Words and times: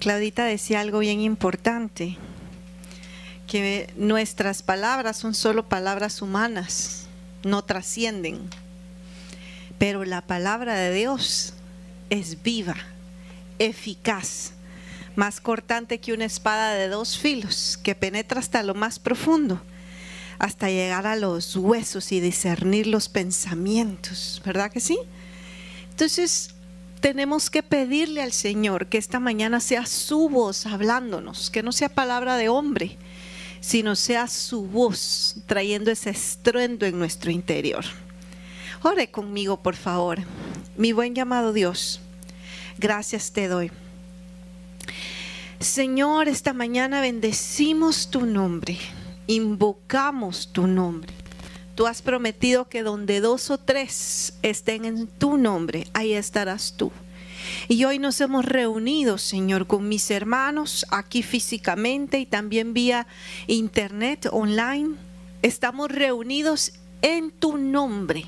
Claudita 0.00 0.46
decía 0.46 0.80
algo 0.80 1.00
bien 1.00 1.20
importante, 1.20 2.16
que 3.46 3.92
nuestras 3.96 4.62
palabras 4.62 5.18
son 5.18 5.34
solo 5.34 5.68
palabras 5.68 6.22
humanas, 6.22 7.02
no 7.44 7.64
trascienden, 7.64 8.40
pero 9.78 10.06
la 10.06 10.22
palabra 10.22 10.74
de 10.74 10.94
Dios 10.94 11.52
es 12.08 12.42
viva, 12.42 12.76
eficaz, 13.58 14.52
más 15.16 15.38
cortante 15.42 16.00
que 16.00 16.14
una 16.14 16.24
espada 16.24 16.72
de 16.72 16.88
dos 16.88 17.18
filos, 17.18 17.78
que 17.82 17.94
penetra 17.94 18.40
hasta 18.40 18.62
lo 18.62 18.74
más 18.74 18.98
profundo, 18.98 19.60
hasta 20.38 20.70
llegar 20.70 21.06
a 21.06 21.16
los 21.16 21.56
huesos 21.56 22.10
y 22.12 22.20
discernir 22.20 22.86
los 22.86 23.10
pensamientos, 23.10 24.40
¿verdad 24.46 24.72
que 24.72 24.80
sí? 24.80 24.98
Entonces, 25.90 26.54
tenemos 27.00 27.50
que 27.50 27.62
pedirle 27.62 28.22
al 28.22 28.32
Señor 28.32 28.86
que 28.86 28.98
esta 28.98 29.20
mañana 29.20 29.60
sea 29.60 29.86
su 29.86 30.28
voz 30.28 30.66
hablándonos, 30.66 31.50
que 31.50 31.62
no 31.62 31.72
sea 31.72 31.88
palabra 31.88 32.36
de 32.36 32.48
hombre, 32.48 32.98
sino 33.60 33.96
sea 33.96 34.28
su 34.28 34.66
voz 34.66 35.36
trayendo 35.46 35.90
ese 35.90 36.10
estruendo 36.10 36.86
en 36.86 36.98
nuestro 36.98 37.30
interior. 37.30 37.84
Ore 38.82 39.10
conmigo, 39.10 39.58
por 39.62 39.76
favor. 39.76 40.20
Mi 40.76 40.92
buen 40.92 41.14
llamado 41.14 41.52
Dios, 41.52 42.00
gracias 42.78 43.32
te 43.32 43.48
doy. 43.48 43.70
Señor, 45.58 46.28
esta 46.28 46.54
mañana 46.54 47.02
bendecimos 47.02 48.10
tu 48.10 48.24
nombre, 48.24 48.78
invocamos 49.26 50.50
tu 50.52 50.66
nombre. 50.66 51.19
Tú 51.80 51.86
has 51.86 52.02
prometido 52.02 52.68
que 52.68 52.82
donde 52.82 53.22
dos 53.22 53.48
o 53.48 53.56
tres 53.56 54.34
estén 54.42 54.84
en 54.84 55.06
tu 55.06 55.38
nombre, 55.38 55.86
ahí 55.94 56.12
estarás 56.12 56.74
tú. 56.76 56.92
Y 57.68 57.84
hoy 57.84 57.98
nos 57.98 58.20
hemos 58.20 58.44
reunido, 58.44 59.16
Señor, 59.16 59.66
con 59.66 59.88
mis 59.88 60.10
hermanos 60.10 60.84
aquí 60.90 61.22
físicamente 61.22 62.18
y 62.18 62.26
también 62.26 62.74
vía 62.74 63.06
internet, 63.46 64.28
online. 64.30 64.96
Estamos 65.40 65.90
reunidos 65.90 66.74
en 67.00 67.30
tu 67.30 67.56
nombre 67.56 68.26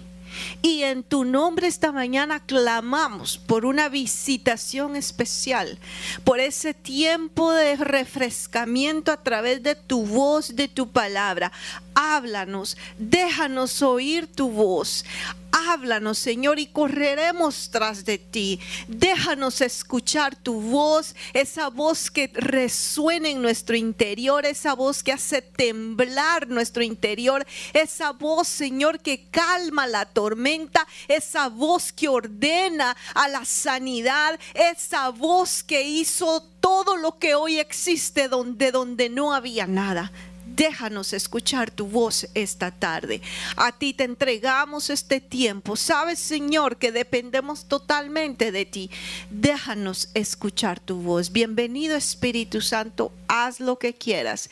y 0.63 0.83
en 0.83 1.03
tu 1.03 1.25
nombre 1.25 1.67
esta 1.67 1.93
mañana 1.93 2.41
clamamos 2.41 3.39
por 3.39 3.65
una 3.65 3.89
visitación 3.89 4.97
especial, 4.97 5.79
por 6.25 6.41
ese 6.41 6.75
tiempo 6.75 7.53
de 7.53 7.77
refrescamiento 7.77 9.13
a 9.13 9.23
través 9.23 9.63
de 9.63 9.75
tu 9.75 10.05
voz, 10.05 10.57
de 10.57 10.69
tu 10.69 10.91
palabra. 10.91 11.53
Háblanos, 11.95 12.77
déjanos 12.99 13.83
oír 13.83 14.27
tu 14.27 14.51
voz. 14.51 15.05
Háblanos, 15.53 16.19
Señor, 16.19 16.59
y 16.59 16.67
correremos 16.67 17.71
tras 17.71 18.07
de 18.07 18.17
ti. 18.17 18.59
Déjanos 18.89 19.61
escuchar 19.61 20.35
tu 20.35 20.61
voz, 20.61 21.15
esa 21.35 21.69
voz 21.69 22.11
que 22.11 22.31
resuena 22.33 23.29
en 23.29 23.43
nuestro 23.43 23.77
interior, 23.77 24.47
esa 24.47 24.75
voz 24.75 25.03
que 25.03 25.13
hace 25.13 25.43
temblar 25.43 26.49
nuestro 26.49 26.83
interior, 26.83 27.47
esa 27.75 28.13
voz, 28.13 28.49
Señor, 28.49 29.01
que 29.01 29.29
calma 29.31 29.87
la 29.87 30.07
tormenta, 30.07 30.87
esa 31.07 31.49
voz 31.49 31.93
que 31.93 32.09
ordena 32.09 32.97
a 33.15 33.29
la 33.29 33.45
sanidad, 33.45 34.41
esa 34.55 35.11
voz 35.11 35.63
que 35.63 35.83
hizo 35.83 36.43
todo 36.61 36.97
lo 36.97 37.19
que 37.19 37.35
hoy 37.35 37.59
existe 37.59 38.29
donde 38.29 38.73
donde 38.73 39.11
no 39.11 39.35
había 39.35 39.67
nada. 39.67 40.13
Déjanos 40.57 41.15
escuchar 41.15 41.71
tu 41.71 41.87
voz 41.87 42.29
esta 42.35 42.71
tarde. 42.71 43.23
A 43.57 43.73
ti 43.73 43.95
te 43.95 44.05
entregamos 44.05 44.91
este 44.91 45.21
tiempo. 45.21 45.77
Sabes, 45.77 46.19
Señor, 46.19 46.77
que 46.77 46.93
dependemos 46.93 47.65
totalmente 47.65 48.53
de 48.53 48.67
ti. 48.67 48.91
Déjanos 49.31 50.11
escuchar 50.13 50.79
tu 50.79 50.97
voz. 50.97 51.33
Bienvenido 51.33 51.97
Espíritu 51.97 52.61
Santo. 52.61 53.13
Haz 53.29 53.61
lo 53.61 53.79
que 53.79 53.95
quieras. 53.95 54.51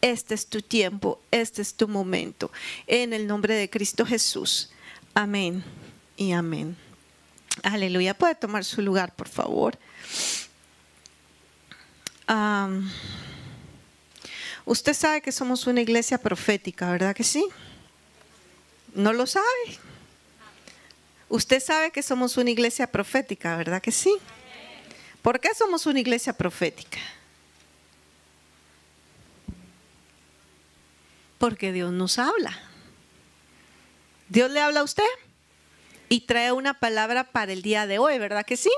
Este 0.00 0.34
es 0.34 0.46
tu 0.46 0.62
tiempo. 0.62 1.20
Este 1.30 1.60
es 1.60 1.74
tu 1.74 1.86
momento. 1.86 2.50
En 2.86 3.12
el 3.12 3.26
nombre 3.26 3.54
de 3.54 3.68
Cristo 3.68 4.06
Jesús. 4.06 4.70
Amén 5.12 5.62
y 6.16 6.32
amén. 6.32 6.76
Aleluya. 7.62 8.14
Puede 8.14 8.36
tomar 8.36 8.64
su 8.64 8.80
lugar, 8.80 9.14
por 9.14 9.28
favor. 9.28 9.78
Usted 14.64 14.94
sabe 14.94 15.20
que 15.20 15.32
somos 15.32 15.66
una 15.66 15.80
iglesia 15.80 16.18
profética, 16.18 16.90
¿verdad 16.90 17.14
que 17.14 17.24
sí? 17.24 17.46
¿No 18.94 19.12
lo 19.12 19.26
sabe? 19.26 19.46
Usted 21.28 21.60
sabe 21.60 21.90
que 21.90 22.02
somos 22.02 22.36
una 22.36 22.50
iglesia 22.50 22.86
profética, 22.86 23.56
¿verdad 23.56 23.80
que 23.82 23.90
sí? 23.90 24.14
¿Por 25.22 25.40
qué 25.40 25.54
somos 25.54 25.86
una 25.86 25.98
iglesia 25.98 26.32
profética? 26.32 26.98
Porque 31.38 31.72
Dios 31.72 31.92
nos 31.92 32.18
habla. 32.18 32.56
Dios 34.28 34.50
le 34.50 34.60
habla 34.60 34.80
a 34.80 34.84
usted 34.84 35.08
y 36.08 36.20
trae 36.20 36.52
una 36.52 36.74
palabra 36.74 37.24
para 37.24 37.52
el 37.52 37.62
día 37.62 37.86
de 37.86 37.98
hoy, 37.98 38.18
¿verdad 38.18 38.44
que 38.44 38.56
sí? 38.56 38.70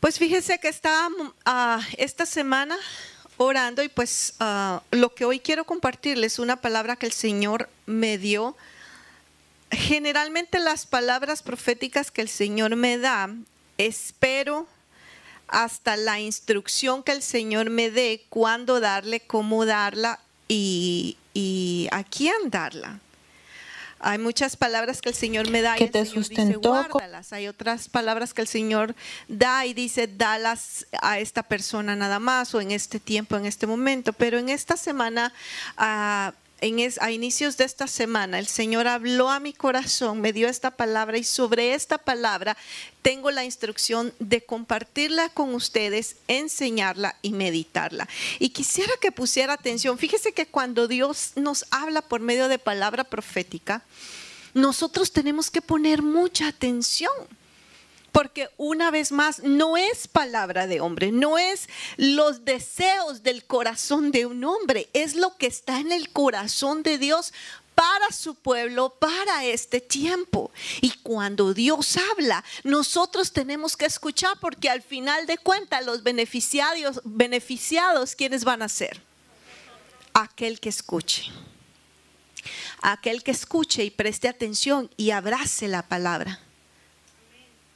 Pues 0.00 0.18
fíjese 0.18 0.60
que 0.60 0.68
está 0.68 1.08
ah, 1.44 1.80
esta 1.96 2.24
semana 2.24 2.76
orando 3.38 3.82
y 3.82 3.88
pues 3.88 4.34
ah, 4.40 4.82
lo 4.90 5.14
que 5.14 5.24
hoy 5.24 5.40
quiero 5.40 5.64
compartirles 5.64 6.34
es 6.34 6.38
una 6.38 6.60
palabra 6.60 6.96
que 6.96 7.06
el 7.06 7.12
Señor 7.12 7.70
me 7.86 8.18
dio. 8.18 8.56
Generalmente 9.70 10.58
las 10.58 10.86
palabras 10.86 11.42
proféticas 11.42 12.10
que 12.10 12.20
el 12.20 12.28
Señor 12.28 12.76
me 12.76 12.98
da, 12.98 13.30
espero 13.78 14.66
hasta 15.46 15.96
la 15.96 16.20
instrucción 16.20 17.02
que 17.02 17.12
el 17.12 17.22
Señor 17.22 17.70
me 17.70 17.90
dé, 17.90 18.24
cuándo 18.28 18.80
darle, 18.80 19.20
cómo 19.20 19.64
darla 19.64 20.20
y, 20.46 21.16
y 21.32 21.88
a 21.90 22.04
quién 22.04 22.50
darla. 22.50 23.00
Hay 24.00 24.18
muchas 24.18 24.56
palabras 24.56 25.00
que 25.00 25.08
el 25.08 25.14
Señor 25.14 25.50
me 25.50 25.62
da 25.62 25.76
que 25.76 25.84
y 25.84 25.90
te 25.90 26.04
sustentó. 26.06 26.86
Hay 27.30 27.48
otras 27.48 27.88
palabras 27.88 28.34
que 28.34 28.42
el 28.42 28.48
Señor 28.48 28.94
da 29.28 29.66
y 29.66 29.74
dice, 29.74 30.06
dalas 30.06 30.86
a 31.02 31.18
esta 31.18 31.42
persona 31.42 31.96
nada 31.96 32.18
más 32.18 32.54
o 32.54 32.60
en 32.60 32.70
este 32.70 33.00
tiempo, 33.00 33.36
en 33.36 33.46
este 33.46 33.66
momento. 33.66 34.12
Pero 34.12 34.38
en 34.38 34.48
esta 34.48 34.76
semana 34.76 35.32
uh, 35.78 36.32
a 36.60 37.10
inicios 37.12 37.56
de 37.56 37.64
esta 37.64 37.86
semana, 37.86 38.38
el 38.38 38.48
Señor 38.48 38.88
habló 38.88 39.30
a 39.30 39.38
mi 39.38 39.52
corazón, 39.52 40.20
me 40.20 40.32
dio 40.32 40.48
esta 40.48 40.72
palabra 40.72 41.16
y 41.16 41.22
sobre 41.22 41.74
esta 41.74 41.98
palabra 41.98 42.56
tengo 43.02 43.30
la 43.30 43.44
instrucción 43.44 44.12
de 44.18 44.44
compartirla 44.44 45.28
con 45.28 45.54
ustedes, 45.54 46.16
enseñarla 46.26 47.16
y 47.22 47.30
meditarla. 47.30 48.08
Y 48.40 48.48
quisiera 48.48 48.92
que 49.00 49.12
pusiera 49.12 49.52
atención. 49.52 49.98
Fíjese 49.98 50.32
que 50.32 50.46
cuando 50.46 50.88
Dios 50.88 51.32
nos 51.36 51.64
habla 51.70 52.02
por 52.02 52.20
medio 52.20 52.48
de 52.48 52.58
palabra 52.58 53.04
profética, 53.04 53.84
nosotros 54.52 55.12
tenemos 55.12 55.50
que 55.50 55.62
poner 55.62 56.02
mucha 56.02 56.48
atención 56.48 57.12
porque 58.12 58.48
una 58.56 58.90
vez 58.90 59.12
más 59.12 59.42
no 59.42 59.76
es 59.76 60.08
palabra 60.08 60.66
de 60.66 60.80
hombre, 60.80 61.12
no 61.12 61.38
es 61.38 61.68
los 61.96 62.44
deseos 62.44 63.22
del 63.22 63.44
corazón 63.44 64.10
de 64.10 64.26
un 64.26 64.44
hombre, 64.44 64.88
es 64.92 65.14
lo 65.14 65.36
que 65.36 65.46
está 65.46 65.80
en 65.80 65.92
el 65.92 66.10
corazón 66.10 66.82
de 66.82 66.98
Dios 66.98 67.32
para 67.78 68.10
su 68.10 68.34
pueblo, 68.34 68.96
para 68.98 69.44
este 69.44 69.80
tiempo. 69.80 70.50
Y 70.80 70.90
cuando 71.04 71.54
Dios 71.54 71.96
habla, 72.10 72.44
nosotros 72.64 73.32
tenemos 73.32 73.76
que 73.76 73.86
escuchar 73.86 74.36
porque 74.40 74.68
al 74.68 74.82
final 74.82 75.26
de 75.26 75.38
cuentas 75.38 75.86
los 75.86 76.02
beneficiados, 76.02 78.16
¿quiénes 78.16 78.42
van 78.42 78.62
a 78.62 78.68
ser? 78.68 79.00
Aquel 80.12 80.58
que 80.58 80.70
escuche. 80.70 81.30
Aquel 82.82 83.22
que 83.22 83.30
escuche 83.30 83.84
y 83.84 83.90
preste 83.90 84.26
atención 84.26 84.90
y 84.96 85.12
abrace 85.12 85.68
la 85.68 85.86
palabra. 85.86 86.40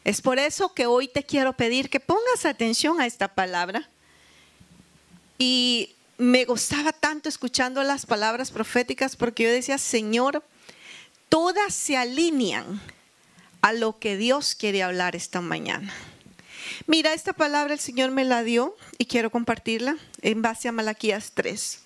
Es 0.04 0.20
por 0.20 0.38
eso 0.38 0.74
que 0.74 0.86
hoy 0.86 1.08
te 1.08 1.22
quiero 1.24 1.52
pedir 1.52 1.88
que 1.88 2.00
pongas 2.00 2.44
atención 2.44 3.00
a 3.00 3.06
esta 3.06 3.28
palabra. 3.28 3.88
Y 5.38 5.94
me 6.18 6.44
gustaba 6.44 6.92
tanto 6.92 7.28
escuchando 7.28 7.82
las 7.82 8.06
palabras 8.06 8.50
proféticas 8.50 9.16
porque 9.16 9.44
yo 9.44 9.50
decía, 9.50 9.78
Señor, 9.78 10.44
todas 11.28 11.74
se 11.74 11.96
alinean 11.96 12.80
a 13.60 13.72
lo 13.72 13.98
que 13.98 14.16
Dios 14.16 14.54
quiere 14.54 14.82
hablar 14.82 15.14
esta 15.14 15.40
mañana. 15.40 15.92
Mira, 16.86 17.12
esta 17.12 17.32
palabra 17.32 17.74
el 17.74 17.80
Señor 17.80 18.10
me 18.10 18.24
la 18.24 18.42
dio 18.42 18.76
y 18.98 19.06
quiero 19.06 19.30
compartirla 19.30 19.96
en 20.20 20.42
base 20.42 20.68
a 20.68 20.72
Malaquías 20.72 21.32
3. 21.34 21.80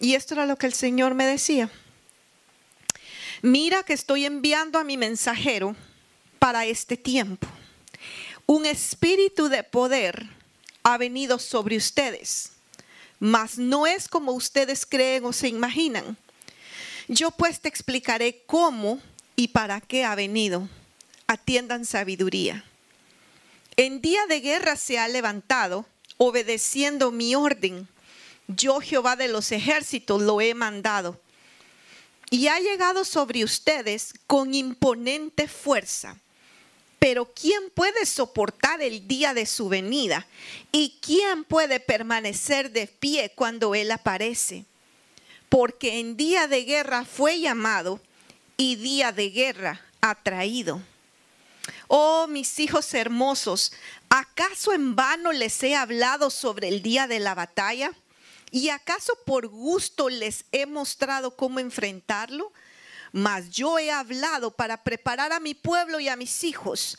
Y 0.00 0.14
esto 0.14 0.34
era 0.34 0.46
lo 0.46 0.56
que 0.56 0.66
el 0.66 0.72
Señor 0.72 1.14
me 1.14 1.26
decía. 1.26 1.70
Mira 3.42 3.82
que 3.82 3.92
estoy 3.92 4.24
enviando 4.24 4.78
a 4.78 4.84
mi 4.84 4.96
mensajero 4.96 5.76
para 6.42 6.66
este 6.66 6.96
tiempo. 6.96 7.46
Un 8.46 8.66
espíritu 8.66 9.48
de 9.48 9.62
poder 9.62 10.26
ha 10.82 10.98
venido 10.98 11.38
sobre 11.38 11.76
ustedes, 11.76 12.50
mas 13.20 13.58
no 13.58 13.86
es 13.86 14.08
como 14.08 14.32
ustedes 14.32 14.84
creen 14.84 15.24
o 15.24 15.32
se 15.32 15.46
imaginan. 15.46 16.16
Yo 17.06 17.30
pues 17.30 17.60
te 17.60 17.68
explicaré 17.68 18.42
cómo 18.44 18.98
y 19.36 19.48
para 19.48 19.80
qué 19.80 20.04
ha 20.04 20.16
venido. 20.16 20.68
Atiendan 21.28 21.86
sabiduría. 21.86 22.64
En 23.76 24.00
día 24.00 24.26
de 24.26 24.40
guerra 24.40 24.74
se 24.74 24.98
ha 24.98 25.06
levantado, 25.06 25.86
obedeciendo 26.16 27.12
mi 27.12 27.36
orden. 27.36 27.86
Yo, 28.48 28.80
Jehová 28.80 29.14
de 29.14 29.28
los 29.28 29.52
ejércitos, 29.52 30.20
lo 30.20 30.40
he 30.40 30.54
mandado. 30.54 31.20
Y 32.30 32.48
ha 32.48 32.58
llegado 32.58 33.04
sobre 33.04 33.44
ustedes 33.44 34.14
con 34.26 34.54
imponente 34.54 35.46
fuerza. 35.46 36.18
Pero 37.02 37.32
¿quién 37.34 37.68
puede 37.74 38.06
soportar 38.06 38.80
el 38.80 39.08
día 39.08 39.34
de 39.34 39.44
su 39.44 39.68
venida? 39.68 40.24
¿Y 40.70 41.00
quién 41.02 41.42
puede 41.42 41.80
permanecer 41.80 42.70
de 42.70 42.86
pie 42.86 43.32
cuando 43.34 43.74
Él 43.74 43.90
aparece? 43.90 44.66
Porque 45.48 45.98
en 45.98 46.16
día 46.16 46.46
de 46.46 46.62
guerra 46.62 47.04
fue 47.04 47.40
llamado 47.40 48.00
y 48.56 48.76
día 48.76 49.10
de 49.10 49.30
guerra 49.30 49.80
ha 50.00 50.14
traído. 50.14 50.80
Oh, 51.88 52.28
mis 52.28 52.60
hijos 52.60 52.94
hermosos, 52.94 53.72
¿acaso 54.08 54.72
en 54.72 54.94
vano 54.94 55.32
les 55.32 55.60
he 55.64 55.74
hablado 55.74 56.30
sobre 56.30 56.68
el 56.68 56.82
día 56.82 57.08
de 57.08 57.18
la 57.18 57.34
batalla? 57.34 57.90
¿Y 58.52 58.68
acaso 58.68 59.18
por 59.26 59.48
gusto 59.48 60.08
les 60.08 60.44
he 60.52 60.66
mostrado 60.66 61.34
cómo 61.34 61.58
enfrentarlo? 61.58 62.52
Mas 63.12 63.50
yo 63.50 63.78
he 63.78 63.90
hablado 63.90 64.50
para 64.50 64.82
preparar 64.82 65.32
a 65.32 65.40
mi 65.40 65.54
pueblo 65.54 66.00
y 66.00 66.08
a 66.08 66.16
mis 66.16 66.44
hijos 66.44 66.96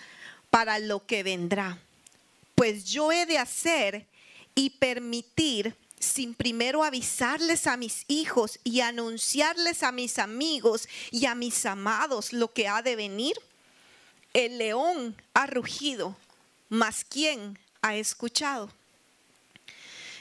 para 0.52 0.78
lo 0.78 1.06
que 1.06 1.24
vendrá. 1.24 1.80
Pues 2.54 2.86
yo 2.86 3.12
he 3.12 3.26
de 3.26 3.40
hacer 3.40 4.06
y 4.54 4.70
permitir 4.70 5.76
sin 6.00 6.36
primero 6.36 6.84
avisarles 6.84 7.66
a 7.66 7.78
mis 7.78 8.04
hijos 8.08 8.60
y 8.64 8.82
anunciarles 8.82 9.82
a 9.82 9.92
mis 9.92 10.20
amigos 10.20 10.88
y 11.10 11.26
a 11.26 11.34
mis 11.34 11.66
amados 11.66 12.32
lo 12.32 12.54
que 12.54 12.68
ha 12.68 12.84
de 12.84 12.96
venir. 12.96 13.36
El 14.34 14.60
león 14.60 15.16
ha 15.34 15.48
rugido, 15.48 16.16
mas 16.70 17.04
¿quién 17.04 17.58
ha 17.82 17.96
escuchado? 17.96 18.70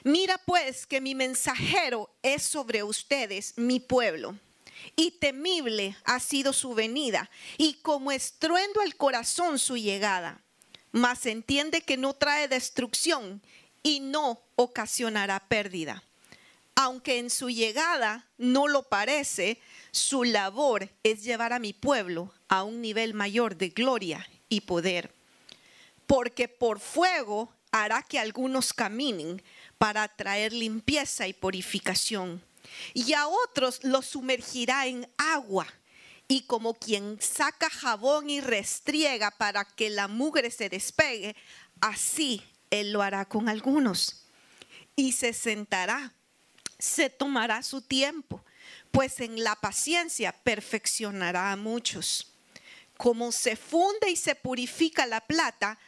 Mira 0.04 0.38
pues 0.38 0.86
que 0.86 1.02
mi 1.02 1.14
mensajero 1.14 2.08
es 2.22 2.42
sobre 2.42 2.82
ustedes, 2.82 3.52
mi 3.56 3.78
pueblo 3.78 4.34
y 4.96 5.12
temible 5.12 5.96
ha 6.04 6.20
sido 6.20 6.52
su 6.52 6.74
venida, 6.74 7.30
y 7.58 7.74
como 7.74 8.12
estruendo 8.12 8.82
el 8.82 8.96
corazón 8.96 9.58
su 9.58 9.76
llegada. 9.76 10.40
Mas 10.92 11.26
entiende 11.26 11.82
que 11.82 11.96
no 11.96 12.14
trae 12.14 12.48
destrucción 12.48 13.42
y 13.82 14.00
no 14.00 14.40
ocasionará 14.56 15.40
pérdida. 15.48 16.02
Aunque 16.74 17.18
en 17.18 17.30
su 17.30 17.50
llegada 17.50 18.26
no 18.38 18.66
lo 18.66 18.84
parece, 18.84 19.60
su 19.90 20.24
labor 20.24 20.88
es 21.02 21.22
llevar 21.22 21.52
a 21.52 21.58
mi 21.58 21.72
pueblo 21.72 22.32
a 22.48 22.62
un 22.62 22.80
nivel 22.80 23.14
mayor 23.14 23.56
de 23.56 23.68
gloria 23.68 24.26
y 24.48 24.62
poder. 24.62 25.14
Porque 26.06 26.48
por 26.48 26.80
fuego 26.80 27.52
hará 27.70 28.02
que 28.02 28.18
algunos 28.18 28.72
caminen 28.72 29.42
para 29.78 30.08
traer 30.08 30.52
limpieza 30.52 31.26
y 31.26 31.32
purificación 31.32 32.42
y 32.94 33.12
a 33.12 33.26
otros 33.26 33.80
los 33.82 34.06
sumergirá 34.06 34.86
en 34.86 35.08
agua. 35.16 35.66
Y 36.28 36.42
como 36.42 36.74
quien 36.74 37.20
saca 37.20 37.68
jabón 37.68 38.30
y 38.30 38.40
restriega 38.40 39.30
para 39.32 39.64
que 39.64 39.90
la 39.90 40.08
mugre 40.08 40.50
se 40.50 40.68
despegue, 40.68 41.36
así 41.80 42.42
él 42.70 42.92
lo 42.92 43.02
hará 43.02 43.26
con 43.26 43.48
algunos. 43.48 44.24
Y 44.96 45.12
se 45.12 45.32
sentará, 45.32 46.14
se 46.78 47.10
tomará 47.10 47.62
su 47.62 47.82
tiempo, 47.82 48.44
pues 48.90 49.20
en 49.20 49.42
la 49.42 49.56
paciencia 49.56 50.32
perfeccionará 50.32 51.52
a 51.52 51.56
muchos. 51.56 52.32
Como 52.96 53.32
se 53.32 53.56
funde 53.56 54.10
y 54.10 54.16
se 54.16 54.34
purifica 54.34 55.06
la 55.06 55.20
plata, 55.20 55.78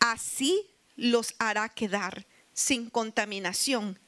así 0.00 0.68
los 0.96 1.34
hará 1.38 1.68
quedar 1.68 2.26
sin 2.52 2.90
contaminación, 2.90 3.98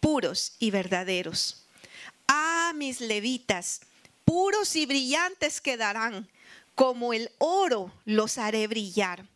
puros 0.00 0.54
y 0.58 0.70
verdaderos. 0.70 1.59
Mis 2.74 3.00
levitas, 3.00 3.80
puros 4.24 4.76
y 4.76 4.86
brillantes 4.86 5.60
quedarán, 5.60 6.28
como 6.74 7.12
el 7.12 7.30
oro 7.38 7.92
los 8.04 8.38
haré 8.38 8.66
brillar, 8.68 9.26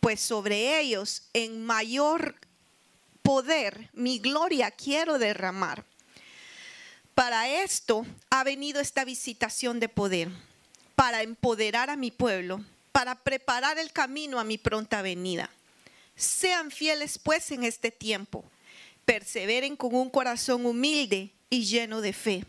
pues 0.00 0.20
sobre 0.20 0.80
ellos 0.80 1.22
en 1.34 1.64
mayor 1.64 2.34
poder 3.22 3.90
mi 3.92 4.18
gloria 4.18 4.70
quiero 4.70 5.18
derramar. 5.18 5.84
Para 7.14 7.48
esto 7.48 8.06
ha 8.30 8.42
venido 8.44 8.80
esta 8.80 9.04
visitación 9.04 9.78
de 9.78 9.88
poder, 9.88 10.30
para 10.96 11.22
empoderar 11.22 11.90
a 11.90 11.96
mi 11.96 12.10
pueblo, 12.10 12.64
para 12.92 13.14
preparar 13.14 13.78
el 13.78 13.92
camino 13.92 14.40
a 14.40 14.44
mi 14.44 14.58
pronta 14.58 15.02
venida. 15.02 15.50
Sean 16.16 16.70
fieles 16.70 17.18
pues 17.18 17.50
en 17.50 17.62
este 17.62 17.90
tiempo, 17.90 18.42
perseveren 19.04 19.76
con 19.76 19.94
un 19.94 20.10
corazón 20.10 20.66
humilde 20.66 21.30
y 21.50 21.66
lleno 21.66 22.00
de 22.00 22.12
fe. 22.12 22.44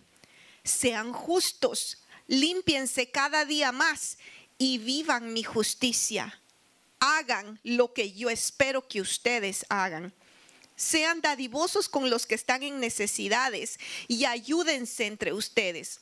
Sean 0.63 1.11
justos, 1.11 1.97
límpiense 2.27 3.09
cada 3.09 3.45
día 3.45 3.71
más 3.71 4.17
y 4.57 4.77
vivan 4.77 5.33
mi 5.33 5.43
justicia. 5.43 6.39
Hagan 6.99 7.59
lo 7.63 7.93
que 7.93 8.13
yo 8.13 8.29
espero 8.29 8.87
que 8.87 9.01
ustedes 9.01 9.65
hagan. 9.69 10.13
Sean 10.75 11.21
dadivosos 11.21 11.89
con 11.89 12.09
los 12.09 12.27
que 12.27 12.35
están 12.35 12.61
en 12.61 12.79
necesidades 12.79 13.79
y 14.07 14.25
ayúdense 14.25 15.07
entre 15.07 15.33
ustedes. 15.33 15.99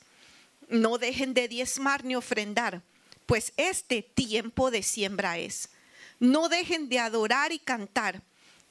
No 0.68 0.98
dejen 0.98 1.32
de 1.32 1.48
diezmar 1.48 2.04
ni 2.04 2.16
ofrendar, 2.16 2.82
pues 3.26 3.52
este 3.56 4.02
tiempo 4.02 4.70
de 4.70 4.82
siembra 4.82 5.38
es. 5.38 5.70
No 6.18 6.50
dejen 6.50 6.90
de 6.90 6.98
adorar 6.98 7.52
y 7.52 7.58
cantar. 7.58 8.22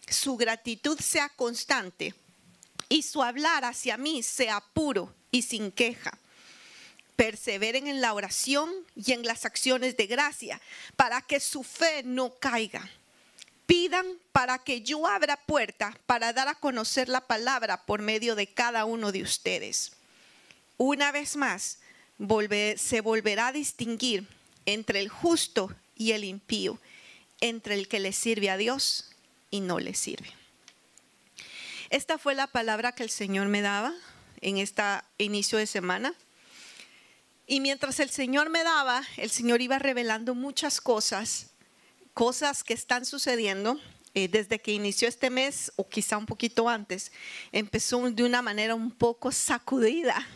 Su 0.07 0.37
gratitud 0.37 0.99
sea 0.99 1.29
constante 1.29 2.13
y 2.89 3.01
su 3.01 3.23
hablar 3.23 3.65
hacia 3.65 3.97
mí 3.97 4.23
sea 4.23 4.61
puro 4.73 5.13
y 5.31 5.43
sin 5.43 5.71
queja. 5.71 6.17
Perseveren 7.15 7.87
en 7.87 8.01
la 8.01 8.13
oración 8.13 8.71
y 8.95 9.11
en 9.11 9.23
las 9.23 9.45
acciones 9.45 9.97
de 9.97 10.07
gracia 10.07 10.61
para 10.95 11.21
que 11.21 11.39
su 11.39 11.63
fe 11.63 12.03
no 12.03 12.35
caiga. 12.35 12.89
Pidan 13.65 14.07
para 14.31 14.57
que 14.57 14.81
yo 14.81 15.05
abra 15.05 15.37
puerta 15.37 15.95
para 16.05 16.33
dar 16.33 16.47
a 16.47 16.55
conocer 16.55 17.09
la 17.09 17.21
palabra 17.21 17.85
por 17.85 18.01
medio 18.01 18.35
de 18.35 18.47
cada 18.47 18.85
uno 18.85 19.11
de 19.11 19.21
ustedes. 19.21 19.91
Una 20.77 21.11
vez 21.11 21.35
más, 21.35 21.79
se 22.77 23.01
volverá 23.01 23.47
a 23.47 23.51
distinguir 23.51 24.27
entre 24.65 24.99
el 24.99 25.09
justo 25.09 25.75
y 25.95 26.13
el 26.13 26.23
impío, 26.23 26.79
entre 27.41 27.75
el 27.75 27.87
que 27.87 27.99
le 27.99 28.13
sirve 28.13 28.49
a 28.49 28.57
Dios 28.57 29.11
y 29.51 29.59
no 29.59 29.79
le 29.79 29.93
sirve. 29.93 30.31
Esta 31.89 32.17
fue 32.17 32.35
la 32.35 32.47
palabra 32.47 32.93
que 32.93 33.03
el 33.03 33.09
Señor 33.09 33.47
me 33.47 33.61
daba 33.61 33.93
en 34.41 34.57
este 34.57 34.83
inicio 35.17 35.57
de 35.57 35.67
semana. 35.67 36.13
Y 37.47 37.59
mientras 37.59 37.99
el 37.99 38.09
Señor 38.09 38.49
me 38.49 38.63
daba, 38.63 39.03
el 39.17 39.31
Señor 39.31 39.61
iba 39.61 39.79
revelando 39.79 40.35
muchas 40.35 40.79
cosas, 40.79 41.47
cosas 42.13 42.63
que 42.63 42.73
están 42.73 43.05
sucediendo 43.05 43.79
eh, 44.13 44.27
desde 44.27 44.59
que 44.59 44.71
inició 44.71 45.07
este 45.07 45.29
mes 45.29 45.71
o 45.75 45.87
quizá 45.87 46.17
un 46.17 46.25
poquito 46.25 46.69
antes. 46.69 47.11
Empezó 47.51 48.09
de 48.11 48.23
una 48.23 48.41
manera 48.41 48.75
un 48.75 48.91
poco 48.91 49.31
sacudida. 49.31 50.27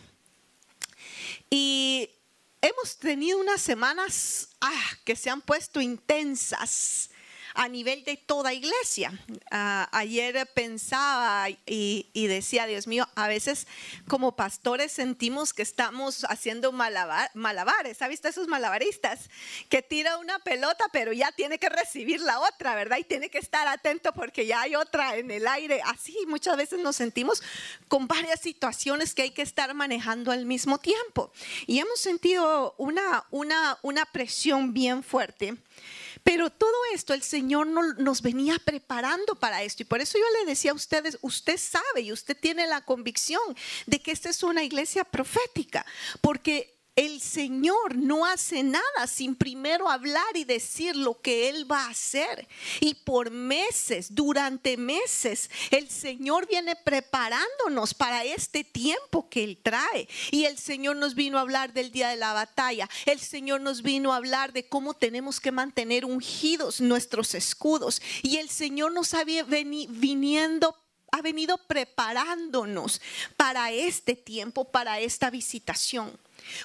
Y 1.50 2.10
hemos 2.62 2.98
tenido 2.98 3.40
unas 3.40 3.62
semanas 3.62 4.50
ah, 4.62 4.92
que 5.04 5.16
se 5.16 5.30
han 5.30 5.42
puesto 5.42 5.82
intensas 5.82 7.10
a 7.54 7.68
nivel 7.68 8.04
de 8.04 8.18
toda 8.18 8.54
iglesia. 8.54 9.12
Ah, 9.52 9.88
ayer 9.92 10.48
pensaba 10.54 11.48
y, 11.66 12.28
decía, 12.28 12.66
Dios 12.66 12.88
mío, 12.88 13.08
a 13.16 13.28
veces 13.28 13.68
como 14.08 14.36
pastores 14.36 14.92
sentimos 14.92 15.54
que 15.54 15.62
estamos 15.62 16.26
haciendo 16.30 16.72
malabares. 16.72 18.02
¿Ha 18.02 18.08
visto 18.08 18.28
esos 18.28 18.48
malabaristas? 18.48 19.30
Que 19.70 19.82
tira 19.82 20.18
una 20.18 20.40
pelota, 20.40 20.86
pero 20.92 21.14
ya 21.14 21.32
tiene 21.32 21.60
que 21.60 21.70
recibir 21.70 22.22
la 22.22 22.40
otra, 22.40 22.76
¿verdad? 22.76 22.98
Y 22.98 23.04
tiene 23.04 23.30
que 23.30 23.38
estar 23.38 23.68
atento 23.68 24.14
porque 24.14 24.46
ya 24.46 24.62
hay 24.62 24.76
otra 24.76 25.18
en 25.18 25.30
el 25.32 25.48
aire. 25.48 25.82
Así 25.86 26.18
muchas 26.28 26.58
veces 26.58 26.80
nos 26.80 26.96
sentimos 26.96 27.44
con 27.88 28.08
varias 28.08 28.40
situaciones 28.40 29.14
que 29.14 29.24
hay 29.24 29.32
que 29.32 29.42
estar 29.42 29.74
manejando 29.74 30.32
al 30.32 30.46
mismo 30.46 30.80
tiempo. 30.80 31.32
Y 31.68 31.80
hemos 31.80 32.00
sentido 32.00 32.76
una, 32.78 33.26
una, 33.32 33.78
una 33.82 34.06
presión 34.06 34.74
bien 34.74 35.04
fuerte. 35.04 35.58
Pero 36.24 36.50
todo 36.50 36.72
esto 36.94 37.14
el 37.14 37.22
Señor 37.22 37.68
nos 37.68 38.22
venía 38.22 38.58
preparando 38.64 39.36
para 39.36 39.64
esto. 39.64 39.84
Y 39.84 39.86
por 39.86 40.00
eso 40.02 40.18
yo 40.18 40.26
le 40.40 40.50
decía 40.50 40.72
a 40.72 40.76
ustedes, 40.76 41.18
usted 41.22 41.58
sabe 41.58 42.02
y 42.02 42.12
usted 42.14 42.38
tiene 42.38 42.66
la 42.66 42.82
convicción 42.82 43.42
de 43.86 44.02
que 44.02 44.12
esta 44.12 44.30
es 44.30 44.42
una 44.42 44.64
iglesia 44.64 45.04
profética. 45.04 45.86
Porque 46.22 46.74
el 46.96 47.22
Señor 47.22 47.96
no 47.96 48.26
hace 48.26 48.62
nada 48.62 49.08
sin 49.08 49.36
primero 49.36 49.90
hablar 49.90 50.36
y 50.36 50.44
decir 50.44 50.96
lo 50.96 51.20
que 51.20 51.50
Él 51.50 51.70
va 51.72 51.86
a 51.86 51.90
hacer. 51.90 52.48
Y 52.82 52.94
por 52.94 53.32
meses, 53.32 54.14
durante 54.14 54.78
meses, 54.78 55.50
el 55.72 55.90
Señor 55.90 56.48
viene 56.48 56.76
preparándonos 56.76 57.96
para 57.96 58.24
este 58.24 58.64
tiempo 58.64 59.28
que 59.28 59.44
Él 59.44 59.58
trae. 59.62 60.08
Y 60.30 60.46
el 60.46 60.60
Señor 60.60 60.98
nos 60.98 61.16
vino 61.16 61.40
a 61.40 61.42
hablar 61.42 61.74
del 61.74 61.92
día 61.92 62.10
de 62.10 62.18
la 62.18 62.34
batalla. 62.34 62.88
El 63.08 63.20
Señor 63.20 63.62
nos 63.62 63.82
vino 63.82 64.14
a 64.14 64.18
hablar 64.18 64.54
de 64.54 64.68
cómo 64.68 64.94
tenemos 64.94 65.40
que 65.40 65.52
mantener 65.52 66.06
ungidos 66.06 66.80
nuestros 66.80 67.34
escudos. 67.34 68.04
Y 68.22 68.38
el 68.38 68.50
Señor 68.50 68.92
nos 68.92 69.16
había 69.16 69.44
viniendo 69.44 70.78
ha 71.12 71.22
venido 71.22 71.60
preparándonos 71.68 73.00
para 73.38 73.72
este 73.72 74.16
tiempo, 74.16 74.72
para 74.72 75.00
esta 75.00 75.30
visitación. 75.30 76.20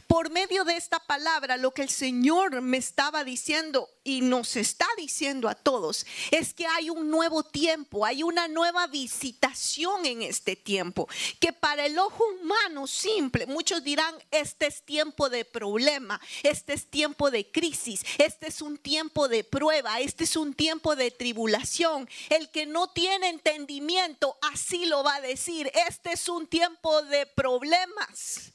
Por 0.06 0.30
medio 0.30 0.64
de 0.64 0.76
esta 0.76 0.98
palabra, 1.00 1.56
lo 1.56 1.72
que 1.72 1.82
el 1.82 1.90
Señor 1.90 2.60
me 2.60 2.76
estaba 2.76 3.24
diciendo 3.24 3.88
y 4.04 4.22
nos 4.22 4.56
está 4.56 4.86
diciendo 4.96 5.48
a 5.48 5.54
todos 5.54 6.06
es 6.30 6.54
que 6.54 6.66
hay 6.66 6.88
un 6.90 7.10
nuevo 7.10 7.42
tiempo, 7.42 8.06
hay 8.06 8.22
una 8.22 8.48
nueva 8.48 8.86
visitación 8.86 10.06
en 10.06 10.22
este 10.22 10.56
tiempo, 10.56 11.08
que 11.40 11.52
para 11.52 11.86
el 11.86 11.98
ojo 11.98 12.24
humano 12.40 12.86
simple, 12.86 13.46
muchos 13.46 13.84
dirán, 13.84 14.14
este 14.30 14.66
es 14.66 14.82
tiempo 14.82 15.28
de 15.28 15.44
problema, 15.44 16.20
este 16.42 16.72
es 16.72 16.88
tiempo 16.90 17.30
de 17.30 17.50
crisis, 17.50 18.02
este 18.18 18.48
es 18.48 18.62
un 18.62 18.78
tiempo 18.78 19.28
de 19.28 19.44
prueba, 19.44 20.00
este 20.00 20.24
es 20.24 20.36
un 20.36 20.54
tiempo 20.54 20.96
de 20.96 21.10
tribulación. 21.10 22.08
El 22.30 22.50
que 22.50 22.66
no 22.66 22.88
tiene 22.88 23.28
entendimiento, 23.28 24.38
así 24.40 24.86
lo 24.86 25.02
va 25.02 25.16
a 25.16 25.20
decir, 25.20 25.70
este 25.88 26.12
es 26.12 26.28
un 26.28 26.46
tiempo 26.46 27.02
de 27.02 27.26
problemas. 27.26 28.52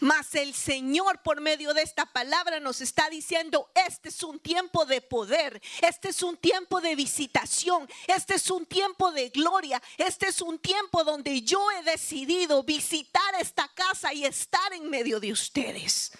Mas 0.00 0.34
el 0.34 0.54
Señor 0.54 1.22
por 1.22 1.40
medio 1.40 1.74
de 1.74 1.82
esta 1.82 2.06
palabra 2.06 2.60
nos 2.60 2.80
está 2.80 3.08
diciendo, 3.10 3.70
este 3.74 4.08
es 4.08 4.22
un 4.22 4.38
tiempo 4.38 4.84
de 4.84 5.00
poder, 5.00 5.60
este 5.82 6.08
es 6.08 6.22
un 6.22 6.36
tiempo 6.36 6.80
de 6.80 6.94
visitación, 6.94 7.88
este 8.06 8.34
es 8.34 8.50
un 8.50 8.66
tiempo 8.66 9.12
de 9.12 9.30
gloria, 9.30 9.82
este 9.98 10.28
es 10.28 10.40
un 10.40 10.58
tiempo 10.58 11.04
donde 11.04 11.42
yo 11.42 11.64
he 11.72 11.82
decidido 11.82 12.62
visitar 12.62 13.34
esta 13.40 13.68
casa 13.74 14.12
y 14.12 14.24
estar 14.24 14.72
en 14.72 14.88
medio 14.88 15.20
de 15.20 15.32
ustedes. 15.32 16.12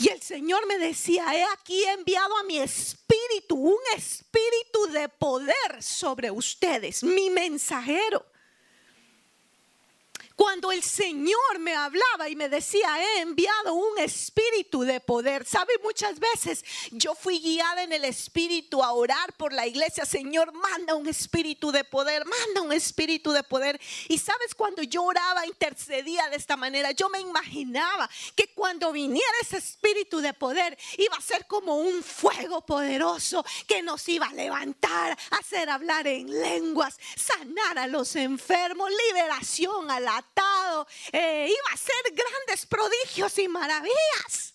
Y 0.00 0.10
el 0.10 0.22
Señor 0.22 0.64
me 0.66 0.78
decía, 0.78 1.24
he 1.34 1.42
aquí 1.54 1.82
enviado 1.84 2.36
a 2.36 2.44
mi 2.44 2.58
espíritu, 2.58 3.56
un 3.56 3.80
espíritu 3.96 4.86
de 4.92 5.08
poder 5.08 5.82
sobre 5.82 6.30
ustedes, 6.30 7.02
mi 7.02 7.30
mensajero. 7.30 8.24
Cuando 10.38 10.70
el 10.70 10.84
Señor 10.84 11.58
me 11.58 11.74
hablaba 11.74 12.28
y 12.28 12.36
me 12.36 12.48
decía, 12.48 13.02
he 13.02 13.22
enviado 13.22 13.74
un 13.74 13.98
espíritu 13.98 14.82
de 14.82 15.00
poder. 15.00 15.44
¿Sabe? 15.44 15.72
Muchas 15.82 16.20
veces 16.20 16.64
yo 16.92 17.16
fui 17.16 17.40
guiada 17.40 17.82
en 17.82 17.92
el 17.92 18.04
espíritu 18.04 18.84
a 18.84 18.92
orar 18.92 19.32
por 19.32 19.52
la 19.52 19.66
iglesia. 19.66 20.06
Señor, 20.06 20.52
manda 20.52 20.94
un 20.94 21.08
espíritu 21.08 21.72
de 21.72 21.82
poder, 21.82 22.24
manda 22.24 22.62
un 22.62 22.72
espíritu 22.72 23.32
de 23.32 23.42
poder. 23.42 23.80
Y 24.06 24.18
sabes, 24.18 24.54
cuando 24.54 24.80
yo 24.84 25.02
oraba, 25.02 25.44
intercedía 25.44 26.28
de 26.28 26.36
esta 26.36 26.56
manera, 26.56 26.92
yo 26.92 27.08
me 27.08 27.18
imaginaba 27.18 28.08
que 28.36 28.54
cuando 28.54 28.92
viniera 28.92 29.26
ese 29.42 29.56
espíritu 29.56 30.20
de 30.20 30.34
poder, 30.34 30.78
iba 30.98 31.16
a 31.16 31.20
ser 31.20 31.48
como 31.48 31.78
un 31.78 32.00
fuego 32.00 32.64
poderoso 32.64 33.44
que 33.66 33.82
nos 33.82 34.08
iba 34.08 34.26
a 34.26 34.34
levantar, 34.34 35.18
hacer 35.32 35.68
hablar 35.68 36.06
en 36.06 36.30
lenguas, 36.30 36.96
sanar 37.16 37.76
a 37.76 37.88
los 37.88 38.14
enfermos, 38.14 38.88
liberación 39.08 39.90
a 39.90 39.98
la 39.98 40.22
eh, 41.12 41.48
iba 41.48 41.72
a 41.72 41.76
ser 41.76 42.14
grandes 42.14 42.66
prodigios 42.66 43.38
y 43.38 43.48
maravillas. 43.48 44.54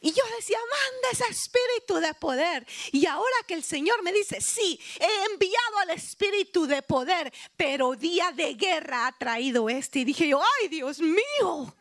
Y 0.00 0.12
yo 0.12 0.22
decía, 0.36 0.58
manda 0.58 1.08
ese 1.10 1.24
espíritu 1.30 1.94
de 1.96 2.14
poder. 2.14 2.66
Y 2.92 3.06
ahora 3.06 3.36
que 3.46 3.54
el 3.54 3.64
Señor 3.64 4.02
me 4.02 4.12
dice, 4.12 4.40
sí, 4.40 4.78
he 5.00 5.32
enviado 5.32 5.78
al 5.78 5.90
espíritu 5.90 6.66
de 6.66 6.82
poder, 6.82 7.32
pero 7.56 7.96
día 7.96 8.30
de 8.30 8.54
guerra 8.54 9.08
ha 9.08 9.18
traído 9.18 9.68
este. 9.68 10.00
Y 10.00 10.04
dije 10.04 10.28
yo, 10.28 10.40
ay 10.40 10.68
Dios 10.68 11.00
mío. 11.00 11.74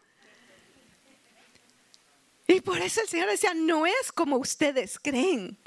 Y 2.48 2.62
por 2.62 2.79
eso 2.79 3.01
el 3.01 3.07
Señor 3.07 3.29
decía, 3.29 3.53
no 3.53 3.86
es 3.86 4.12
como 4.12 4.38
ustedes 4.38 4.98
creen. 4.98 5.57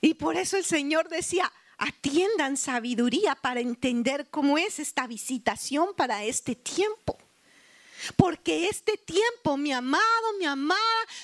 Y 0.00 0.14
por 0.14 0.36
eso 0.36 0.56
el 0.56 0.64
Señor 0.64 1.08
decía, 1.08 1.52
atiendan 1.78 2.56
sabiduría 2.56 3.34
para 3.34 3.60
entender 3.60 4.28
cómo 4.30 4.58
es 4.58 4.78
esta 4.78 5.06
visitación 5.06 5.88
para 5.96 6.24
este 6.24 6.54
tiempo. 6.54 7.18
Porque 8.16 8.68
este 8.68 8.96
tiempo, 8.98 9.56
mi 9.56 9.72
amado, 9.72 10.32
mi 10.38 10.46
amada, 10.46 10.80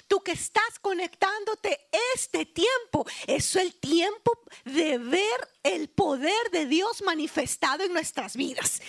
tú 0.08 0.20
que 0.20 0.32
estás 0.32 0.78
conectándote, 0.80 1.88
este 2.14 2.46
tiempo 2.46 3.06
es 3.26 3.56
el 3.56 3.74
tiempo 3.74 4.38
de 4.64 4.98
ver 4.98 5.48
el 5.62 5.88
poder 5.88 6.50
de 6.50 6.66
Dios 6.66 7.02
manifestado 7.02 7.84
en 7.84 7.92
nuestras 7.92 8.36
vidas. 8.36 8.80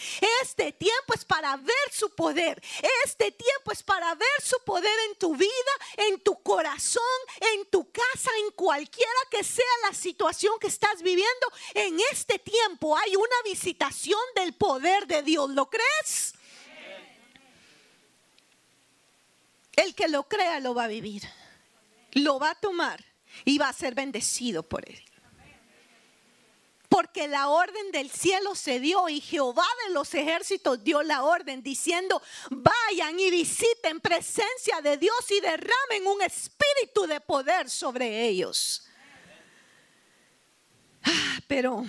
Este 0.41 0.71
tiempo 0.71 1.13
es 1.13 1.25
para 1.25 1.57
ver 1.57 1.75
su 1.91 2.09
poder. 2.09 2.61
Este 3.05 3.31
tiempo 3.31 3.71
es 3.71 3.83
para 3.83 4.15
ver 4.15 4.41
su 4.43 4.57
poder 4.65 4.93
en 5.09 5.17
tu 5.17 5.35
vida, 5.35 5.51
en 5.97 6.19
tu 6.21 6.41
corazón, 6.41 7.03
en 7.53 7.65
tu 7.65 7.91
casa, 7.91 8.31
en 8.45 8.51
cualquiera 8.51 9.11
que 9.29 9.43
sea 9.43 9.65
la 9.87 9.93
situación 9.93 10.53
que 10.59 10.67
estás 10.67 11.01
viviendo. 11.01 11.47
En 11.73 11.99
este 12.11 12.39
tiempo 12.39 12.97
hay 12.97 13.15
una 13.15 13.41
visitación 13.43 14.21
del 14.35 14.53
poder 14.53 15.07
de 15.07 15.23
Dios. 15.23 15.49
¿Lo 15.49 15.69
crees? 15.69 16.33
El 19.75 19.95
que 19.95 20.07
lo 20.07 20.23
crea 20.23 20.59
lo 20.59 20.73
va 20.73 20.85
a 20.85 20.87
vivir, 20.87 21.23
lo 22.13 22.39
va 22.39 22.51
a 22.51 22.55
tomar 22.55 23.03
y 23.45 23.57
va 23.57 23.69
a 23.69 23.73
ser 23.73 23.95
bendecido 23.95 24.63
por 24.63 24.87
él. 24.87 25.01
Porque 26.89 27.29
la 27.29 27.47
orden 27.47 27.91
del 27.93 28.11
cielo 28.11 28.53
se 28.53 28.81
dio 28.81 29.07
y 29.07 29.21
Jehová 29.21 29.65
de 29.87 29.93
los 29.93 30.13
ejércitos 30.13 30.83
dio 30.83 31.01
la 31.03 31.23
orden 31.23 31.63
diciendo, 31.63 32.21
vayan 32.49 33.17
y 33.17 33.31
visiten 33.31 34.01
presencia 34.01 34.81
de 34.81 34.97
Dios 34.97 35.31
y 35.31 35.39
derramen 35.39 36.05
un 36.05 36.21
espíritu 36.21 37.07
de 37.07 37.21
poder 37.21 37.69
sobre 37.69 38.27
ellos. 38.27 38.85
Ah, 41.03 41.39
pero 41.47 41.85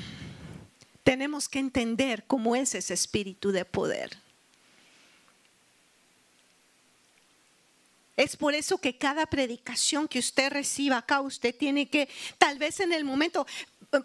tenemos 1.02 1.48
que 1.48 1.58
entender 1.58 2.24
cómo 2.28 2.54
es 2.54 2.76
ese 2.76 2.94
espíritu 2.94 3.50
de 3.50 3.64
poder. 3.64 4.21
Es 8.16 8.36
por 8.36 8.54
eso 8.54 8.78
que 8.78 8.98
cada 8.98 9.26
predicación 9.26 10.06
que 10.06 10.18
usted 10.18 10.50
reciba 10.52 10.98
acá, 10.98 11.20
usted 11.20 11.54
tiene 11.56 11.88
que, 11.88 12.08
tal 12.38 12.58
vez 12.58 12.80
en 12.80 12.92
el 12.92 13.04
momento, 13.04 13.46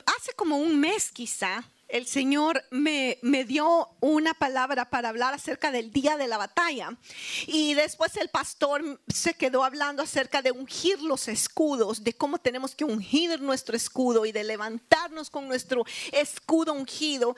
hace 0.06 0.34
como 0.34 0.58
un 0.58 0.80
mes 0.80 1.12
quizá, 1.12 1.70
el 1.88 2.06
Señor 2.06 2.64
me, 2.70 3.18
me, 3.22 3.46
dio 3.46 3.90
una 4.02 4.34
palabra 4.34 4.90
para 4.90 5.10
hablar 5.10 5.34
acerca 5.34 5.72
del 5.72 5.92
día 5.92 6.18
de 6.18 6.28
la 6.28 6.38
batalla. 6.38 6.98
Y 7.46 7.74
después 7.76 8.18
el 8.18 8.30
pastor 8.30 9.02
se 9.08 9.34
quedó 9.34 9.64
hablando 9.64 10.04
acerca 10.04 10.42
de 10.42 10.52
ungir 10.52 11.02
los 11.02 11.28
escudos, 11.28 12.04
de 12.04 12.14
cómo 12.14 12.40
tenemos 12.40 12.76
que 12.76 12.86
ungir 12.86 13.40
nuestro 13.42 13.76
escudo 13.76 14.26
y 14.26 14.32
de 14.32 14.44
levantarnos 14.44 15.30
con 15.30 15.48
nuestro 15.48 15.86
escudo 16.12 16.74
ungido. 16.74 17.36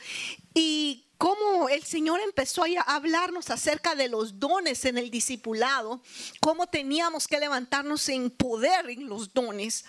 Y 0.54 1.06
cómo 1.20 1.68
el 1.68 1.84
Señor 1.84 2.22
empezó 2.22 2.64
a 2.64 2.96
hablarnos 2.96 3.50
acerca 3.50 3.94
de 3.94 4.08
los 4.08 4.40
dones 4.40 4.86
en 4.86 4.98
el 4.98 5.12
discipulado, 5.12 6.02
cómo 6.40 6.66
teníamos 6.66 7.28
que 7.28 7.40
levantarnos 7.40 8.08
en 8.10 8.32
poder 8.32 8.90
en 8.90 9.08
los 9.08 9.34
dones. 9.34 9.86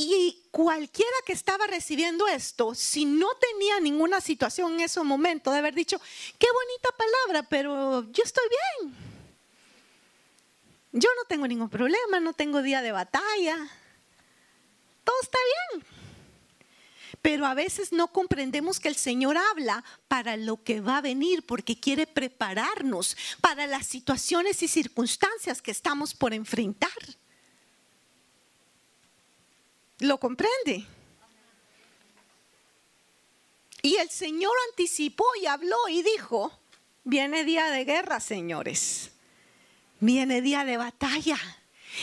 Y 0.00 0.44
cualquiera 0.52 1.10
que 1.26 1.32
estaba 1.32 1.66
recibiendo 1.66 2.28
esto, 2.28 2.72
si 2.72 3.04
no 3.04 3.34
tenía 3.34 3.80
ninguna 3.80 4.20
situación 4.20 4.74
en 4.74 4.80
ese 4.82 5.02
momento, 5.02 5.50
de 5.50 5.58
haber 5.58 5.74
dicho, 5.74 6.00
qué 6.38 6.46
bonita 6.52 6.96
palabra, 6.96 7.48
pero 7.48 8.08
yo 8.12 8.22
estoy 8.22 8.44
bien. 8.80 8.94
Yo 10.92 11.08
no 11.16 11.24
tengo 11.26 11.48
ningún 11.48 11.68
problema, 11.68 12.20
no 12.20 12.32
tengo 12.32 12.62
día 12.62 12.80
de 12.80 12.92
batalla. 12.92 13.56
Todo 15.02 15.16
está 15.20 15.38
bien. 15.72 15.84
Pero 17.20 17.44
a 17.44 17.54
veces 17.54 17.90
no 17.90 18.12
comprendemos 18.12 18.78
que 18.78 18.86
el 18.86 18.94
Señor 18.94 19.36
habla 19.36 19.82
para 20.06 20.36
lo 20.36 20.62
que 20.62 20.80
va 20.80 20.98
a 20.98 21.02
venir, 21.02 21.44
porque 21.44 21.80
quiere 21.80 22.06
prepararnos 22.06 23.16
para 23.40 23.66
las 23.66 23.88
situaciones 23.88 24.62
y 24.62 24.68
circunstancias 24.68 25.60
que 25.60 25.72
estamos 25.72 26.14
por 26.14 26.34
enfrentar. 26.34 26.92
¿Lo 30.00 30.18
comprende? 30.18 30.86
Y 33.82 33.96
el 33.96 34.10
Señor 34.10 34.52
anticipó 34.70 35.24
y 35.40 35.46
habló 35.46 35.76
y 35.88 36.02
dijo, 36.02 36.52
viene 37.04 37.44
día 37.44 37.70
de 37.70 37.84
guerra, 37.84 38.20
señores. 38.20 39.10
Viene 40.00 40.40
día 40.40 40.64
de 40.64 40.76
batalla. 40.76 41.38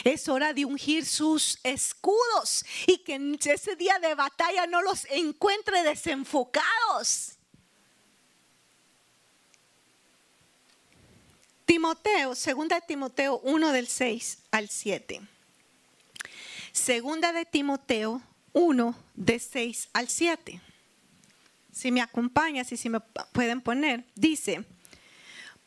Es 0.04 0.28
hora 0.28 0.54
de 0.54 0.66
ungir 0.66 1.06
sus 1.06 1.60
escudos 1.64 2.66
y 2.88 2.98
que 3.00 3.16
en 3.16 3.38
ese 3.42 3.76
día 3.76 4.00
de 4.00 4.16
batalla 4.16 4.68
no 4.68 4.82
los 4.82 5.06
encuentre 5.06 5.84
desenfocados. 5.84 7.34
Timoteo, 11.66 12.30
2 12.30 12.70
Timoteo 12.88 13.40
1 13.44 13.72
del 13.72 13.88
6 13.88 14.40
al 14.52 14.70
7. 14.70 15.22
Segunda 16.76 17.32
de 17.32 17.46
Timoteo 17.46 18.22
1 18.52 18.96
de 19.16 19.40
6 19.40 19.90
al 19.94 20.10
7. 20.10 20.60
Si 21.72 21.90
me 21.90 22.02
acompañas 22.02 22.70
y 22.74 22.76
si 22.76 22.90
me 22.90 23.00
pueden 23.32 23.62
poner, 23.62 24.04
dice, 24.14 24.66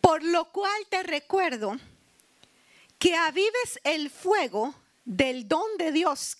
por 0.02 0.22
lo 0.22 0.52
cual 0.52 0.86
te 0.90 1.02
recuerdo 1.02 1.78
que 2.98 3.16
avives 3.16 3.80
el 3.84 4.10
fuego 4.10 4.74
del 5.06 5.48
don 5.48 5.78
de 5.78 5.92
Dios 5.92 6.36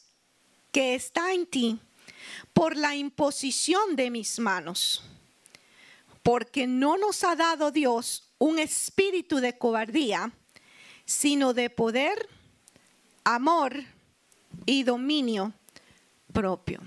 que 0.71 0.95
está 0.95 1.33
en 1.33 1.47
ti 1.47 1.81
por 2.53 2.77
la 2.77 2.95
imposición 2.95 3.97
de 3.97 4.11
mis 4.11 4.39
manos. 4.39 5.03
Porque 6.23 6.67
no 6.67 6.99
nos 6.99 7.25
ha 7.25 7.37
dado 7.37 7.71
Dios 7.71 8.29
un 8.37 8.59
espíritu 8.59 9.39
de 9.39 9.57
cobardía, 9.57 10.31
sino 11.07 11.55
de 11.55 11.71
poder, 11.71 12.29
amor 13.25 13.83
y 14.67 14.83
dominio 14.83 15.53
propio. 16.33 16.81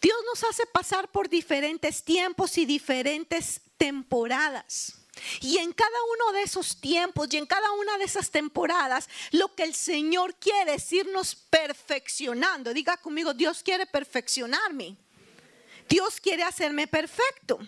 Dios 0.00 0.16
nos 0.26 0.44
hace 0.44 0.66
pasar 0.66 1.10
por 1.10 1.28
diferentes 1.28 2.02
tiempos 2.02 2.56
y 2.58 2.64
diferentes 2.64 3.60
temporadas. 3.76 4.96
Y 5.40 5.58
en 5.58 5.72
cada 5.72 5.90
uno 6.14 6.32
de 6.32 6.42
esos 6.42 6.80
tiempos 6.80 7.28
y 7.32 7.36
en 7.36 7.46
cada 7.46 7.70
una 7.72 7.98
de 7.98 8.04
esas 8.04 8.30
temporadas, 8.30 9.08
lo 9.32 9.54
que 9.54 9.64
el 9.64 9.74
Señor 9.74 10.34
quiere 10.36 10.74
es 10.74 10.92
irnos 10.92 11.34
perfeccionando. 11.34 12.72
Diga 12.72 12.96
conmigo, 12.96 13.34
Dios 13.34 13.62
quiere 13.62 13.86
perfeccionarme. 13.86 14.96
Dios 15.88 16.20
quiere 16.20 16.44
hacerme 16.44 16.86
perfecto. 16.86 17.58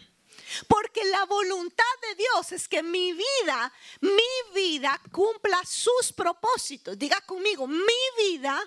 Porque 0.68 1.04
la 1.04 1.24
voluntad 1.24 1.84
de 2.02 2.14
Dios 2.16 2.52
es 2.52 2.68
que 2.68 2.82
mi 2.82 3.12
vida, 3.12 3.72
mi 4.00 4.52
vida 4.54 5.00
cumpla 5.10 5.64
sus 5.64 6.12
propósitos. 6.12 6.98
Diga 6.98 7.20
conmigo, 7.22 7.66
mi 7.66 8.02
vida 8.18 8.58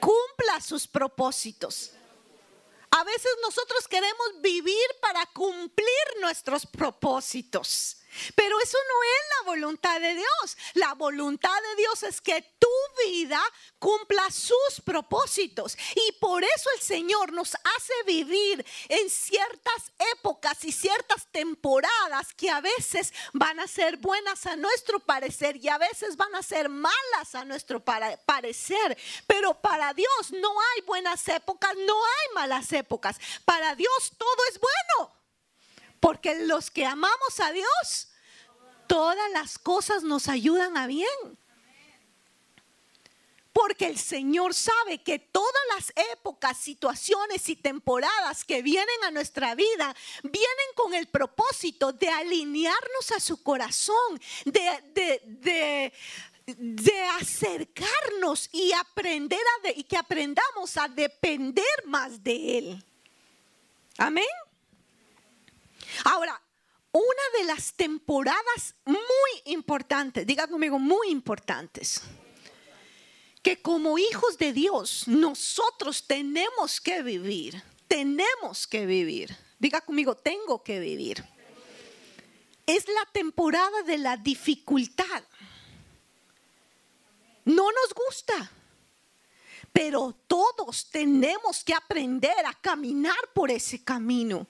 cumpla 0.00 0.60
sus 0.60 0.86
propósitos. 0.86 1.92
A 2.90 3.04
veces 3.04 3.32
nosotros 3.42 3.88
queremos 3.88 4.40
vivir 4.40 4.86
para 5.00 5.24
cumplir 5.26 5.86
nuestros 6.20 6.66
propósitos. 6.66 8.01
Pero 8.34 8.60
eso 8.60 8.78
no 8.88 9.02
es 9.02 9.20
la 9.38 9.50
voluntad 9.50 10.00
de 10.00 10.14
Dios. 10.14 10.56
La 10.74 10.94
voluntad 10.94 11.54
de 11.70 11.76
Dios 11.76 12.02
es 12.02 12.20
que 12.20 12.42
tu 12.58 12.68
vida 13.06 13.42
cumpla 13.78 14.30
sus 14.30 14.80
propósitos. 14.84 15.76
Y 15.94 16.12
por 16.12 16.44
eso 16.44 16.70
el 16.74 16.80
Señor 16.80 17.32
nos 17.32 17.54
hace 17.54 17.92
vivir 18.06 18.64
en 18.88 19.10
ciertas 19.10 19.92
épocas 20.14 20.64
y 20.64 20.72
ciertas 20.72 21.26
temporadas 21.30 22.34
que 22.36 22.50
a 22.50 22.60
veces 22.60 23.12
van 23.32 23.60
a 23.60 23.66
ser 23.66 23.96
buenas 23.96 24.46
a 24.46 24.56
nuestro 24.56 25.00
parecer 25.00 25.56
y 25.56 25.68
a 25.68 25.78
veces 25.78 26.16
van 26.16 26.34
a 26.34 26.42
ser 26.42 26.68
malas 26.68 27.34
a 27.34 27.44
nuestro 27.44 27.80
parecer. 27.80 28.96
Pero 29.26 29.60
para 29.60 29.92
Dios 29.94 30.32
no 30.32 30.50
hay 30.50 30.82
buenas 30.82 31.26
épocas, 31.28 31.74
no 31.76 32.04
hay 32.04 32.34
malas 32.34 32.72
épocas. 32.72 33.18
Para 33.44 33.74
Dios 33.74 34.12
todo 34.16 34.36
es 34.50 34.60
bueno. 34.60 35.21
Porque 36.02 36.34
los 36.46 36.68
que 36.68 36.84
amamos 36.84 37.38
a 37.38 37.52
Dios, 37.52 38.08
todas 38.88 39.30
las 39.30 39.56
cosas 39.56 40.02
nos 40.02 40.26
ayudan 40.26 40.76
a 40.76 40.88
bien. 40.88 41.38
Porque 43.52 43.86
el 43.86 43.96
Señor 43.96 44.52
sabe 44.52 44.98
que 44.98 45.20
todas 45.20 45.62
las 45.76 45.92
épocas, 46.12 46.58
situaciones 46.58 47.48
y 47.48 47.54
temporadas 47.54 48.44
que 48.44 48.62
vienen 48.62 49.04
a 49.06 49.12
nuestra 49.12 49.54
vida 49.54 49.94
vienen 50.24 50.68
con 50.74 50.92
el 50.92 51.06
propósito 51.06 51.92
de 51.92 52.08
alinearnos 52.08 53.12
a 53.14 53.20
su 53.20 53.40
corazón, 53.40 54.20
de, 54.44 55.92
de, 56.44 57.02
acercarnos 57.20 58.50
y 58.50 58.72
aprender 58.72 59.38
a 59.38 59.70
y 59.70 59.84
que 59.84 59.96
aprendamos 59.96 60.76
a 60.76 60.88
depender 60.88 61.86
más 61.86 62.24
de 62.24 62.58
Él. 62.58 62.84
Amén. 63.98 64.26
Ahora, 66.04 66.40
una 66.92 67.38
de 67.38 67.44
las 67.44 67.72
temporadas 67.74 68.74
muy 68.84 68.98
importantes, 69.46 70.26
diga 70.26 70.46
conmigo, 70.46 70.78
muy 70.78 71.08
importantes, 71.08 72.02
que 73.42 73.60
como 73.60 73.98
hijos 73.98 74.38
de 74.38 74.52
Dios 74.52 75.08
nosotros 75.08 76.06
tenemos 76.06 76.80
que 76.80 77.02
vivir, 77.02 77.62
tenemos 77.88 78.66
que 78.66 78.86
vivir, 78.86 79.36
diga 79.58 79.80
conmigo, 79.80 80.16
tengo 80.16 80.62
que 80.62 80.80
vivir, 80.80 81.24
es 82.66 82.86
la 82.88 83.06
temporada 83.12 83.82
de 83.82 83.98
la 83.98 84.16
dificultad. 84.16 85.22
No 87.44 87.64
nos 87.72 87.92
gusta, 87.92 88.52
pero 89.72 90.14
todos 90.26 90.90
tenemos 90.90 91.64
que 91.64 91.74
aprender 91.74 92.46
a 92.46 92.54
caminar 92.54 93.18
por 93.34 93.50
ese 93.50 93.82
camino. 93.82 94.46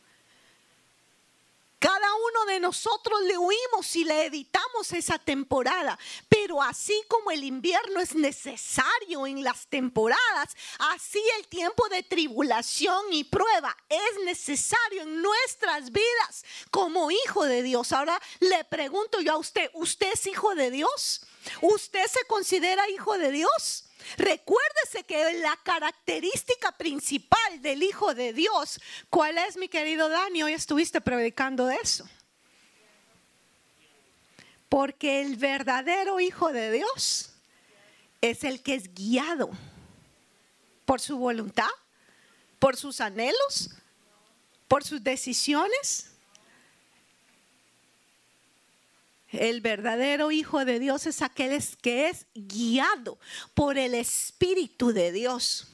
Cada 1.83 2.15
uno 2.15 2.45
de 2.47 2.61
nosotros 2.61 3.23
le 3.23 3.37
huimos 3.37 3.97
y 3.97 4.05
le 4.05 4.27
evitamos 4.27 4.93
esa 4.93 5.19
temporada. 5.19 5.99
Pero 6.29 6.63
así 6.63 6.95
como 7.09 7.33
el 7.33 7.43
invierno 7.43 7.99
es 7.99 8.15
necesario 8.15 9.27
en 9.27 9.43
las 9.43 9.67
temporadas, 9.67 10.55
así 10.79 11.21
el 11.41 11.49
tiempo 11.49 11.89
de 11.89 12.05
tribulación 12.05 13.13
y 13.13 13.25
prueba 13.25 13.77
es 13.89 14.25
necesario 14.25 15.03
en 15.03 15.23
nuestras 15.23 15.91
vidas 15.91 16.45
como 16.71 17.11
hijo 17.11 17.43
de 17.47 17.65
Dios. 17.65 17.93
Ahora 17.93 18.23
le 18.39 18.63
pregunto 18.63 19.21
yo 19.21 19.33
a 19.33 19.39
usted, 19.39 19.69
¿usted 19.75 20.13
es 20.13 20.25
hijo 20.29 20.55
de 20.55 20.71
Dios? 20.71 21.27
¿Usted 21.63 22.07
se 22.07 22.25
considera 22.27 22.89
hijo 22.91 23.19
de 23.19 23.33
Dios? 23.33 23.87
Recuérdese 24.17 25.05
que 25.05 25.39
la 25.41 25.57
característica 25.63 26.73
principal 26.73 27.61
del 27.61 27.83
Hijo 27.83 28.15
de 28.15 28.33
Dios, 28.33 28.81
¿cuál 29.11 29.39
es 29.39 29.57
mi 29.57 29.69
querido 29.69 30.09
Dani? 30.09 30.43
Hoy 30.43 30.53
estuviste 30.53 31.01
predicando 31.01 31.71
eso. 31.71 32.09
Porque 34.69 35.21
el 35.21 35.37
verdadero 35.37 36.21
Hijo 36.21 36.53
de 36.53 36.71
Dios 36.71 37.35
es 38.21 38.45
el 38.45 38.63
que 38.63 38.75
es 38.75 38.95
guiado 38.95 39.51
por 40.85 41.01
su 41.01 41.17
voluntad, 41.19 41.71
por 42.59 42.77
sus 42.77 43.01
anhelos, 43.01 43.71
por 44.69 44.85
sus 44.85 45.03
decisiones 45.03 46.12
El 49.33 49.63
verdadero 49.63 50.31
Hijo 50.31 50.65
de 50.65 50.79
Dios 50.79 51.07
es 51.07 51.23
aquel 51.23 51.63
que 51.81 52.09
es 52.09 52.27
guiado 52.35 53.19
por 53.55 53.79
el 53.79 53.95
Espíritu 53.95 54.93
de 54.93 55.11
Dios. 55.11 55.69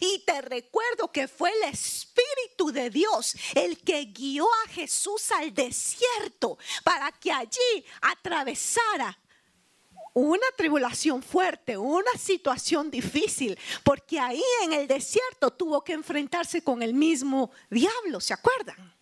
Y 0.00 0.24
te 0.26 0.40
recuerdo 0.42 1.12
que 1.12 1.28
fue 1.28 1.50
el 1.50 1.70
Espíritu 1.70 2.72
de 2.72 2.90
Dios 2.90 3.36
el 3.54 3.78
que 3.78 4.04
guió 4.06 4.46
a 4.64 4.68
Jesús 4.70 5.30
al 5.32 5.54
desierto 5.54 6.58
para 6.82 7.12
que 7.12 7.30
allí 7.30 7.84
atravesara 8.00 9.16
una 10.14 10.46
tribulación 10.56 11.22
fuerte, 11.22 11.76
una 11.76 12.12
situación 12.18 12.90
difícil, 12.90 13.56
porque 13.84 14.18
ahí 14.18 14.42
en 14.64 14.72
el 14.72 14.88
desierto 14.88 15.50
tuvo 15.50 15.84
que 15.84 15.92
enfrentarse 15.92 16.64
con 16.64 16.82
el 16.82 16.94
mismo 16.94 17.50
diablo, 17.70 18.18
¿se 18.18 18.32
acuerdan? 18.32 18.95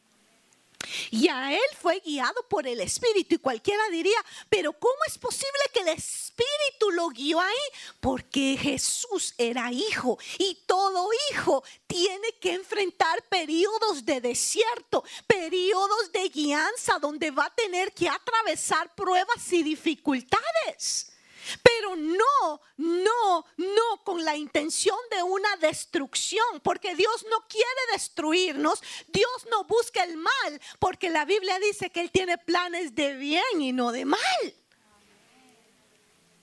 Y 1.11 1.29
a 1.29 1.53
él 1.53 1.61
fue 1.81 2.01
guiado 2.01 2.47
por 2.49 2.66
el 2.66 2.81
Espíritu. 2.81 3.37
Y 3.37 3.38
cualquiera 3.38 3.83
diría, 3.90 4.18
pero 4.49 4.73
¿cómo 4.73 4.97
es 5.07 5.18
posible 5.18 5.59
que 5.73 5.81
el 5.81 5.88
Espíritu 5.88 6.90
lo 6.92 7.09
guió 7.09 7.40
ahí? 7.40 7.64
Porque 8.01 8.59
Jesús 8.61 9.35
era 9.38 9.73
hijo. 9.73 10.18
Y 10.38 10.59
todo 10.66 11.09
hijo 11.31 11.62
tiene 11.87 12.33
que 12.40 12.55
enfrentar 12.55 13.23
periodos 13.29 14.05
de 14.05 14.20
desierto, 14.20 15.05
periodos 15.27 16.12
de 16.12 16.29
guianza, 16.29 16.99
donde 16.99 17.31
va 17.31 17.47
a 17.47 17.55
tener 17.55 17.92
que 17.92 18.09
atravesar 18.09 18.94
pruebas 18.94 19.53
y 19.53 19.62
dificultades. 19.62 21.13
Pero 21.62 21.96
no, 21.96 22.61
no, 22.76 23.46
no 23.57 24.04
con 24.04 24.24
la 24.24 24.37
intención 24.37 24.98
de 25.11 25.22
una 25.22 25.57
destrucción, 25.57 26.61
porque 26.62 26.94
Dios 26.94 27.26
no 27.30 27.46
quiere 27.48 27.66
destruirnos, 27.92 28.83
Dios 29.09 29.46
no 29.50 29.64
busca 29.64 30.02
el 30.04 30.16
mal, 30.16 30.61
porque 30.78 31.11
la 31.11 31.24
Biblia 31.24 31.59
dice 31.59 31.90
que 31.90 32.00
Él 32.00 32.11
tiene 32.11 32.38
planes 32.38 32.94
de 32.94 33.14
bien 33.14 33.61
y 33.61 33.72
no 33.72 33.92
de 33.92 34.04
mal. 34.04 34.54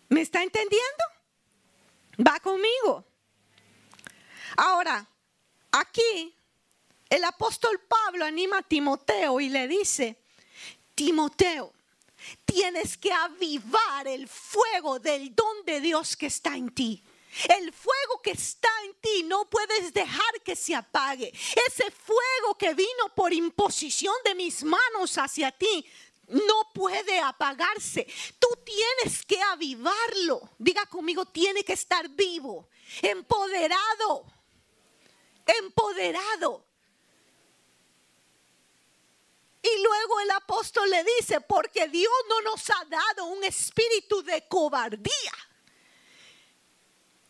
¿Me 0.10 0.22
está 0.22 0.44
entendiendo? 0.44 1.04
Va 2.20 2.40
conmigo. 2.40 3.06
Ahora, 4.58 5.08
aquí 5.72 6.36
el 7.10 7.24
apóstol 7.24 7.80
Pablo 7.88 8.26
anima 8.26 8.60
a 8.60 8.62
Timoteo 8.62 9.40
y 9.40 9.50
le 9.50 9.68
dice, 9.68 10.22
Timoteo, 10.96 11.74
tienes 12.46 12.98
que 12.98 13.12
avivar 13.12 14.08
el 14.08 14.28
fuego 14.28 15.00
del 15.00 15.34
don 15.36 15.66
de 15.66 15.80
Dios 15.82 16.16
que 16.16 16.28
está 16.28 16.56
en 16.56 16.74
ti. 16.74 17.04
El 17.48 17.72
fuego 17.72 18.22
que 18.22 18.32
está 18.32 18.70
en 18.86 18.94
ti 18.96 19.24
no 19.24 19.50
puedes 19.50 19.94
dejar 19.94 20.42
que 20.44 20.56
se 20.56 20.76
apague. 20.76 21.32
Ese 21.68 21.90
fuego 21.92 22.58
que 22.58 22.74
vino 22.74 23.14
por 23.16 23.32
imposición 23.32 24.14
de 24.26 24.36
mis 24.36 24.64
manos 24.64 25.18
hacia 25.18 25.52
ti, 25.52 25.86
no 26.28 26.72
puede 26.74 27.20
apagarse. 27.20 28.08
Tú 28.40 28.48
tienes 28.66 29.26
que 29.26 29.42
avivarlo. 29.42 30.50
Diga 30.58 30.86
conmigo, 30.86 31.26
tiene 31.26 31.64
que 31.64 31.74
estar 31.74 32.08
vivo, 32.10 32.68
empoderado, 33.02 34.26
empoderado. 35.46 36.66
Y 39.62 39.84
luego 39.84 40.19
el 40.21 40.32
apóstol 40.32 40.89
le 40.89 41.04
dice, 41.04 41.39
porque 41.41 41.88
Dios 41.88 42.13
no 42.30 42.41
nos 42.41 42.69
ha 42.69 42.86
dado 42.86 43.26
un 43.26 43.43
espíritu 43.43 44.24
de 44.24 44.47
cobardía. 44.47 45.34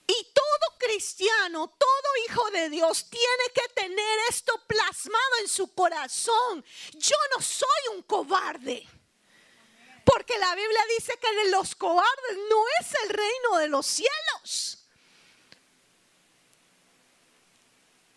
Y 0.07 0.23
todo 0.33 0.77
cristiano, 0.77 1.67
todo 1.77 2.25
hijo 2.27 2.49
de 2.51 2.69
Dios 2.69 3.09
tiene 3.09 3.43
que 3.53 3.67
tener 3.73 4.19
esto 4.29 4.53
plasmado 4.67 5.37
en 5.41 5.47
su 5.47 5.73
corazón. 5.73 6.65
Yo 6.93 7.15
no 7.35 7.41
soy 7.41 7.95
un 7.95 8.03
cobarde. 8.03 8.87
Porque 10.03 10.37
la 10.39 10.55
Biblia 10.55 10.81
dice 10.97 11.17
que 11.19 11.31
de 11.33 11.51
los 11.51 11.75
cobardes 11.75 12.37
no 12.49 12.63
es 12.79 12.93
el 13.03 13.09
reino 13.09 13.57
de 13.57 13.67
los 13.67 13.85
cielos. 13.85 14.80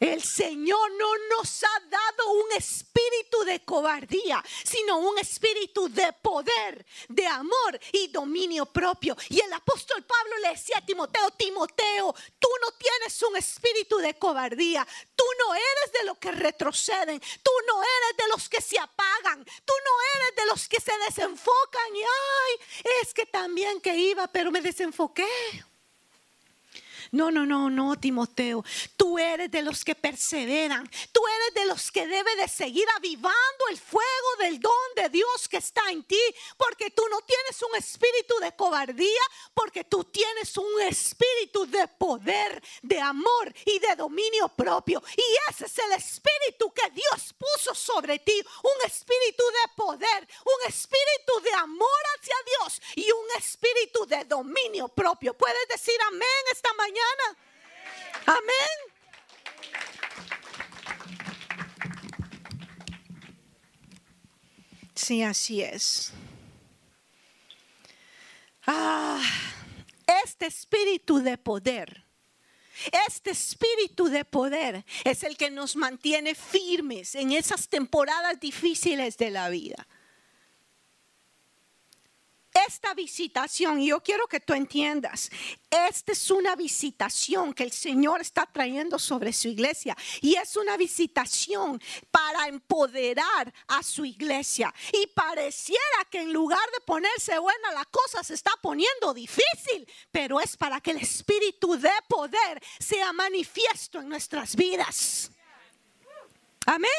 El 0.04 0.22
Señor 0.22 0.92
no 0.98 1.16
nos 1.30 1.64
ha 1.64 1.80
dado 1.88 2.32
un 2.32 2.52
espíritu 2.52 3.42
de 3.44 3.64
cobardía, 3.64 4.44
sino 4.62 4.98
un 4.98 5.18
espíritu 5.18 5.88
de 5.88 6.12
poder, 6.12 6.84
de 7.08 7.26
amor 7.26 7.80
y 7.90 8.08
dominio 8.08 8.66
propio. 8.66 9.16
Y 9.30 9.40
el 9.40 9.50
apóstol 9.54 10.04
Pablo 10.04 10.36
le 10.42 10.50
decía 10.50 10.76
a 10.76 10.84
Timoteo, 10.84 11.30
Timoteo, 11.30 12.14
tú 12.38 12.48
no 12.60 12.72
tienes 12.72 13.22
un 13.22 13.34
espíritu 13.38 13.96
de 13.96 14.18
cobardía, 14.18 14.86
tú 15.16 15.24
no 15.38 15.54
eres 15.54 15.92
de 15.98 16.04
los 16.04 16.18
que 16.18 16.32
retroceden, 16.32 17.18
tú 17.42 17.52
no 17.66 17.82
eres 17.82 18.16
de 18.18 18.28
los 18.28 18.46
que 18.50 18.60
se 18.60 18.78
apagan, 18.78 19.42
tú 19.42 19.72
no 19.86 20.20
eres 20.20 20.36
de 20.36 20.46
los 20.46 20.68
que 20.68 20.82
se 20.82 20.92
desenfocan 21.08 21.96
y 21.96 22.02
ay, 22.02 22.82
es 23.00 23.14
que 23.14 23.24
también 23.24 23.80
que 23.80 23.96
iba, 23.96 24.26
pero 24.26 24.50
me 24.50 24.60
desenfoqué. 24.60 25.26
No, 27.14 27.30
no, 27.30 27.46
no, 27.46 27.70
no, 27.70 27.94
Timoteo. 27.94 28.64
Tú 28.96 29.20
eres 29.20 29.48
de 29.48 29.62
los 29.62 29.84
que 29.84 29.94
perseveran. 29.94 30.90
Tú 31.12 31.20
eres 31.28 31.54
de 31.54 31.64
los 31.66 31.92
que 31.92 32.08
debe 32.08 32.34
de 32.34 32.48
seguir 32.48 32.88
avivando 32.96 33.68
el 33.70 33.78
fuego 33.78 34.28
del 34.40 34.58
don 34.58 34.72
de 34.96 35.08
Dios 35.10 35.48
que 35.48 35.58
está 35.58 35.92
en 35.92 36.02
ti. 36.02 36.20
Porque 36.56 36.90
tú 36.90 37.04
no 37.08 37.20
tienes 37.20 37.62
un 37.62 37.76
espíritu 37.76 38.34
de 38.40 38.56
cobardía, 38.56 39.22
porque 39.54 39.84
tú 39.84 40.02
tienes 40.02 40.56
un 40.56 40.82
espíritu 40.82 41.66
de 41.66 41.86
poder, 41.86 42.60
de 42.82 43.00
amor 43.00 43.54
y 43.64 43.78
de 43.78 43.94
dominio 43.94 44.48
propio. 44.48 45.00
Y 45.16 45.52
ese 45.52 45.66
es 45.66 45.78
el 45.78 45.92
espíritu 45.92 46.72
que 46.72 46.90
Dios 46.90 47.32
puso 47.38 47.76
sobre 47.76 48.18
ti. 48.18 48.44
Un 48.64 48.90
espíritu 48.90 49.44
de 49.44 49.72
poder, 49.76 50.28
un 50.44 50.68
espíritu 50.68 51.40
de 51.44 51.52
amor 51.52 52.00
hacia 52.18 52.34
Dios 52.44 52.82
y 52.96 53.08
un 53.12 53.26
espíritu 53.38 54.04
de 54.04 54.24
dominio 54.24 54.88
propio. 54.88 55.32
¿Puedes 55.34 55.68
decir 55.68 55.94
amén 56.08 56.28
esta 56.50 56.72
mañana? 56.72 57.03
Amén. 58.26 58.94
Sí, 64.94 65.22
así 65.22 65.62
es. 65.62 66.12
Ah, 68.66 69.20
este 70.24 70.46
espíritu 70.46 71.18
de 71.18 71.36
poder, 71.36 72.04
este 73.06 73.32
espíritu 73.32 74.08
de 74.08 74.24
poder 74.24 74.84
es 75.04 75.22
el 75.22 75.36
que 75.36 75.50
nos 75.50 75.76
mantiene 75.76 76.34
firmes 76.34 77.14
en 77.14 77.32
esas 77.32 77.68
temporadas 77.68 78.40
difíciles 78.40 79.18
de 79.18 79.30
la 79.30 79.50
vida 79.50 79.86
esta 82.54 82.94
visitación, 82.94 83.80
y 83.80 83.88
yo 83.88 84.00
quiero 84.00 84.28
que 84.28 84.38
tú 84.38 84.54
entiendas, 84.54 85.30
esta 85.68 86.12
es 86.12 86.30
una 86.30 86.54
visitación 86.54 87.52
que 87.52 87.64
el 87.64 87.72
Señor 87.72 88.20
está 88.20 88.46
trayendo 88.46 88.98
sobre 88.98 89.32
su 89.32 89.48
iglesia 89.48 89.96
y 90.20 90.36
es 90.36 90.56
una 90.56 90.76
visitación 90.76 91.82
para 92.12 92.46
empoderar 92.46 93.52
a 93.66 93.82
su 93.82 94.04
iglesia. 94.04 94.72
Y 94.92 95.08
pareciera 95.08 95.80
que 96.10 96.22
en 96.22 96.32
lugar 96.32 96.64
de 96.72 96.80
ponerse 96.84 97.36
buena 97.38 97.72
la 97.72 97.84
cosa 97.86 98.22
se 98.22 98.34
está 98.34 98.52
poniendo 98.62 99.12
difícil, 99.12 99.86
pero 100.12 100.40
es 100.40 100.56
para 100.56 100.80
que 100.80 100.92
el 100.92 100.98
espíritu 100.98 101.76
de 101.76 101.90
poder 102.08 102.62
sea 102.78 103.12
manifiesto 103.12 104.00
en 104.00 104.08
nuestras 104.08 104.54
vidas. 104.54 105.30
Amén. 106.66 106.90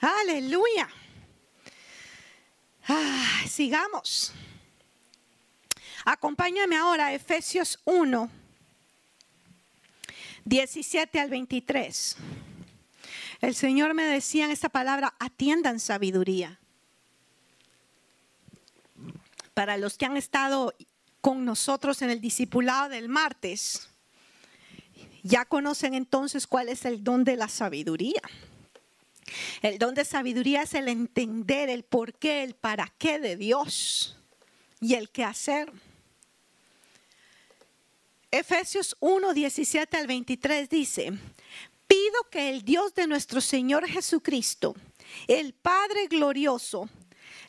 Aleluya. 0.00 0.88
Sigamos. 3.48 4.32
Acompáñame 6.04 6.76
ahora 6.76 7.06
a 7.08 7.12
Efesios 7.12 7.78
1, 7.84 8.30
17 10.44 11.20
al 11.20 11.30
23. 11.30 12.16
El 13.40 13.54
Señor 13.54 13.94
me 13.94 14.04
decía 14.04 14.46
en 14.46 14.50
esta 14.50 14.68
palabra, 14.68 15.14
atiendan 15.18 15.80
sabiduría. 15.80 16.58
Para 19.54 19.76
los 19.76 19.98
que 19.98 20.06
han 20.06 20.16
estado 20.16 20.74
con 21.20 21.44
nosotros 21.44 22.00
en 22.02 22.10
el 22.10 22.20
discipulado 22.20 22.88
del 22.88 23.08
martes, 23.08 23.90
ya 25.22 25.44
conocen 25.44 25.94
entonces 25.94 26.46
cuál 26.46 26.68
es 26.68 26.84
el 26.84 27.04
don 27.04 27.24
de 27.24 27.36
la 27.36 27.48
sabiduría. 27.48 28.22
El 29.62 29.78
don 29.78 29.94
de 29.94 30.04
sabiduría 30.04 30.62
es 30.62 30.74
el 30.74 30.88
entender 30.88 31.68
el 31.68 31.84
por 31.84 32.14
qué, 32.14 32.42
el 32.42 32.54
para 32.54 32.92
qué 32.98 33.18
de 33.18 33.36
Dios 33.36 34.16
y 34.80 34.94
el 34.94 35.10
qué 35.10 35.24
hacer. 35.24 35.72
Efesios 38.30 38.96
1, 39.00 39.32
17 39.32 39.96
al 39.96 40.06
23 40.06 40.68
dice, 40.68 41.12
pido 41.86 42.24
que 42.30 42.50
el 42.50 42.62
Dios 42.62 42.94
de 42.94 43.06
nuestro 43.06 43.40
Señor 43.40 43.88
Jesucristo, 43.88 44.76
el 45.26 45.54
Padre 45.54 46.06
glorioso, 46.08 46.88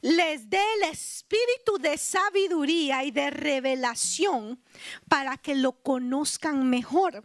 les 0.01 0.49
dé 0.49 0.61
el 0.77 0.89
espíritu 0.89 1.77
de 1.79 1.97
sabiduría 1.97 3.03
y 3.03 3.11
de 3.11 3.29
revelación 3.29 4.61
para 5.09 5.37
que 5.37 5.55
lo 5.55 5.73
conozcan 5.73 6.69
mejor 6.69 7.23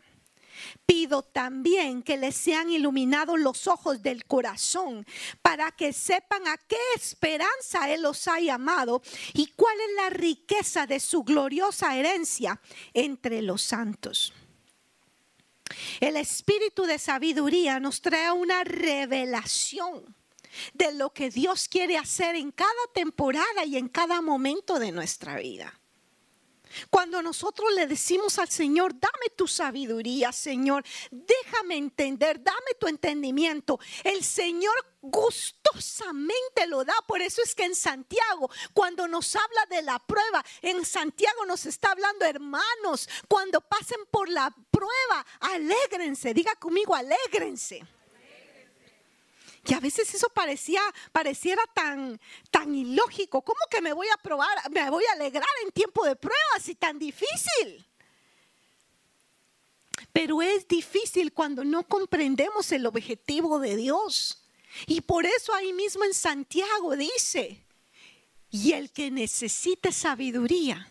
Pido 0.86 1.22
también 1.22 2.02
que 2.02 2.16
les 2.16 2.36
sean 2.36 2.70
iluminados 2.70 3.38
los 3.38 3.66
ojos 3.66 4.02
del 4.02 4.24
corazón 4.24 5.06
para 5.42 5.72
que 5.72 5.92
sepan 5.92 6.46
a 6.48 6.56
qué 6.56 6.78
esperanza 6.94 7.90
Él 7.92 8.02
los 8.02 8.28
ha 8.28 8.40
llamado 8.40 9.02
y 9.32 9.46
cuál 9.48 9.76
es 9.80 9.96
la 9.96 10.10
riqueza 10.10 10.86
de 10.86 11.00
su 11.00 11.24
gloriosa 11.24 11.96
herencia 11.96 12.60
entre 12.92 13.42
los 13.42 13.62
santos. 13.62 14.32
El 16.00 16.16
espíritu 16.16 16.84
de 16.84 16.98
sabiduría 16.98 17.80
nos 17.80 18.00
trae 18.00 18.30
una 18.30 18.64
revelación 18.64 20.14
de 20.72 20.92
lo 20.94 21.12
que 21.12 21.30
Dios 21.30 21.68
quiere 21.68 21.96
hacer 21.96 22.36
en 22.36 22.52
cada 22.52 22.70
temporada 22.92 23.64
y 23.64 23.76
en 23.76 23.88
cada 23.88 24.20
momento 24.20 24.78
de 24.78 24.92
nuestra 24.92 25.36
vida. 25.36 25.80
Cuando 26.90 27.22
nosotros 27.22 27.72
le 27.74 27.86
decimos 27.86 28.38
al 28.38 28.48
Señor, 28.48 28.98
dame 28.98 29.30
tu 29.36 29.46
sabiduría, 29.46 30.32
Señor, 30.32 30.84
déjame 31.10 31.76
entender, 31.76 32.42
dame 32.42 32.74
tu 32.78 32.86
entendimiento, 32.86 33.78
el 34.02 34.22
Señor 34.24 34.74
gustosamente 35.02 36.66
lo 36.66 36.84
da. 36.84 36.94
Por 37.06 37.20
eso 37.20 37.42
es 37.42 37.54
que 37.54 37.64
en 37.64 37.74
Santiago, 37.74 38.50
cuando 38.72 39.06
nos 39.06 39.36
habla 39.36 39.66
de 39.68 39.82
la 39.82 39.98
prueba, 39.98 40.44
en 40.62 40.84
Santiago 40.84 41.44
nos 41.46 41.66
está 41.66 41.92
hablando, 41.92 42.24
hermanos, 42.24 43.08
cuando 43.28 43.60
pasen 43.60 44.00
por 44.10 44.28
la 44.28 44.54
prueba, 44.70 45.26
alégrense, 45.40 46.32
diga 46.32 46.54
conmigo, 46.56 46.94
alégrense. 46.94 47.84
Y 49.66 49.74
a 49.74 49.80
veces 49.80 50.12
eso 50.14 50.28
parecía, 50.28 50.82
pareciera 51.10 51.62
tan, 51.74 52.20
tan 52.50 52.74
ilógico. 52.74 53.42
¿Cómo 53.42 53.60
que 53.70 53.80
me 53.80 53.92
voy 53.92 54.08
a 54.12 54.16
probar, 54.18 54.70
me 54.70 54.90
voy 54.90 55.04
a 55.10 55.12
alegrar 55.12 55.48
en 55.64 55.72
tiempo 55.72 56.04
de 56.04 56.16
pruebas 56.16 56.68
y 56.68 56.74
tan 56.74 56.98
difícil? 56.98 57.86
Pero 60.12 60.42
es 60.42 60.68
difícil 60.68 61.32
cuando 61.32 61.64
no 61.64 61.84
comprendemos 61.88 62.70
el 62.72 62.86
objetivo 62.86 63.58
de 63.58 63.76
Dios. 63.76 64.44
Y 64.86 65.00
por 65.00 65.24
eso 65.24 65.54
ahí 65.54 65.72
mismo 65.72 66.04
en 66.04 66.14
Santiago 66.14 66.94
dice, 66.96 67.64
y 68.50 68.72
el 68.72 68.90
que 68.92 69.10
necesite 69.10 69.92
sabiduría, 69.92 70.88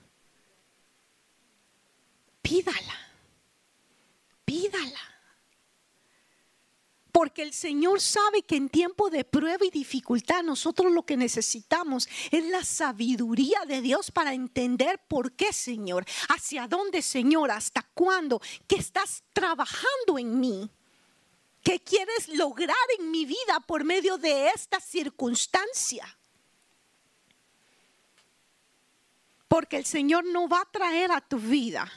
pídala, 2.41 3.11
pídala. 4.45 5.12
Porque 7.13 7.43
el 7.43 7.53
Señor 7.53 8.01
sabe 8.01 8.41
que 8.41 8.55
en 8.55 8.69
tiempo 8.69 9.11
de 9.11 9.23
prueba 9.23 9.63
y 9.63 9.69
dificultad 9.69 10.41
nosotros 10.41 10.91
lo 10.91 11.05
que 11.05 11.15
necesitamos 11.15 12.09
es 12.31 12.43
la 12.45 12.65
sabiduría 12.65 13.59
de 13.67 13.81
Dios 13.81 14.09
para 14.09 14.33
entender 14.33 14.99
por 15.07 15.31
qué, 15.33 15.53
Señor, 15.53 16.05
hacia 16.29 16.67
dónde, 16.67 17.03
Señor, 17.03 17.51
hasta 17.51 17.83
cuándo, 17.93 18.41
que 18.67 18.77
estás 18.77 19.23
trabajando 19.31 20.17
en 20.17 20.39
mí. 20.39 20.71
¿Qué 21.61 21.79
quieres 21.79 22.29
lograr 22.29 22.75
en 22.97 23.11
mi 23.11 23.25
vida 23.25 23.59
por 23.67 23.83
medio 23.83 24.17
de 24.17 24.47
esta 24.47 24.79
circunstancia? 24.79 26.17
Porque 29.47 29.77
el 29.77 29.85
Señor 29.85 30.25
no 30.25 30.47
va 30.49 30.61
a 30.61 30.71
traer 30.71 31.11
a 31.11 31.21
tu 31.21 31.37
vida 31.37 31.87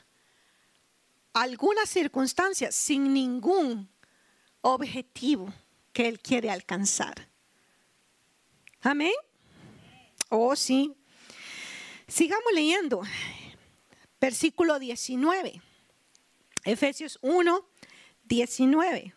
alguna 1.32 1.86
circunstancia 1.86 2.70
sin 2.70 3.14
ningún 3.14 3.95
objetivo 4.60 5.52
que 5.92 6.08
Él 6.08 6.20
quiere 6.20 6.50
alcanzar. 6.50 7.28
Amén. 8.82 9.12
Oh, 10.28 10.54
sí. 10.54 10.94
Sigamos 12.06 12.52
leyendo. 12.54 13.02
Versículo 14.20 14.78
19. 14.78 15.60
Efesios 16.64 17.18
1, 17.22 17.68
19. 18.24 19.14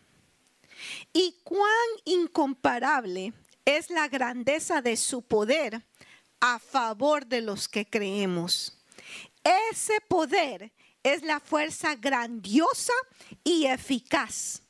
Y 1.12 1.36
cuán 1.44 1.88
incomparable 2.04 3.32
es 3.64 3.90
la 3.90 4.08
grandeza 4.08 4.82
de 4.82 4.96
su 4.96 5.22
poder 5.22 5.84
a 6.40 6.58
favor 6.58 7.26
de 7.26 7.42
los 7.42 7.68
que 7.68 7.86
creemos. 7.86 8.78
Ese 9.70 10.00
poder 10.00 10.72
es 11.02 11.22
la 11.22 11.40
fuerza 11.40 11.94
grandiosa 11.94 12.92
y 13.44 13.66
eficaz 13.66 14.62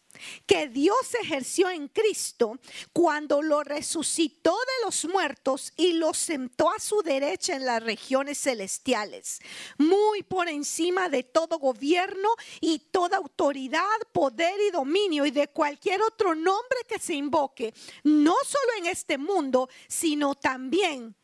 que 0.46 0.68
Dios 0.68 1.14
ejerció 1.22 1.70
en 1.70 1.88
Cristo 1.88 2.58
cuando 2.92 3.42
lo 3.42 3.62
resucitó 3.62 4.52
de 4.52 4.84
los 4.84 5.04
muertos 5.06 5.72
y 5.76 5.94
lo 5.94 6.14
sentó 6.14 6.70
a 6.70 6.78
su 6.78 7.02
derecha 7.02 7.54
en 7.54 7.66
las 7.66 7.82
regiones 7.82 8.38
celestiales, 8.38 9.40
muy 9.78 10.22
por 10.22 10.48
encima 10.48 11.08
de 11.08 11.22
todo 11.22 11.58
gobierno 11.58 12.28
y 12.60 12.78
toda 12.90 13.18
autoridad, 13.18 13.80
poder 14.12 14.54
y 14.68 14.70
dominio 14.70 15.26
y 15.26 15.30
de 15.30 15.48
cualquier 15.48 16.02
otro 16.02 16.34
nombre 16.34 16.78
que 16.88 16.98
se 16.98 17.14
invoque, 17.14 17.74
no 18.04 18.34
solo 18.44 18.72
en 18.78 18.86
este 18.86 19.18
mundo, 19.18 19.68
sino 19.88 20.34
también 20.34 21.14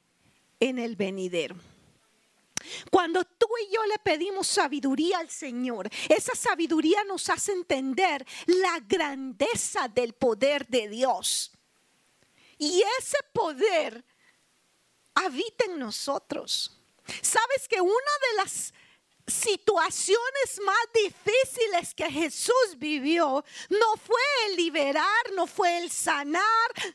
en 0.60 0.78
el 0.78 0.96
venidero. 0.96 1.56
Cuando 2.90 3.24
tú 3.24 3.46
y 3.62 3.74
yo 3.74 3.84
le 3.84 3.98
pedimos 3.98 4.46
sabiduría 4.46 5.18
al 5.18 5.30
Señor, 5.30 5.88
esa 6.08 6.34
sabiduría 6.34 7.04
nos 7.04 7.28
hace 7.28 7.52
entender 7.52 8.26
la 8.46 8.80
grandeza 8.80 9.88
del 9.88 10.14
poder 10.14 10.66
de 10.66 10.88
Dios. 10.88 11.52
Y 12.58 12.82
ese 12.98 13.18
poder 13.32 14.04
habita 15.14 15.64
en 15.66 15.78
nosotros. 15.78 16.78
Sabes 17.22 17.68
que 17.68 17.80
una 17.80 17.92
de 17.92 18.36
las 18.36 18.72
situaciones 19.26 20.60
más 20.64 20.76
difíciles 20.94 21.94
que 21.94 22.10
Jesús 22.10 22.76
vivió 22.76 23.44
no 23.68 23.96
fue 23.96 24.20
el 24.46 24.56
liberar, 24.56 25.32
no 25.34 25.46
fue 25.46 25.78
el 25.78 25.90
sanar, 25.90 26.42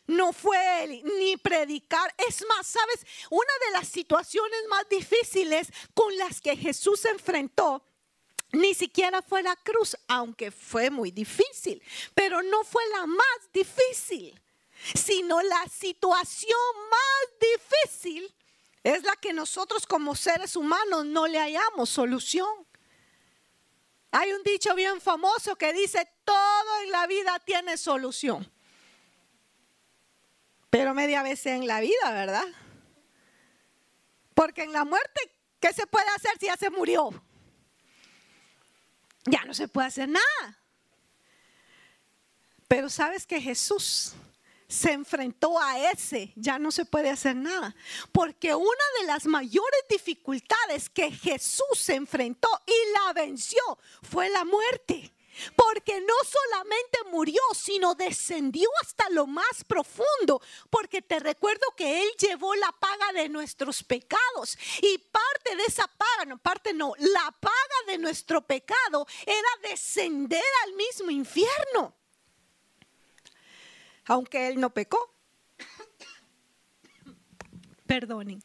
no 0.08 0.32
fue 0.32 0.84
el, 0.84 1.04
ni 1.20 1.38
predicar. 1.38 2.14
Es 2.28 2.46
más, 2.48 2.68
sabes, 2.68 3.06
una 3.30 3.54
de 3.66 3.72
las 3.74 3.88
situaciones 3.88 4.62
más 4.70 4.88
difíciles 4.90 5.68
con 5.94 6.16
las 6.18 6.40
que 6.40 6.56
Jesús 6.56 7.02
se 7.02 7.10
enfrentó 7.10 7.84
ni 8.54 8.74
siquiera 8.74 9.22
fue 9.22 9.44
la 9.44 9.56
cruz, 9.56 9.96
aunque 10.08 10.52
fue 10.52 10.90
muy 10.90 11.12
difícil, 11.12 11.82
pero 12.14 12.42
no 12.44 12.64
fue 12.64 12.84
la 12.90 13.06
más 13.06 13.52
difícil, 13.54 14.40
sino 14.94 15.42
la 15.42 15.68
situación 15.70 16.60
más 16.90 17.40
difícil 17.40 18.34
es 18.84 19.04
la 19.04 19.16
que 19.16 19.34
nosotros 19.34 19.86
como 19.86 20.16
seres 20.16 20.56
humanos 20.56 21.06
no 21.06 21.28
le 21.28 21.40
hallamos 21.40 21.90
solución. 21.90 22.50
Hay 24.12 24.32
un 24.34 24.44
dicho 24.44 24.74
bien 24.76 25.00
famoso 25.00 25.56
que 25.56 25.72
dice, 25.72 26.08
todo 26.26 26.82
en 26.84 26.92
la 26.92 27.08
vida 27.08 27.40
tiene 27.46 27.78
solución. 27.78 28.52
Pero 30.70 30.94
media 30.94 31.22
vez 31.22 31.46
en 31.46 31.68
la 31.68 31.80
vida, 31.80 32.12
¿verdad? 32.12 32.48
Porque 34.34 34.64
en 34.64 34.74
la 34.74 34.84
muerte, 34.84 35.36
¿qué 35.60 35.72
se 35.74 35.86
puede 35.86 36.08
hacer 36.16 36.38
si 36.40 36.48
ya 36.48 36.58
se 36.58 36.70
murió? 36.70 37.10
Ya 39.26 39.44
no 39.46 39.54
se 39.54 39.68
puede 39.68 39.88
hacer 39.88 40.10
nada. 40.10 40.60
Pero 42.68 42.90
sabes 42.90 43.28
que 43.28 43.40
Jesús 43.40 44.14
se 44.72 44.94
enfrentó 44.94 45.60
a 45.60 45.92
ese, 45.92 46.32
ya 46.36 46.58
no 46.58 46.72
se 46.72 46.86
puede 46.86 47.10
hacer 47.10 47.36
nada. 47.36 47.76
Porque 48.12 48.56
una 48.56 48.86
de 49.00 49.08
las 49.08 49.26
mayores 49.26 49.82
dificultades 49.90 50.90
que 50.90 51.12
Jesús 51.12 51.78
se 51.78 51.96
enfrentó 51.96 52.48
y 52.66 52.94
la 52.94 53.14
venció 53.14 53.62
fue 54.02 54.30
la 54.30 54.46
muerte. 54.46 55.14
Porque 55.56 56.00
no 56.02 56.14
solamente 56.26 57.00
murió, 57.10 57.42
sino 57.54 57.96
descendió 57.96 58.70
hasta 58.82 59.10
lo 59.10 59.28
más 59.28 59.64
profundo. 59.68 60.42
Porque 60.70 61.02
te 61.02 61.20
recuerdo 61.20 61.66
que 61.76 62.04
Él 62.04 62.10
llevó 62.18 62.56
la 62.56 62.72
paga 62.72 63.14
de 63.14 63.30
nuestros 63.30 63.84
pecados. 63.84 64.58
Y 64.82 64.98
parte 64.98 65.56
de 65.56 65.64
esa 65.64 65.88
paga, 65.88 66.26
no, 66.28 66.38
parte 66.38 66.74
no, 66.74 66.94
la 66.98 67.36
paga 67.40 67.56
de 67.88 67.98
nuestro 67.98 68.42
pecado 68.42 69.06
era 69.26 69.70
descender 69.70 70.44
al 70.66 70.74
mismo 70.74 71.12
infierno 71.12 72.01
aunque 74.06 74.48
él 74.48 74.60
no 74.60 74.70
pecó. 74.72 74.98
Perdonen. 77.86 78.42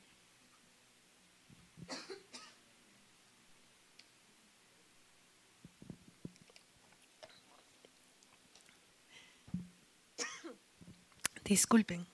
Disculpen. 11.44 12.04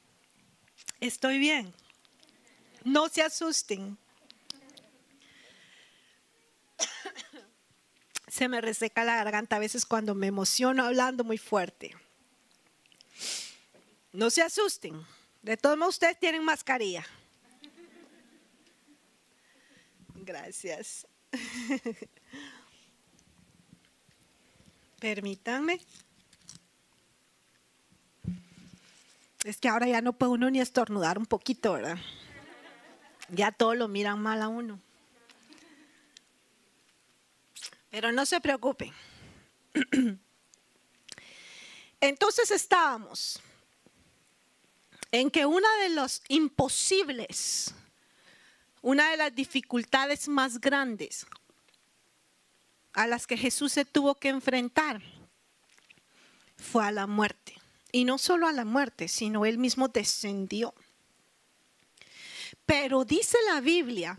Estoy 1.00 1.38
bien. 1.38 1.72
No 2.84 3.08
se 3.08 3.22
asusten. 3.22 3.96
Se 8.28 8.48
me 8.48 8.60
reseca 8.60 9.04
la 9.04 9.16
garganta 9.16 9.56
a 9.56 9.58
veces 9.58 9.86
cuando 9.86 10.14
me 10.14 10.26
emociono 10.26 10.84
hablando 10.84 11.24
muy 11.24 11.38
fuerte. 11.38 11.94
No 14.12 14.30
se 14.30 14.42
asusten. 14.42 15.04
De 15.40 15.56
todos 15.56 15.78
modos, 15.78 15.94
ustedes 15.96 16.18
tienen 16.20 16.44
mascarilla. 16.44 17.04
Gracias. 20.14 21.06
Permítanme. 25.00 25.80
Es 29.44 29.56
que 29.58 29.68
ahora 29.68 29.88
ya 29.88 30.00
no 30.00 30.12
puede 30.12 30.32
uno 30.32 30.50
ni 30.50 30.60
estornudar 30.60 31.18
un 31.18 31.26
poquito, 31.26 31.72
¿verdad? 31.72 31.98
Ya 33.28 33.50
todo 33.50 33.74
lo 33.74 33.88
miran 33.88 34.20
mal 34.20 34.42
a 34.42 34.48
uno. 34.48 34.78
Pero 37.90 38.12
no 38.12 38.24
se 38.26 38.40
preocupen. 38.40 38.92
Entonces 42.00 42.50
estábamos 42.52 43.40
en 45.12 45.30
que 45.30 45.46
una 45.46 45.68
de 45.82 45.90
los 45.90 46.22
imposibles, 46.28 47.74
una 48.80 49.10
de 49.10 49.18
las 49.18 49.34
dificultades 49.34 50.26
más 50.26 50.60
grandes 50.60 51.26
a 52.94 53.06
las 53.06 53.26
que 53.26 53.36
Jesús 53.36 53.72
se 53.72 53.84
tuvo 53.84 54.14
que 54.14 54.28
enfrentar 54.28 55.02
fue 56.56 56.84
a 56.84 56.90
la 56.90 57.06
muerte. 57.06 57.54
Y 57.92 58.04
no 58.04 58.16
solo 58.16 58.46
a 58.46 58.52
la 58.52 58.64
muerte, 58.64 59.06
sino 59.06 59.44
él 59.44 59.58
mismo 59.58 59.88
descendió. 59.88 60.74
Pero 62.64 63.04
dice 63.04 63.36
la 63.52 63.60
Biblia 63.60 64.18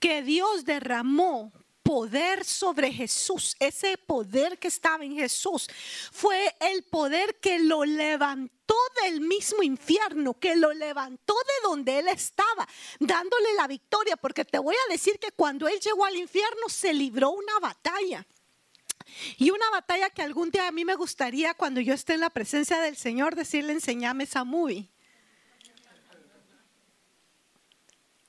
que 0.00 0.22
Dios 0.22 0.64
derramó 0.64 1.52
poder 1.94 2.44
sobre 2.44 2.92
Jesús, 2.92 3.54
ese 3.60 3.96
poder 3.96 4.58
que 4.58 4.66
estaba 4.66 5.04
en 5.04 5.14
Jesús, 5.14 5.68
fue 6.10 6.52
el 6.58 6.82
poder 6.82 7.38
que 7.38 7.60
lo 7.60 7.84
levantó 7.84 8.74
del 9.04 9.20
mismo 9.20 9.62
infierno, 9.62 10.34
que 10.34 10.56
lo 10.56 10.72
levantó 10.72 11.34
de 11.34 11.68
donde 11.68 12.00
él 12.00 12.08
estaba, 12.08 12.66
dándole 12.98 13.54
la 13.56 13.68
victoria, 13.68 14.16
porque 14.16 14.44
te 14.44 14.58
voy 14.58 14.74
a 14.74 14.92
decir 14.92 15.20
que 15.20 15.30
cuando 15.30 15.68
él 15.68 15.78
llegó 15.78 16.04
al 16.04 16.16
infierno 16.16 16.68
se 16.68 16.92
libró 16.92 17.30
una 17.30 17.60
batalla. 17.60 18.26
Y 19.38 19.50
una 19.50 19.70
batalla 19.70 20.10
que 20.10 20.22
algún 20.22 20.50
día 20.50 20.66
a 20.66 20.72
mí 20.72 20.84
me 20.84 20.96
gustaría, 20.96 21.54
cuando 21.54 21.80
yo 21.80 21.94
esté 21.94 22.14
en 22.14 22.20
la 22.22 22.30
presencia 22.30 22.80
del 22.80 22.96
Señor, 22.96 23.36
decirle, 23.36 23.72
enseñame 23.72 24.24
esa 24.24 24.42
movie. 24.42 24.90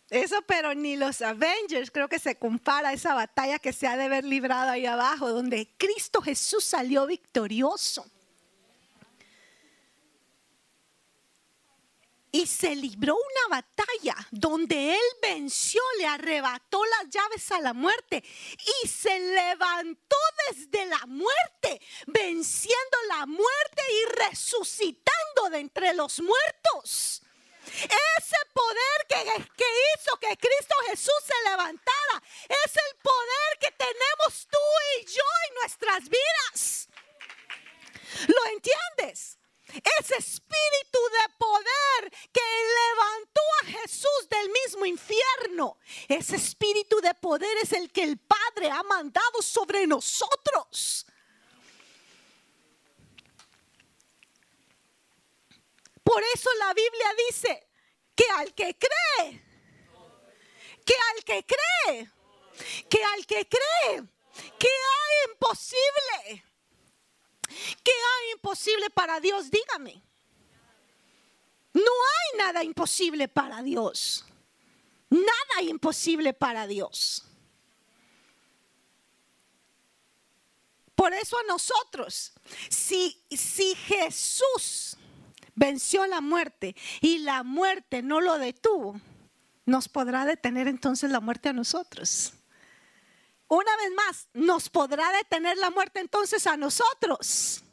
Eso, 0.10 0.42
pero 0.44 0.76
ni 0.76 0.98
los 0.98 1.22
Avengers 1.22 1.90
creo 1.90 2.08
que 2.08 2.20
se 2.20 2.38
compara 2.38 2.90
a 2.90 2.94
esa 2.94 3.16
batalla 3.16 3.58
que 3.58 3.74
se 3.74 3.88
ha 3.88 3.98
de 3.98 4.04
haber 4.04 4.24
librado 4.24 4.70
ahí 4.70 4.86
abajo, 4.86 5.30
donde 5.30 5.68
Cristo 5.78 6.22
Jesús 6.22 6.64
salió 6.64 7.08
victorioso. 7.08 8.06
Y 12.32 12.46
se 12.46 12.76
libró 12.76 13.16
una 13.16 13.62
batalla 13.62 14.16
donde 14.30 14.94
él 14.94 15.02
venció, 15.22 15.82
le 15.98 16.06
arrebató 16.06 16.84
las 16.86 17.10
llaves 17.10 17.50
a 17.52 17.62
la 17.62 17.74
muerte 17.74 18.24
y 18.84 18.88
se 18.88 19.18
levantó 19.20 20.18
desde 20.50 20.86
la 20.86 21.06
muerte, 21.08 21.82
venciendo 22.08 22.98
la 23.08 23.26
muerte 23.26 23.82
y 23.90 24.30
resucitando 24.30 25.50
de 25.50 25.60
entre 25.60 25.94
los 25.94 26.20
muertos. 26.20 27.25
Ese 27.66 28.38
poder 28.54 29.08
que, 29.08 29.66
hizo 29.96 30.18
que 30.20 30.38
Cristo 30.38 30.76
Jesús 30.88 31.14
se 31.26 31.50
levantara 31.50 32.24
es 32.48 32.72
el 32.76 32.98
poder 33.02 33.60
que 33.60 33.72
tenemos 33.72 34.48
tú 34.50 34.58
y 34.98 35.06
yo 35.06 35.24
en 35.48 35.56
nuestras 35.56 36.04
vidas. 36.10 36.90
¿Lo 38.28 38.46
entiendes? 38.52 39.38
Ese 40.00 40.16
espíritu 40.16 41.00
de 41.12 41.34
poder 41.38 42.12
que 42.32 42.42
levantó 42.42 43.42
a 43.62 43.66
Jesús 43.66 44.30
del 44.30 44.50
mismo 44.50 44.86
infierno. 44.86 45.78
Ese 46.08 46.38
espíritu 46.38 47.02
de 47.02 47.14
poder 47.16 47.58
es 47.58 47.74
el 47.74 47.92
que 47.92 48.04
el 48.04 48.18
Padre 48.18 48.70
ha 48.70 48.84
mandado 48.84 49.42
sobre 49.42 49.86
nosotros. 49.88 51.06
Por 56.06 56.24
eso 56.34 56.50
la 56.60 56.74
Biblia 56.74 57.08
dice 57.28 57.68
que 58.16 58.26
al 58.38 58.54
que 58.54 58.78
cree, 58.78 59.44
que 60.86 60.94
al 61.12 61.24
que 61.26 61.46
cree, 61.46 62.12
que 62.90 63.04
al 63.04 63.26
que 63.26 63.50
cree, 63.50 64.04
que 64.58 64.70
hay 64.70 65.32
imposible 65.32 66.46
¿Qué 67.84 67.92
hay 67.92 68.32
imposible 68.34 68.90
para 68.90 69.20
Dios? 69.20 69.50
Dígame. 69.52 70.02
No 71.74 71.82
hay 71.82 72.38
nada 72.38 72.64
imposible 72.64 73.28
para 73.28 73.62
Dios. 73.62 74.26
Nada 75.10 75.62
imposible 75.62 76.34
para 76.34 76.68
Dios. 76.68 77.24
Por 80.96 81.14
eso 81.14 81.38
a 81.38 81.44
nosotros, 81.44 82.32
si, 82.70 83.22
si 83.30 83.76
Jesús 83.76 84.98
venció 85.56 86.06
la 86.06 86.22
muerte 86.22 86.76
y 87.02 87.20
la 87.20 87.44
muerte 87.44 88.02
no 88.02 88.22
lo 88.22 88.38
detuvo, 88.38 89.00
nos 89.66 89.90
podrá 89.90 90.26
detener 90.26 90.68
entonces 90.68 91.10
la 91.10 91.20
muerte 91.20 91.50
a 91.50 91.54
nosotros. 91.54 92.34
Una 93.48 93.76
vez 93.78 93.92
más, 93.96 94.28
¿nos 94.34 94.70
podrá 94.70 95.12
detener 95.12 95.58
la 95.58 95.70
muerte 95.70 96.00
entonces 96.00 96.46
a 96.48 96.58
nosotros? 96.58 97.64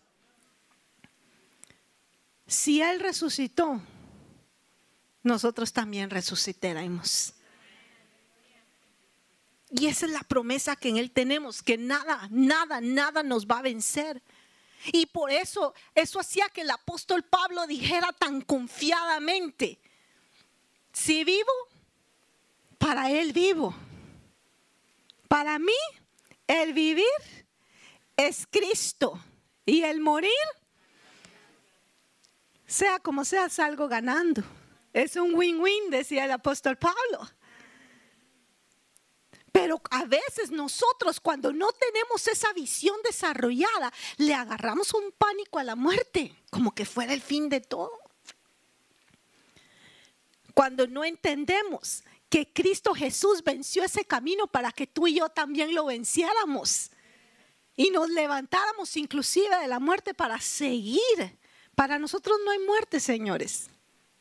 Si 2.47 2.83
Él 2.83 3.01
resucitó, 3.01 3.81
nosotros 5.23 5.73
también 5.73 6.11
resucitaremos. 6.11 7.35
Y 9.71 9.87
esa 9.87 10.05
es 10.05 10.13
la 10.13 10.21
promesa 10.21 10.77
que 10.77 10.91
en 10.91 10.99
Él 10.99 11.11
tenemos, 11.11 11.63
que 11.63 11.79
nada, 11.79 12.29
nada, 12.31 12.83
nada 12.83 13.23
nos 13.23 13.47
va 13.47 13.61
a 13.61 13.63
vencer. 13.63 14.23
Y 14.87 15.07
por 15.07 15.31
eso, 15.31 15.75
eso 15.95 16.19
hacía 16.19 16.49
que 16.49 16.63
el 16.63 16.71
apóstol 16.71 17.23
Pablo 17.23 17.67
dijera 17.67 18.13
tan 18.13 18.41
confiadamente, 18.41 19.79
si 20.93 21.25
vivo, 21.25 21.53
para 22.79 23.11
Él 23.11 23.33
vivo 23.33 23.75
para 25.33 25.59
mí, 25.59 25.73
el 26.47 26.75
vivir 26.75 27.07
es 28.19 28.47
Cristo 28.51 29.19
y 29.65 29.83
el 29.83 29.99
morir, 29.99 30.31
sea 32.67 32.99
como 32.99 33.25
sea, 33.25 33.49
salgo 33.49 33.89
ganando. 33.89 34.43
Es 34.93 35.17
un 35.17 35.35
win-win, 35.35 35.89
decía 35.89 36.27
el 36.27 36.33
apóstol 36.33 36.77
Pablo. 36.77 37.31
Pero 39.53 39.83
a 39.91 40.07
veces 40.07 40.51
nosotros 40.51 41.21
cuando 41.21 41.53
no 41.53 41.71
tenemos 41.73 42.27
esa 42.27 42.53
visión 42.55 42.97
desarrollada, 43.05 43.93
le 44.17 44.35
agarramos 44.35 44.95
un 44.95 45.13
pánico 45.13 45.59
a 45.59 45.65
la 45.65 45.77
muerte, 45.77 46.35
como 46.51 46.75
que 46.75 46.87
fuera 46.87 47.13
el 47.13 47.21
fin 47.21 47.51
de 47.51 47.61
todo. 47.61 47.93
Cuando 50.55 50.87
no 50.87 51.05
entendemos 51.05 52.03
que 52.31 52.51
Cristo 52.51 52.95
Jesús 52.95 53.45
venció 53.45 53.85
ese 53.85 54.07
camino 54.07 54.47
para 54.47 54.73
que 54.73 54.87
tú 54.87 55.07
y 55.07 55.17
yo 55.17 55.29
también 55.29 55.75
lo 55.75 55.85
venciéramos. 55.85 56.91
Y 57.77 57.91
nos 57.91 58.09
levantáramos 58.09 58.97
inclusive 58.97 59.55
de 59.59 59.69
la 59.69 59.79
muerte 59.79 60.15
para 60.15 60.41
seguir. 60.41 61.39
Para 61.75 61.99
nosotros 61.99 62.39
no 62.43 62.51
hay 62.51 62.59
muerte, 62.61 63.01
señores. 63.01 63.69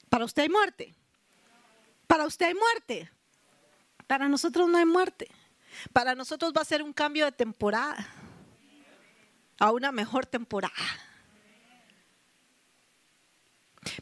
Para 0.09 0.25
usted 0.25 0.43
hay 0.43 0.49
muerte. 0.49 0.93
Para 2.07 2.25
usted 2.25 2.47
hay 2.47 2.53
muerte. 2.53 3.09
Para 4.11 4.27
nosotros 4.27 4.67
no 4.67 4.77
hay 4.77 4.83
muerte. 4.83 5.31
Para 5.93 6.15
nosotros 6.15 6.51
va 6.51 6.63
a 6.63 6.65
ser 6.65 6.83
un 6.83 6.91
cambio 6.91 7.23
de 7.23 7.31
temporada 7.31 8.13
a 9.57 9.71
una 9.71 9.93
mejor 9.93 10.25
temporada. 10.25 10.75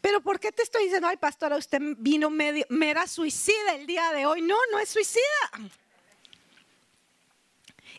Pero 0.02 0.20
¿por 0.20 0.40
qué 0.40 0.52
te 0.52 0.64
estoy 0.64 0.86
diciendo, 0.86 1.08
ay 1.08 1.18
pastora, 1.18 1.58
usted 1.58 1.80
vino 2.00 2.32
medio, 2.32 2.66
mera 2.70 3.06
suicida 3.06 3.76
el 3.76 3.86
día 3.86 4.12
de 4.12 4.26
hoy? 4.26 4.42
No, 4.42 4.58
no 4.72 4.80
es 4.80 4.90
suicida. 4.90 5.22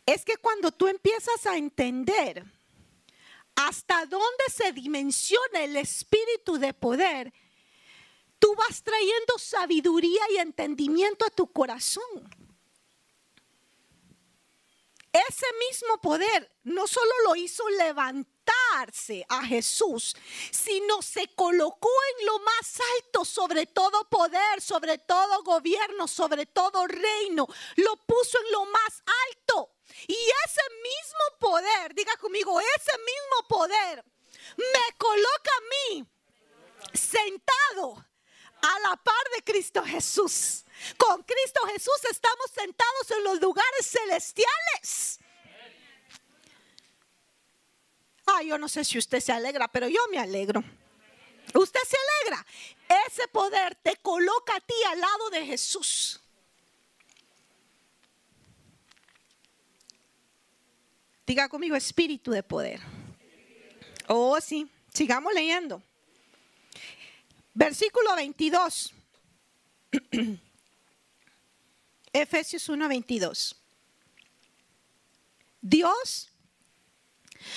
Es 0.05 0.25
que 0.25 0.37
cuando 0.37 0.73
tú 0.73 0.88
empiezas 0.88 1.46
a 1.46 1.57
entender 1.57 2.44
hasta 3.55 4.05
dónde 4.07 4.44
se 4.53 4.73
dimensiona 4.73 5.62
el 5.62 5.77
espíritu 5.77 6.59
de 6.59 6.75
poder, 6.75 7.33
tú 8.40 8.55
vas 8.57 8.83
trayendo 8.83 9.38
sabiduría 9.38 10.22
y 10.31 10.38
entendimiento 10.38 11.24
a 11.24 11.31
tu 11.31 11.53
corazón. 11.53 12.29
Ese 15.12 15.46
mismo 15.68 16.00
poder 16.00 16.50
no 16.62 16.87
solo 16.87 17.11
lo 17.24 17.35
hizo 17.35 17.68
levantarse 17.70 19.26
a 19.29 19.44
Jesús, 19.44 20.16
sino 20.53 21.03
se 21.03 21.26
colocó 21.35 21.90
en 22.18 22.26
lo 22.26 22.38
más 22.40 22.81
alto 22.96 23.24
sobre 23.24 23.66
todo 23.66 24.09
poder, 24.09 24.61
sobre 24.61 24.98
todo 24.98 25.42
gobierno, 25.42 26.07
sobre 26.07 26.46
todo 26.46 26.87
reino. 26.87 27.46
Lo 27.76 27.96
puso 28.07 28.38
en 28.46 28.53
lo 28.53 28.64
más 28.66 29.03
alto. 29.29 29.74
Y 30.07 30.14
ese 30.14 30.62
mismo 30.83 31.38
poder, 31.40 31.92
diga 31.94 32.16
conmigo, 32.16 32.61
ese 32.61 32.96
mismo 32.98 33.48
poder 33.48 34.05
me 34.57 34.96
coloca 34.96 35.50
a 35.57 35.90
mí 35.92 36.07
sentado 36.94 38.10
a 38.62 38.88
la 38.88 38.96
par 38.96 39.25
de 39.35 39.42
Cristo 39.42 39.83
Jesús. 39.85 40.64
Con 40.96 41.23
Cristo 41.23 41.61
Jesús 41.73 42.05
estamos 42.11 42.51
sentados 42.55 43.11
en 43.11 43.25
los 43.25 43.40
lugares 43.40 43.87
celestiales. 43.87 45.20
Ah, 48.27 48.42
yo 48.42 48.59
no 48.59 48.68
sé 48.68 48.85
si 48.85 48.99
usted 48.99 49.20
se 49.20 49.33
alegra, 49.33 49.68
pero 49.68 49.88
yo 49.88 50.01
me 50.11 50.18
alegro. 50.18 50.62
Usted 51.55 51.81
se 51.87 51.96
alegra. 51.96 52.46
Ese 53.07 53.27
poder 53.29 53.75
te 53.77 53.96
coloca 53.96 54.57
a 54.57 54.61
ti 54.61 54.75
al 54.88 55.01
lado 55.01 55.31
de 55.31 55.46
Jesús. 55.46 56.20
Diga 61.27 61.49
conmigo, 61.49 61.77
espíritu 61.77 62.31
de 62.31 62.42
poder. 62.42 62.81
Oh, 64.09 64.40
sí. 64.40 64.68
Sigamos 64.92 65.33
leyendo. 65.33 65.83
Versículo 67.54 68.14
22. 68.14 68.94
Efesios 72.12 72.68
1:22. 72.68 73.56
Dios 75.60 76.30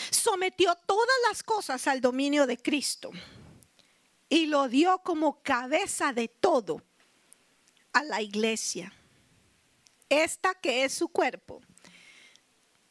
sometió 0.10 0.76
todas 0.86 1.16
las 1.30 1.44
cosas 1.44 1.88
al 1.88 2.02
dominio 2.02 2.46
de 2.48 2.58
Cristo 2.58 3.12
y 4.30 4.48
lo 4.48 4.68
dio 4.68 5.00
como 5.00 5.42
cabeza 5.42 6.14
de 6.14 6.28
todo 6.28 6.82
a 7.94 8.04
la 8.04 8.22
iglesia. 8.22 8.94
Esta 10.10 10.54
que 10.56 10.84
es 10.84 10.94
su 10.94 11.08
cuerpo 11.08 11.62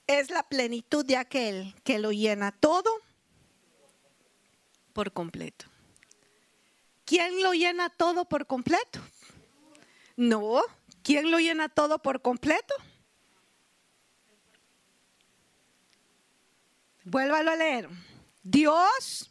es 0.06 0.30
la 0.30 0.42
plenitud 0.42 1.04
de 1.04 1.16
aquel 1.16 1.74
que 1.84 1.98
lo 1.98 2.10
llena 2.12 2.52
todo 2.52 2.90
por 4.92 5.12
completo. 5.12 5.71
¿Quién 7.12 7.42
lo 7.42 7.53
llena 7.53 7.90
todo 7.90 8.25
por 8.25 8.46
completo? 8.46 8.98
No, 10.16 10.62
¿Quién 11.03 11.31
lo 11.31 11.38
llena 11.40 11.68
todo 11.68 11.98
por 11.98 12.22
completo? 12.22 12.75
Vuélvalo 17.05 17.51
a 17.51 17.57
leer. 17.57 17.90
Dios 18.42 19.31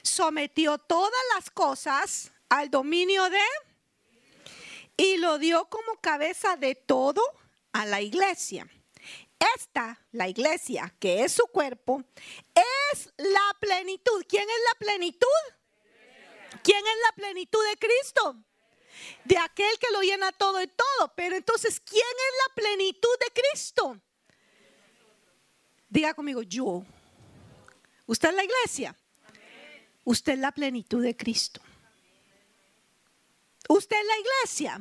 sometió 0.00 0.78
todas 0.78 1.20
las 1.34 1.50
cosas 1.50 2.32
al 2.48 2.70
dominio 2.70 3.28
de 3.28 3.44
y 4.96 5.18
lo 5.18 5.36
dio 5.36 5.68
como 5.68 6.00
cabeza 6.00 6.56
de 6.56 6.74
todo 6.74 7.22
a 7.74 7.84
la 7.84 8.00
iglesia. 8.00 8.66
Esta, 9.56 10.00
la 10.12 10.26
iglesia, 10.26 10.94
que 10.98 11.24
es 11.24 11.32
su 11.32 11.46
cuerpo, 11.48 12.02
es 12.54 13.12
la 13.18 13.58
plenitud. 13.60 14.24
¿Quién 14.26 14.48
es 14.48 14.58
la 14.72 14.78
plenitud? 14.78 15.59
¿Quién 16.62 16.78
es 16.78 16.96
la 17.06 17.12
plenitud 17.14 17.60
de 17.70 17.76
Cristo? 17.78 18.44
de 19.24 19.38
aquel 19.38 19.78
que 19.78 19.90
lo 19.92 20.00
llena 20.02 20.32
todo 20.32 20.62
y 20.62 20.66
todo. 20.66 21.12
Pero 21.14 21.36
entonces, 21.36 21.80
¿quién 21.80 22.02
es 22.02 22.48
la 22.48 22.54
plenitud 22.54 23.18
de 23.18 23.42
Cristo? 23.42 24.00
Diga 25.88 26.14
conmigo, 26.14 26.42
yo. 26.42 26.84
¿Usted 28.06 28.30
es 28.30 28.34
la 28.34 28.44
iglesia? 28.44 28.96
Usted 30.04 30.32
es 30.34 30.38
la 30.38 30.52
plenitud 30.52 31.02
de 31.02 31.16
Cristo. 31.16 31.60
Usted 33.68 33.96
es 33.96 34.06
la 34.06 34.18
iglesia. 34.18 34.80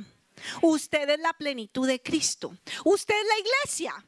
Usted 0.61 1.09
es 1.09 1.19
la 1.19 1.33
plenitud 1.33 1.87
de 1.87 2.01
Cristo. 2.01 2.57
Usted 2.85 3.15
es 3.19 3.27
la 3.27 3.39
iglesia. 3.39 4.05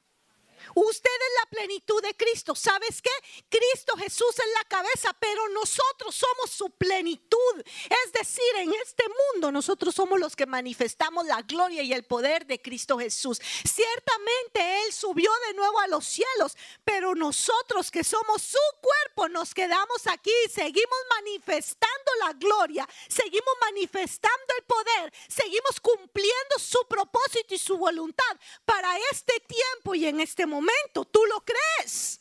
Usted 0.75 1.09
es 1.09 1.43
la 1.43 1.49
plenitud 1.49 2.01
de 2.01 2.15
Cristo. 2.15 2.55
¿Sabes 2.55 3.01
qué? 3.01 3.09
Cristo 3.49 3.95
Jesús 3.97 4.37
es 4.39 4.53
la 4.57 4.67
cabeza, 4.67 5.13
pero 5.19 5.47
nosotros 5.49 6.15
somos 6.15 6.49
su 6.49 6.69
plenitud. 6.71 7.63
Es 7.65 8.11
decir, 8.13 8.55
en 8.57 8.73
este 8.73 9.03
mundo 9.33 9.51
nosotros 9.51 9.93
somos 9.95 10.19
los 10.19 10.35
que 10.35 10.45
manifestamos 10.45 11.25
la 11.25 11.41
gloria 11.41 11.81
y 11.83 11.93
el 11.93 12.03
poder 12.03 12.45
de 12.45 12.61
Cristo 12.61 12.97
Jesús. 12.97 13.39
Ciertamente 13.63 14.83
Él 14.83 14.93
subió 14.93 15.31
de 15.47 15.53
nuevo 15.53 15.79
a 15.79 15.87
los 15.87 16.05
cielos, 16.05 16.55
pero 16.83 17.15
nosotros 17.15 17.91
que 17.91 18.03
somos 18.03 18.41
su 18.41 18.57
cuerpo 18.81 19.29
nos 19.29 19.53
quedamos 19.53 20.07
aquí 20.07 20.31
y 20.45 20.49
seguimos 20.49 20.99
manifestando 21.15 22.11
la 22.19 22.33
gloria, 22.33 22.87
seguimos 23.09 23.53
manifestando 23.61 24.53
el 24.57 24.63
poder, 24.63 25.13
seguimos 25.27 25.79
cumpliendo 25.81 26.59
su 26.59 26.79
propósito 26.87 27.53
y 27.55 27.57
su 27.57 27.77
voluntad 27.77 28.37
para 28.65 28.97
este 29.11 29.39
tiempo 29.41 29.95
y 29.95 30.05
en 30.05 30.21
este 30.21 30.45
momento 30.45 30.60
momento. 30.61 31.05
¿Tú 31.05 31.23
lo 31.25 31.43
crees? 31.43 32.19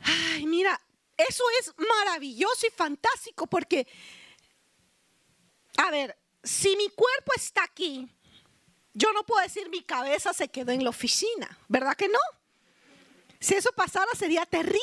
Ay, 0.00 0.46
mira, 0.46 0.80
eso 1.16 1.44
es 1.60 1.72
maravilloso 1.76 2.66
y 2.66 2.70
fantástico 2.70 3.46
porque, 3.46 3.86
a 5.78 5.90
ver, 5.90 6.16
si 6.42 6.76
mi 6.76 6.88
cuerpo 6.90 7.32
está 7.34 7.64
aquí, 7.64 8.08
yo 8.92 9.12
no 9.12 9.24
puedo 9.24 9.42
decir 9.42 9.68
mi 9.68 9.82
cabeza 9.82 10.32
se 10.32 10.48
quedó 10.48 10.72
en 10.72 10.84
la 10.84 10.90
oficina, 10.90 11.58
¿verdad 11.68 11.96
que 11.96 12.08
no? 12.08 12.18
Si 13.40 13.54
eso 13.54 13.72
pasara 13.72 14.12
sería 14.14 14.46
terrible. 14.46 14.80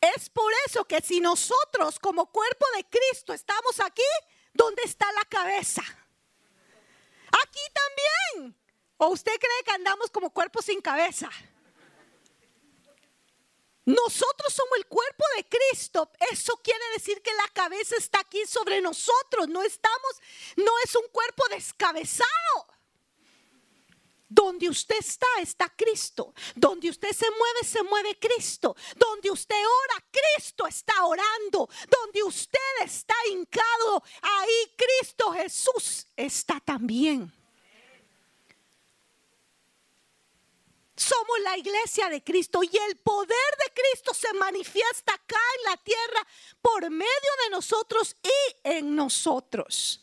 Es 0.00 0.28
por 0.28 0.52
eso 0.66 0.84
que 0.84 1.00
si 1.00 1.20
nosotros 1.20 1.98
como 1.98 2.26
cuerpo 2.26 2.64
de 2.76 2.84
Cristo 2.84 3.32
estamos 3.32 3.80
aquí, 3.80 4.02
¿Dónde 4.56 4.82
está 4.84 5.10
la 5.12 5.24
cabeza? 5.26 5.82
Aquí 5.82 7.60
también. 7.74 8.56
¿O 8.96 9.08
usted 9.08 9.32
cree 9.38 9.64
que 9.64 9.72
andamos 9.72 10.10
como 10.10 10.30
cuerpo 10.30 10.62
sin 10.62 10.80
cabeza? 10.80 11.30
Nosotros 13.84 14.52
somos 14.52 14.78
el 14.78 14.86
cuerpo 14.86 15.24
de 15.36 15.44
Cristo. 15.44 16.10
Eso 16.32 16.56
quiere 16.56 16.84
decir 16.94 17.20
que 17.22 17.32
la 17.34 17.48
cabeza 17.52 17.94
está 17.96 18.20
aquí 18.20 18.44
sobre 18.46 18.80
nosotros. 18.80 19.48
No 19.48 19.62
estamos, 19.62 20.12
no 20.56 20.72
es 20.84 20.96
un 20.96 21.06
cuerpo 21.08 21.46
descabezado. 21.50 22.66
Donde 24.28 24.68
usted 24.68 24.96
está, 24.98 25.26
está 25.40 25.68
Cristo. 25.76 26.34
Donde 26.54 26.90
usted 26.90 27.12
se 27.12 27.26
mueve, 27.30 27.64
se 27.64 27.82
mueve 27.82 28.18
Cristo. 28.18 28.74
Donde 28.96 29.30
usted 29.30 29.56
ora, 29.56 30.04
Cristo 30.10 30.66
está 30.66 31.04
orando. 31.04 31.68
Donde 31.88 32.22
usted 32.24 32.58
está 32.84 33.14
hincado, 33.30 34.02
ahí 34.22 34.74
Cristo 34.76 35.32
Jesús 35.32 36.06
está 36.16 36.60
también. 36.60 37.32
Somos 40.96 41.38
la 41.44 41.58
iglesia 41.58 42.08
de 42.08 42.24
Cristo 42.24 42.62
y 42.62 42.70
el 42.88 42.96
poder 42.96 43.28
de 43.28 43.72
Cristo 43.74 44.14
se 44.14 44.32
manifiesta 44.32 45.12
acá 45.12 45.40
en 45.58 45.70
la 45.70 45.76
tierra 45.76 46.26
por 46.62 46.88
medio 46.90 47.32
de 47.44 47.50
nosotros 47.50 48.16
y 48.22 48.56
en 48.64 48.96
nosotros. 48.96 50.02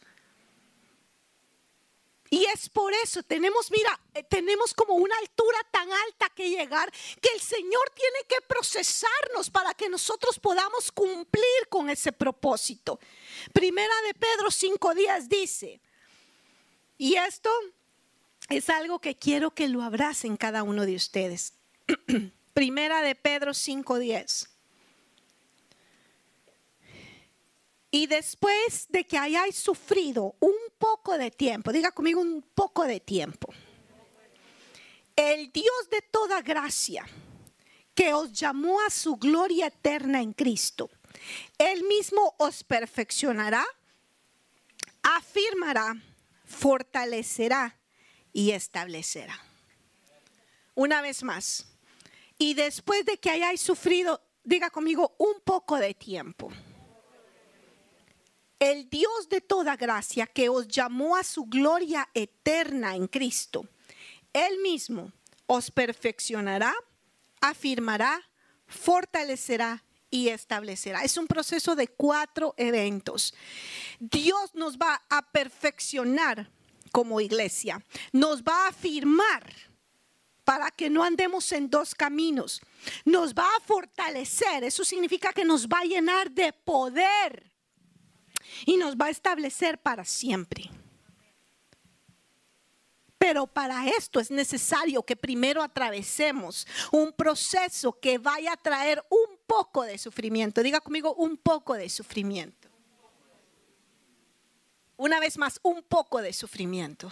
Y 2.34 2.46
es 2.46 2.68
por 2.68 2.92
eso, 2.96 3.22
tenemos, 3.22 3.70
mira, 3.70 4.00
eh, 4.16 4.24
tenemos 4.24 4.74
como 4.74 4.96
una 4.96 5.16
altura 5.20 5.60
tan 5.70 5.88
alta 5.94 6.30
que 6.30 6.50
llegar 6.50 6.92
que 7.22 7.30
el 7.32 7.40
Señor 7.40 7.92
tiene 7.94 8.18
que 8.28 8.42
procesarnos 8.48 9.52
para 9.52 9.76
que 9.76 9.88
nosotros 9.88 10.40
podamos 10.40 10.92
cumplir 10.92 11.68
con 11.70 11.92
ese 11.92 12.12
propósito. 12.12 13.00
Primera 13.54 13.94
de 14.08 14.16
Pedro 14.16 14.50
5 14.50 14.96
días 14.96 15.30
dice, 15.30 15.80
y 16.98 17.18
esto 17.18 17.52
es 18.50 18.68
algo 18.72 18.98
que 18.98 19.16
quiero 19.16 19.52
que 19.52 19.68
lo 19.68 19.84
abracen 19.84 20.36
cada 20.36 20.64
uno 20.64 20.88
de 20.88 20.96
ustedes. 20.96 21.54
Primera 22.56 23.04
de 23.04 23.14
Pedro 23.14 23.52
5:10. 23.52 24.50
Y 27.94 28.08
después 28.08 28.88
de 28.90 29.06
que 29.06 29.20
hayáis 29.20 29.56
sufrido 29.56 30.36
un 30.40 30.56
poco 30.80 31.16
de 31.16 31.30
tiempo, 31.30 31.72
diga 31.72 31.92
conmigo 31.92 32.22
un 32.22 32.42
poco 32.42 32.86
de 32.86 33.00
tiempo, 33.00 33.54
el 35.16 35.52
Dios 35.52 35.90
de 35.92 36.02
toda 36.02 36.42
gracia, 36.42 37.06
que 37.94 38.12
os 38.16 38.34
llamó 38.34 38.82
a 38.82 38.90
su 38.90 39.18
gloria 39.18 39.68
eterna 39.68 40.24
en 40.24 40.34
Cristo, 40.34 40.90
Él 41.60 41.84
mismo 41.84 42.34
os 42.40 42.64
perfeccionará, 42.64 43.64
afirmará, 45.04 45.96
fortalecerá 46.46 47.78
y 48.34 48.54
establecerá. 48.54 49.40
Una 50.74 51.04
vez 51.04 51.22
más, 51.22 51.68
y 52.40 52.56
después 52.56 53.06
de 53.06 53.20
que 53.20 53.30
hayáis 53.30 53.62
sufrido, 53.62 54.20
diga 54.44 54.72
conmigo, 54.72 55.14
un 55.20 55.42
poco 55.42 55.78
de 55.78 55.94
tiempo 55.94 56.52
el 58.72 58.90
Dios 58.90 59.28
de 59.28 59.42
toda 59.42 59.76
gracia 59.76 60.26
que 60.26 60.48
os 60.48 60.70
llamó 60.70 61.18
a 61.18 61.24
su 61.24 61.44
gloria 61.44 62.08
eterna 62.14 62.96
en 62.96 63.08
Cristo, 63.08 63.68
Él 64.32 64.60
mismo 64.60 65.12
os 65.48 65.70
perfeccionará, 65.70 66.74
afirmará, 67.42 68.22
fortalecerá 68.66 69.84
y 70.10 70.30
establecerá. 70.30 71.04
Es 71.04 71.18
un 71.18 71.28
proceso 71.28 71.76
de 71.76 71.90
cuatro 71.90 72.54
eventos. 72.56 73.34
Dios 74.00 74.56
nos 74.56 74.78
va 74.78 75.02
a 75.10 75.30
perfeccionar 75.30 76.50
como 76.94 77.20
iglesia, 77.20 77.84
nos 78.14 78.44
va 78.44 78.66
a 78.66 78.70
afirmar 78.70 79.52
para 80.46 80.72
que 80.72 80.90
no 80.90 81.04
andemos 81.04 81.52
en 81.52 81.70
dos 81.70 81.94
caminos, 81.96 82.62
nos 83.04 83.34
va 83.34 83.48
a 83.58 83.62
fortalecer, 83.62 84.64
eso 84.64 84.86
significa 84.86 85.34
que 85.34 85.44
nos 85.44 85.68
va 85.68 85.80
a 85.80 85.86
llenar 85.86 86.32
de 86.32 86.54
poder 86.54 87.53
y 88.66 88.78
nos 88.78 88.96
va 88.96 89.06
a 89.06 89.10
establecer 89.10 89.78
para 89.78 90.06
siempre. 90.06 90.70
Pero 93.18 93.48
para 93.48 93.88
esto 93.88 94.20
es 94.20 94.30
necesario 94.32 95.04
que 95.04 95.16
primero 95.16 95.64
atravesemos 95.64 96.68
un 96.92 97.14
proceso 97.14 97.98
que 98.00 98.18
vaya 98.18 98.54
a 98.54 98.58
traer 98.58 99.04
un 99.10 99.38
poco 99.48 99.84
de 99.84 99.98
sufrimiento. 99.98 100.62
Diga 100.62 100.82
conmigo 100.82 101.14
un 101.16 101.38
poco 101.38 101.74
de 101.76 101.90
sufrimiento. 101.90 102.68
Una 104.98 105.20
vez 105.20 105.38
más, 105.38 105.60
un 105.64 105.84
poco 105.84 106.22
de 106.22 106.34
sufrimiento. 106.34 107.12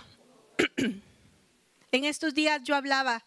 en 0.78 2.06
estos 2.06 2.34
días 2.34 2.62
yo 2.64 2.76
hablaba 2.76 3.24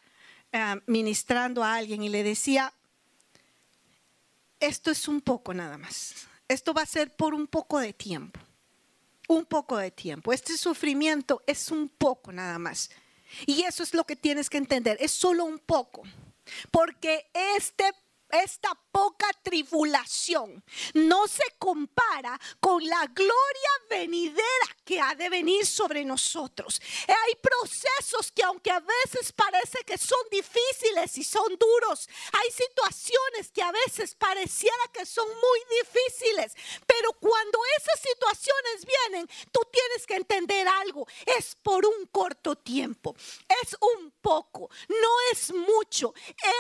eh, 0.53 0.81
ministrando 0.87 1.65
a 1.65 1.77
alguien 1.77 2.03
y 2.03 2.11
le 2.11 2.23
decía, 2.23 2.73
esto 4.61 4.91
es 4.91 5.09
un 5.09 5.21
poco 5.21 5.55
nada 5.55 5.79
más 5.79 6.29
esto 6.49 6.75
va 6.75 6.83
a 6.83 6.87
ser 6.87 7.15
por 7.15 7.35
un 7.35 7.47
poco 7.47 7.79
de 7.79 7.93
tiempo. 7.93 8.41
Un 9.29 9.47
poco 9.47 9.79
de 9.79 9.91
tiempo. 9.91 10.33
Este 10.33 10.57
sufrimiento 10.57 11.43
es 11.47 11.71
un 11.71 11.89
poco 11.89 12.33
nada 12.33 12.59
más. 12.59 12.91
Y 13.47 13.63
eso 13.63 13.83
es 13.83 13.95
lo 13.95 14.05
que 14.05 14.17
tienes 14.17 14.51
que 14.51 14.59
entender. 14.59 14.99
Es 15.01 15.13
solo 15.13 15.45
un 15.45 15.59
poco. 15.59 16.03
Porque 16.71 17.31
este 17.57 17.91
esta 18.43 18.75
poca 18.91 19.27
tribulación 19.43 20.65
no 20.95 21.27
se 21.29 21.45
compara 21.59 22.39
con 22.61 22.85
la 22.87 23.07
gloria 23.07 23.71
venidera 23.91 24.45
que 24.85 25.01
ha 25.01 25.15
de 25.15 25.29
venir 25.29 25.67
sobre 25.67 26.05
nosotros. 26.05 26.81
Hay 27.09 27.35
procesos 27.37 28.31
que 28.33 28.43
aunque 28.43 28.71
a 28.71 28.81
veces 28.81 29.33
parece 29.33 29.79
que 29.87 29.99
son 29.99 30.19
difíciles 30.31 31.17
y 31.19 31.25
son 31.25 31.57
duros, 31.59 32.09
hay 32.33 32.51
situaciones 32.51 33.51
que 33.53 33.63
a 33.63 33.73
veces 33.73 34.15
pareciera 34.15 34.85
que 34.93 35.07
son 35.07 35.29
muy 35.29 35.61
difíciles, 35.83 36.55
pero 36.87 37.13
cuando 37.15 37.59
esas 37.79 38.01
situaciones 38.01 38.87
vienen, 38.87 39.29
tú 39.51 39.61
tienes 39.73 40.07
que 40.07 40.17
entender 40.17 40.67
algo, 40.69 41.07
es 41.39 41.57
por 41.63 41.87
un 41.87 42.07
corto 42.07 42.57
tiempo, 42.57 43.15
es 43.63 43.77
un 43.81 44.11
poco, 44.21 44.71
no 44.89 45.11
es 45.33 45.53
mucho, 45.53 46.15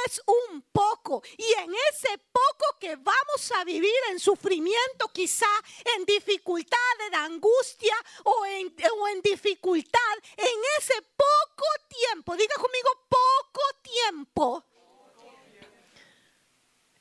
es 0.07 0.21
un 0.27 0.63
poco 0.73 1.23
y 1.37 1.64
en 1.65 1.75
ese 1.91 2.19
poco 2.31 2.79
que 2.79 2.97
vamos 2.97 3.53
a 3.57 3.65
vivir 3.65 3.95
en 4.11 4.21
sufrimiento, 4.21 5.09
quizá 5.13 5.49
en 5.97 6.05
dificultad, 6.05 6.79
en 7.09 7.15
angustia 7.15 7.95
o 8.25 8.45
en, 8.45 8.75
o 8.99 9.09
en 9.09 9.23
dificultad, 9.23 10.15
en 10.37 10.61
ese 10.79 11.01
poco 11.03 11.65
tiempo, 11.89 12.37
diga 12.37 12.55
conmigo 12.57 12.91
poco 13.09 13.63
tiempo, 13.83 14.65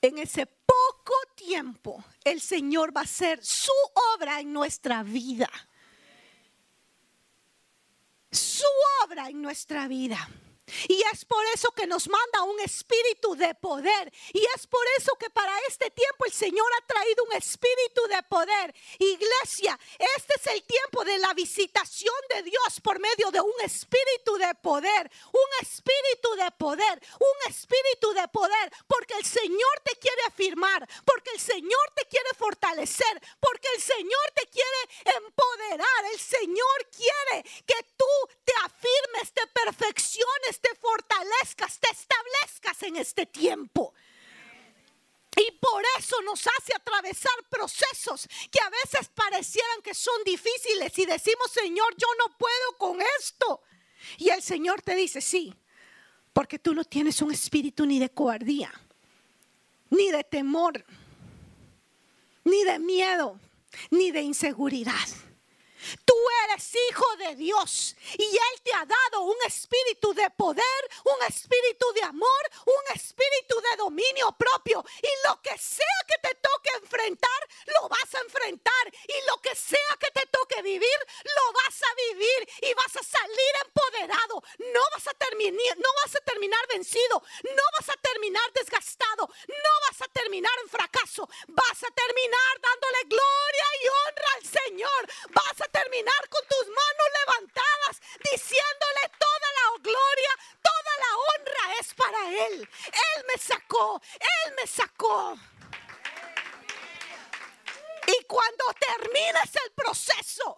en 0.02 0.18
ese 0.18 0.46
poco 0.46 1.14
tiempo 1.36 2.04
el 2.24 2.42
Señor 2.42 2.96
va 2.96 3.02
a 3.02 3.04
hacer 3.06 3.44
su 3.44 3.72
obra 4.16 4.40
en 4.40 4.52
nuestra 4.54 5.04
vida. 5.04 5.50
Su 8.32 8.66
obra 9.06 9.30
en 9.30 9.42
nuestra 9.42 9.88
vida. 9.88 10.28
Y 10.88 11.02
es 11.14 11.26
por 11.26 11.44
eso 11.54 11.72
que 11.72 11.88
nos 11.88 12.08
manda 12.08 12.44
un 12.44 12.60
espíritu 12.60 13.36
de 13.36 13.54
poder. 13.56 14.12
Y 14.34 14.46
es 14.56 14.68
por 14.68 14.86
eso 14.98 15.16
que 15.16 15.30
para 15.30 15.54
este 15.68 15.90
tiempo 15.92 16.26
el 16.26 16.34
Señor 16.34 16.68
ha 16.78 16.86
traído 16.86 17.24
un 17.26 17.34
espíritu 17.34 18.02
de 18.10 18.24
poder. 18.24 18.74
Iglesia, 19.00 19.80
este 20.18 20.34
es 20.40 20.48
el 20.48 20.64
tiempo 20.64 21.04
de 21.06 21.18
la 21.20 21.34
visitación 21.34 22.16
de 22.30 22.44
Dios 22.44 22.80
por 22.82 23.00
medio 23.00 23.32
de 23.32 23.42
un 23.42 23.62
espíritu 23.64 24.38
de 24.38 24.54
poder. 24.56 25.12
Un 25.32 25.66
espíritu 25.66 26.36
de 26.36 26.52
poder. 26.52 27.02
Un 27.20 27.52
espíritu 27.52 28.14
de 28.14 28.28
poder. 28.30 28.72
Porque 28.88 29.14
el 29.16 29.26
Señor 29.26 29.80
te 29.84 29.96
quiere 29.98 30.22
afirmar. 30.28 30.88
Porque 31.06 31.32
el 31.32 31.40
Señor 31.40 31.92
te 31.96 32.06
quiere 32.08 32.30
fortalecer. 32.38 33.22
Porque 33.40 33.68
el 33.76 33.82
Señor 33.82 34.32
te 34.36 34.48
quiere 34.48 35.18
empoderar. 35.18 36.06
El 36.12 36.20
Señor 36.20 36.90
quiere 36.96 37.44
que 37.66 37.84
tú 37.98 38.06
te 38.44 38.54
afirmes, 38.64 39.34
te 39.34 39.48
perfecciones 39.48 40.60
te 40.64 40.74
fortalezcas, 40.80 41.78
te 41.80 41.90
establezcas 41.92 42.84
en 42.84 42.96
este 42.96 43.26
tiempo. 43.26 43.94
Y 45.36 45.52
por 45.52 45.84
eso 46.00 46.22
nos 46.22 46.48
hace 46.48 46.74
atravesar 46.76 47.34
procesos 47.50 48.28
que 48.52 48.60
a 48.62 48.70
veces 48.70 49.10
parecieran 49.14 49.82
que 49.84 49.94
son 49.94 50.24
difíciles 50.24 50.98
y 50.98 51.06
decimos, 51.06 51.52
Señor, 51.52 51.94
yo 51.98 52.08
no 52.20 52.38
puedo 52.38 52.78
con 52.78 53.00
esto. 53.20 53.62
Y 54.18 54.30
el 54.30 54.42
Señor 54.42 54.82
te 54.82 54.96
dice, 54.96 55.22
sí, 55.22 55.54
porque 56.32 56.60
tú 56.60 56.74
no 56.74 56.84
tienes 56.86 57.22
un 57.22 57.32
espíritu 57.32 57.86
ni 57.86 58.00
de 58.00 58.10
cobardía, 58.10 58.72
ni 59.90 60.12
de 60.12 60.24
temor, 60.24 60.86
ni 62.44 62.64
de 62.64 62.80
miedo, 62.80 63.40
ni 63.90 64.12
de 64.12 64.22
inseguridad. 64.22 65.08
Tú 66.06 66.16
eres 66.46 66.74
hijo 66.90 67.16
de 67.18 67.36
Dios 67.36 67.96
y 68.18 68.24
Él 68.24 68.62
te 68.64 68.74
ha 68.74 68.86
dado 68.86 69.22
un 69.22 69.38
espíritu 69.46 70.14
de 70.14 70.30
poder, 70.32 70.82
un 71.04 71.26
espíritu 71.28 71.92
de 71.94 72.04
amor, 72.04 72.44
un 72.66 72.96
espíritu 72.96 73.60
de 73.62 73.78
dominio 73.78 74.32
propio. 74.34 74.84
Y 75.02 75.28
lo 75.28 75.42
que 75.42 75.58
sea 75.58 76.00
que 76.08 76.28
te 76.28 76.36
toque 76.36 76.70
enfrentar, 76.82 77.42
lo 77.82 77.90
vas 77.90 78.16
a 78.16 78.20
enfrentar. 78.20 78.86
Y 79.08 79.28
lo 79.28 79.38
que 79.42 79.56
sea 79.56 79.98
que 80.00 80.12
te 80.12 80.26
toque 80.28 80.62
vivir, 80.62 81.00
lo 81.24 81.54
vas 81.54 81.82
a 81.84 81.94
vivir 81.96 82.50
y 82.62 82.74
vas 82.74 82.96
a 82.96 83.04
salir 83.04 83.54
empoderado. 83.66 84.44
No 84.74 84.82
vas 84.94 85.08
a 85.08 85.14
terminar, 85.14 85.78
no 85.78 85.90
vas 86.04 86.16
a 86.16 86.20
terminar 86.26 86.66
vencido, 86.68 87.22
no 87.44 87.64
vas 87.80 87.90
a 87.90 88.00
terminar 88.02 88.52
desgastado, 88.54 89.28
no 89.48 89.74
vas 89.88 90.02
a 90.02 90.08
terminar 90.12 90.54
en 90.64 90.70
fracaso. 90.70 91.28
Vas 91.48 91.84
a 91.84 91.92
terminar 91.92 92.62
dándole 92.62 93.00
gloria 93.06 93.66
y 93.82 93.88
honra 93.88 94.30
al 94.36 94.46
Señor. 94.46 95.02
Vas 95.30 95.62
a 95.62 95.73
terminar 95.74 96.30
con 96.30 96.42
tus 96.48 96.68
manos 96.68 97.08
levantadas, 97.20 97.96
diciéndole 98.32 99.04
toda 99.18 99.50
la 99.60 99.66
gloria, 99.82 100.32
toda 100.62 100.94
la 101.04 101.12
honra 101.26 101.80
es 101.82 101.94
para 101.96 102.22
Él. 102.46 102.70
Él 102.86 103.26
me 103.28 103.38
sacó, 103.42 104.02
Él 104.14 104.54
me 104.56 104.68
sacó. 104.68 105.38
Y 108.06 108.24
cuando 108.26 108.66
termines 108.80 109.50
el 109.66 109.72
proceso, 109.74 110.58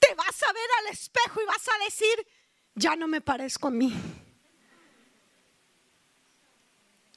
te 0.00 0.14
vas 0.14 0.42
a 0.42 0.52
ver 0.52 0.70
al 0.78 0.86
espejo 0.86 1.42
y 1.42 1.44
vas 1.44 1.68
a 1.68 1.84
decir, 1.84 2.26
ya 2.74 2.96
no 2.96 3.08
me 3.08 3.20
parezco 3.20 3.68
a 3.68 3.70
mí. 3.70 3.92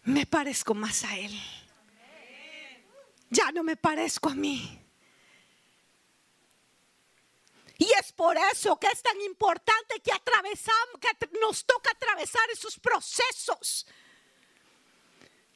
Me 0.03 0.25
parezco 0.25 0.73
más 0.73 1.05
a 1.05 1.17
Él. 1.17 1.31
Ya 3.29 3.51
no 3.51 3.63
me 3.63 3.77
parezco 3.77 4.29
a 4.29 4.35
mí. 4.35 4.80
Y 7.81 7.91
es 7.99 8.11
por 8.11 8.37
eso 8.37 8.79
que 8.79 8.85
es 8.85 9.01
tan 9.01 9.19
importante 9.21 9.99
que 10.01 10.13
atravesamos, 10.13 10.99
que 11.01 11.39
nos 11.39 11.65
toca 11.65 11.89
atravesar 11.89 12.47
esos 12.51 12.79
procesos. 12.79 13.87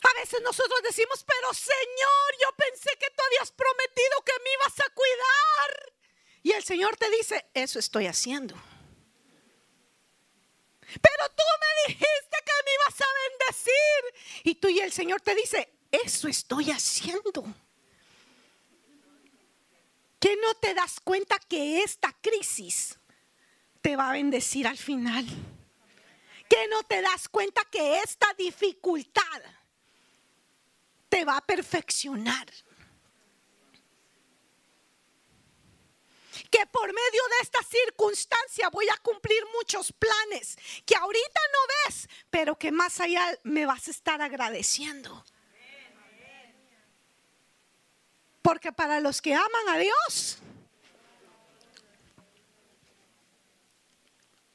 A 0.01 0.19
veces 0.19 0.41
nosotros 0.41 0.79
decimos, 0.81 1.23
pero 1.23 1.53
Señor, 1.53 2.29
yo 2.41 2.47
pensé 2.57 2.89
que 2.99 3.11
tú 3.11 3.23
habías 3.27 3.51
prometido 3.51 4.23
que 4.25 4.33
me 4.43 4.53
ibas 4.53 4.79
a 4.79 4.89
cuidar. 4.95 5.93
Y 6.41 6.51
el 6.53 6.63
Señor 6.63 6.97
te 6.97 7.11
dice, 7.11 7.45
eso 7.53 7.77
estoy 7.77 8.07
haciendo. 8.07 8.55
Pero 10.81 11.29
tú 11.29 11.43
me 11.61 11.93
dijiste 11.93 12.37
que 12.43 12.63
me 12.65 12.73
ibas 12.73 13.01
a 13.01 13.07
bendecir. 13.29 14.41
Y 14.45 14.55
tú 14.55 14.69
y 14.69 14.79
el 14.79 14.91
Señor 14.91 15.21
te 15.21 15.35
dice, 15.35 15.71
eso 15.91 16.27
estoy 16.27 16.71
haciendo 16.71 17.45
que 20.25 20.35
no 20.37 20.55
te 20.55 20.73
das 20.73 20.99
cuenta 21.01 21.37
que 21.47 21.83
esta 21.83 22.11
crisis 22.19 22.97
te 23.79 23.95
va 23.95 24.09
a 24.09 24.13
bendecir 24.13 24.65
al 24.65 24.75
final? 24.75 25.23
Que 26.49 26.67
no 26.67 26.81
te 26.81 26.99
das 26.99 27.29
cuenta 27.29 27.63
que 27.65 27.99
esta 27.99 28.33
dificultad 28.33 29.41
te 31.09 31.23
va 31.25 31.37
a 31.37 31.45
perfeccionar. 31.45 32.47
que 36.51 36.65
por 36.67 36.87
medio 36.87 37.21
de 37.29 37.43
esta 37.43 37.59
circunstancia 37.63 38.69
voy 38.69 38.87
a 38.89 38.97
cumplir 38.97 39.43
muchos 39.57 39.91
planes 39.93 40.57
que 40.85 40.95
ahorita 40.95 41.39
no 41.53 41.59
ves, 41.89 42.09
pero 42.29 42.57
que 42.57 42.71
más 42.71 42.99
allá 42.99 43.37
me 43.43 43.65
vas 43.65 43.87
a 43.87 43.91
estar 43.91 44.21
agradeciendo. 44.21 45.23
Porque 48.45 48.71
para 48.71 48.99
los 48.99 49.23
que 49.23 49.33
aman 49.33 49.69
a 49.69 49.77
Dios, 49.79 50.37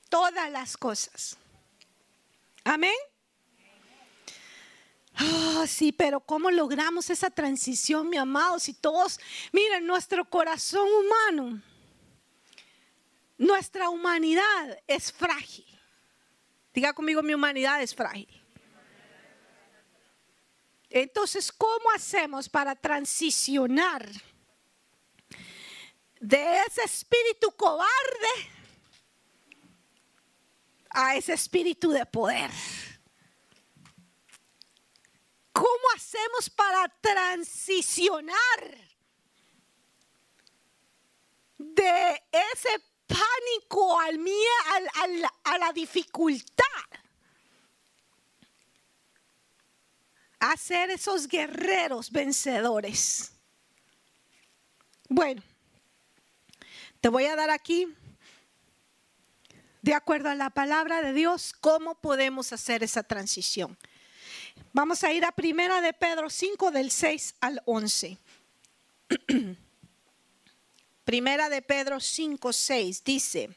todas 0.09 0.49
las 0.53 0.76
cosas. 0.76 1.36
Amén. 2.62 2.95
Oh, 5.20 5.66
sí, 5.66 5.91
pero 5.91 6.20
¿cómo 6.20 6.53
logramos 6.53 7.11
esa 7.11 7.30
transición, 7.30 8.09
mi 8.09 8.16
amado? 8.16 8.61
Si 8.61 8.74
todos, 8.74 9.18
miren, 9.51 9.84
nuestro 9.84 10.24
corazón 10.24 10.86
humano, 10.88 11.61
nuestra 13.38 13.88
humanidad 13.88 14.78
es 14.86 15.11
frágil. 15.11 15.66
Diga 16.72 16.93
conmigo, 16.93 17.24
mi 17.24 17.34
humanidad 17.34 17.82
es 17.82 17.93
frágil. 17.93 18.28
Entonces, 20.91 21.53
¿cómo 21.53 21.88
hacemos 21.95 22.49
para 22.49 22.74
transicionar 22.74 24.11
de 26.18 26.61
ese 26.66 26.82
espíritu 26.82 27.53
cobarde 27.53 28.51
a 30.91 31.14
ese 31.14 31.34
espíritu 31.34 31.93
de 31.93 32.05
poder? 32.07 32.51
¿Cómo 35.53 35.88
hacemos 35.95 36.51
para 36.51 36.88
transicionar 37.01 38.91
de 41.57 42.22
ese 42.32 42.82
pánico 43.07 44.01
al 44.01 44.18
miedo, 44.18 44.38
a 45.45 45.59
la 45.59 45.72
dificultad? 45.72 46.89
A 50.41 50.57
ser 50.57 50.91
esos 50.91 51.28
guerreros 51.28 52.11
vencedores. 52.11 53.32
Bueno, 55.09 55.43
te 57.01 57.11
voy 57.11 57.26
a 57.26 57.36
dar 57.36 57.51
aquí, 57.51 57.86
de 59.82 59.95
acuerdo 59.95 60.30
a 60.30 60.34
la 60.34 60.51
palabra 60.51 61.03
de 61.03 61.12
Dios, 61.12 61.53
cómo 61.61 61.95
podemos 61.95 62.53
hacer 62.53 62.82
esa 62.82 63.03
transición. 63.03 63.76
Vamos 64.72 65.05
a 65.05 65.12
ir 65.12 65.24
a 65.24 65.32
Primera 65.32 65.80
de 65.80 65.93
Pedro 65.93 66.30
5 66.30 66.70
del 66.70 66.91
6 66.91 67.34
al 67.41 67.62
11. 67.66 68.18
Primera 71.05 71.49
de 71.49 71.61
Pedro 71.61 72.01
5, 72.01 72.53
6 72.53 73.05
dice, 73.05 73.51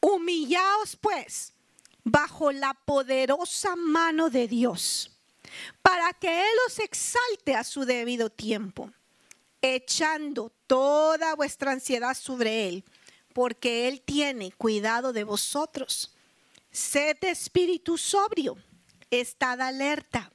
humillaos 0.00 0.96
pues 0.96 1.52
bajo 2.04 2.52
la 2.52 2.72
poderosa 2.72 3.74
mano 3.76 4.30
de 4.30 4.46
Dios 4.48 5.17
para 5.82 6.12
que 6.12 6.28
Él 6.28 6.56
os 6.66 6.78
exalte 6.78 7.54
a 7.54 7.64
su 7.64 7.84
debido 7.84 8.30
tiempo, 8.30 8.90
echando 9.62 10.52
toda 10.66 11.34
vuestra 11.34 11.72
ansiedad 11.72 12.14
sobre 12.14 12.68
Él, 12.68 12.84
porque 13.32 13.88
Él 13.88 14.00
tiene 14.00 14.52
cuidado 14.52 15.12
de 15.12 15.24
vosotros. 15.24 16.14
Sed 16.70 17.16
de 17.20 17.30
espíritu 17.30 17.96
sobrio, 17.98 18.56
estad 19.10 19.60
alerta. 19.60 20.30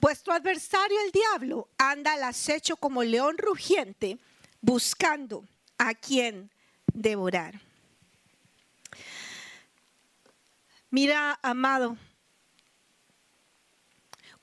Vuestro 0.00 0.32
adversario 0.32 0.96
el 1.04 1.12
diablo 1.12 1.68
anda 1.78 2.12
al 2.14 2.24
acecho 2.24 2.76
como 2.76 3.02
león 3.02 3.36
rugiente, 3.38 4.18
buscando 4.60 5.44
a 5.78 5.94
quien 5.94 6.50
devorar. 6.92 7.60
Mira, 10.90 11.38
amado, 11.42 11.96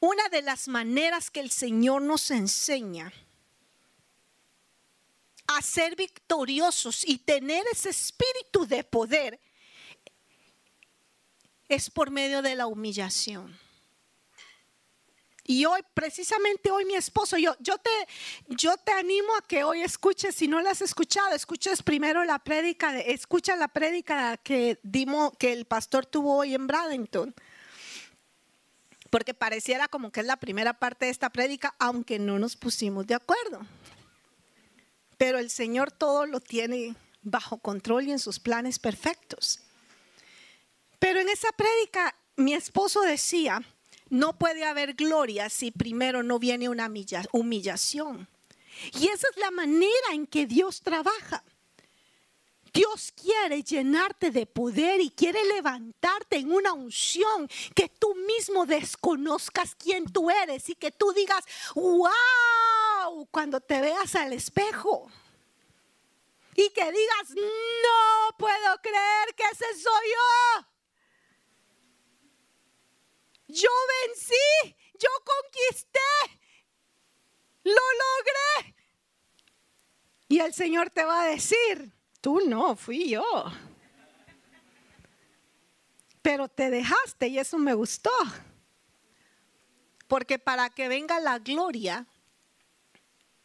una 0.03 0.27
de 0.27 0.41
las 0.41 0.67
maneras 0.67 1.31
que 1.31 1.39
el 1.39 1.49
Señor 1.49 2.01
nos 2.01 2.29
enseña 2.29 3.13
a 5.47 5.61
ser 5.61 5.95
victoriosos 5.95 7.07
y 7.07 7.19
tener 7.19 7.63
ese 7.71 7.91
espíritu 7.91 8.67
de 8.67 8.83
poder 8.83 9.39
es 11.69 11.89
por 11.89 12.11
medio 12.11 12.41
de 12.41 12.53
la 12.55 12.67
humillación. 12.67 13.57
Y 15.45 15.63
hoy, 15.63 15.79
precisamente 15.93 16.69
hoy, 16.69 16.83
mi 16.83 16.95
esposo, 16.95 17.37
yo, 17.37 17.55
yo, 17.61 17.77
te, 17.77 17.89
yo 18.47 18.75
te 18.75 18.91
animo 18.91 19.33
a 19.37 19.47
que 19.47 19.63
hoy 19.63 19.83
escuches, 19.83 20.35
si 20.35 20.49
no 20.49 20.59
la 20.59 20.71
has 20.71 20.81
escuchado, 20.81 21.33
escuches 21.33 21.81
primero 21.81 22.25
la 22.25 22.39
prédica, 22.39 22.99
escucha 22.99 23.55
la 23.55 23.69
prédica 23.69 24.35
que, 24.35 24.81
dimos, 24.83 25.31
que 25.37 25.53
el 25.53 25.63
pastor 25.63 26.05
tuvo 26.05 26.35
hoy 26.35 26.55
en 26.55 26.67
Bradenton. 26.67 27.33
Porque 29.13 29.35
pareciera 29.35 29.87
como 29.87 30.11
que 30.11 30.21
es 30.21 30.25
la 30.25 30.37
primera 30.37 30.73
parte 30.73 31.05
de 31.05 31.11
esta 31.11 31.29
prédica, 31.29 31.75
aunque 31.77 32.17
no 32.17 32.39
nos 32.39 32.55
pusimos 32.55 33.05
de 33.05 33.13
acuerdo. 33.13 33.61
Pero 35.19 35.37
el 35.37 35.51
Señor 35.51 35.91
todo 35.91 36.25
lo 36.25 36.39
tiene 36.39 36.95
bajo 37.21 37.59
control 37.59 38.07
y 38.07 38.11
en 38.11 38.17
sus 38.17 38.39
planes 38.39 38.79
perfectos. 38.79 39.59
Pero 40.97 41.19
en 41.19 41.29
esa 41.29 41.49
prédica, 41.51 42.15
mi 42.37 42.55
esposo 42.55 43.01
decía, 43.01 43.61
no 44.09 44.33
puede 44.33 44.63
haber 44.65 44.95
gloria 44.95 45.47
si 45.47 45.69
primero 45.69 46.23
no 46.23 46.39
viene 46.39 46.67
una 46.67 46.91
humillación. 47.33 48.27
Y 48.99 49.09
esa 49.09 49.27
es 49.29 49.37
la 49.37 49.51
manera 49.51 50.13
en 50.13 50.25
que 50.25 50.47
Dios 50.47 50.81
trabaja. 50.81 51.43
Dios 52.73 53.11
quiere 53.11 53.61
llenarte 53.61 54.31
de 54.31 54.47
poder 54.47 54.99
y 54.99 55.11
quiere 55.11 55.43
levantarte 55.45 56.37
en 56.37 56.51
una 56.51 56.73
unción 56.73 57.47
que 57.75 57.87
tú 57.87 58.15
mismo 58.15 58.65
desconozcas 58.65 59.75
quién 59.75 60.11
tú 60.11 60.31
eres 60.31 60.67
y 60.69 60.75
que 60.75 60.91
tú 60.91 61.13
digas, 61.13 61.45
wow, 61.75 63.27
cuando 63.29 63.61
te 63.61 63.79
veas 63.79 64.15
al 64.15 64.33
espejo. 64.33 65.07
Y 66.55 66.71
que 66.71 66.91
digas, 66.91 67.29
no 67.29 68.37
puedo 68.37 68.77
creer 68.81 69.35
que 69.35 69.43
ese 69.43 69.65
soy 69.79 70.07
yo. 70.09 70.67
Yo 73.49 73.69
vencí, 74.07 74.75
yo 74.97 75.09
conquisté, 75.23 76.39
lo 77.65 77.73
logré. 77.73 78.75
Y 80.27 80.39
el 80.39 80.55
Señor 80.55 80.89
te 80.89 81.03
va 81.03 81.23
a 81.23 81.27
decir, 81.27 81.93
tú 82.23 82.39
no, 82.47 82.77
fui 82.77 83.09
yo. 83.09 83.25
Pero 86.21 86.47
te 86.47 86.69
dejaste 86.69 87.27
y 87.27 87.37
eso 87.37 87.57
me 87.57 87.73
gustó. 87.73 88.09
Porque 90.07 90.39
para 90.39 90.69
que 90.69 90.87
venga 90.87 91.19
la 91.19 91.39
gloria, 91.39 92.07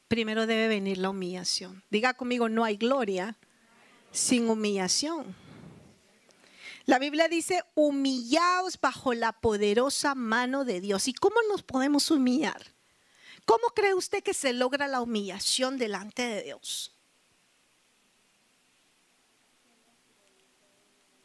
primero 0.06 0.46
debe 0.46 0.68
venir 0.68 0.98
la 0.98 1.10
humillación. 1.10 1.82
Diga 1.90 2.14
conmigo, 2.14 2.48
no 2.48 2.62
hay 2.62 2.76
gloria 2.76 3.36
sin 4.12 4.48
humillación. 4.48 5.34
La 6.84 7.00
Biblia 7.00 7.28
dice, 7.28 7.64
humillaos 7.74 8.80
bajo 8.80 9.12
la 9.12 9.32
poderosa 9.32 10.14
mano 10.14 10.64
de 10.64 10.80
Dios. 10.80 11.08
¿Y 11.08 11.14
cómo 11.14 11.36
nos 11.48 11.64
podemos 11.64 12.12
humillar? 12.12 12.62
¿Cómo 13.44 13.70
cree 13.74 13.94
usted 13.94 14.22
que 14.22 14.34
se 14.34 14.52
logra 14.52 14.86
la 14.86 15.00
humillación 15.00 15.78
delante 15.78 16.22
de 16.22 16.42
Dios? 16.44 16.97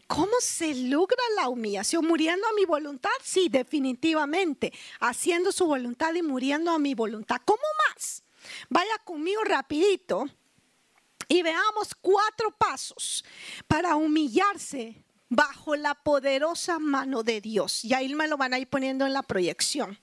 ¿Cómo 0.07 0.33
se 0.39 0.75
logra 0.75 1.21
la 1.35 1.49
humillación? 1.49 2.05
¿Muriendo 2.05 2.47
a 2.47 2.53
mi 2.53 2.65
voluntad? 2.65 3.09
Sí, 3.23 3.47
definitivamente. 3.49 4.73
Haciendo 4.99 5.51
su 5.51 5.65
voluntad 5.65 6.13
y 6.13 6.21
muriendo 6.21 6.71
a 6.71 6.79
mi 6.79 6.93
voluntad. 6.93 7.41
¿Cómo 7.45 7.61
más? 7.87 8.23
Vaya 8.69 8.97
conmigo 9.03 9.43
rapidito 9.43 10.25
y 11.27 11.41
veamos 11.41 11.95
cuatro 12.01 12.51
pasos 12.51 13.23
para 13.67 13.95
humillarse 13.95 15.03
bajo 15.29 15.75
la 15.75 15.95
poderosa 15.95 16.79
mano 16.79 17.23
de 17.23 17.41
Dios. 17.41 17.83
Y 17.85 17.93
ahí 17.93 18.13
me 18.13 18.27
lo 18.27 18.37
van 18.37 18.53
a 18.53 18.59
ir 18.59 18.67
poniendo 18.67 19.05
en 19.05 19.13
la 19.13 19.23
proyección. 19.23 19.97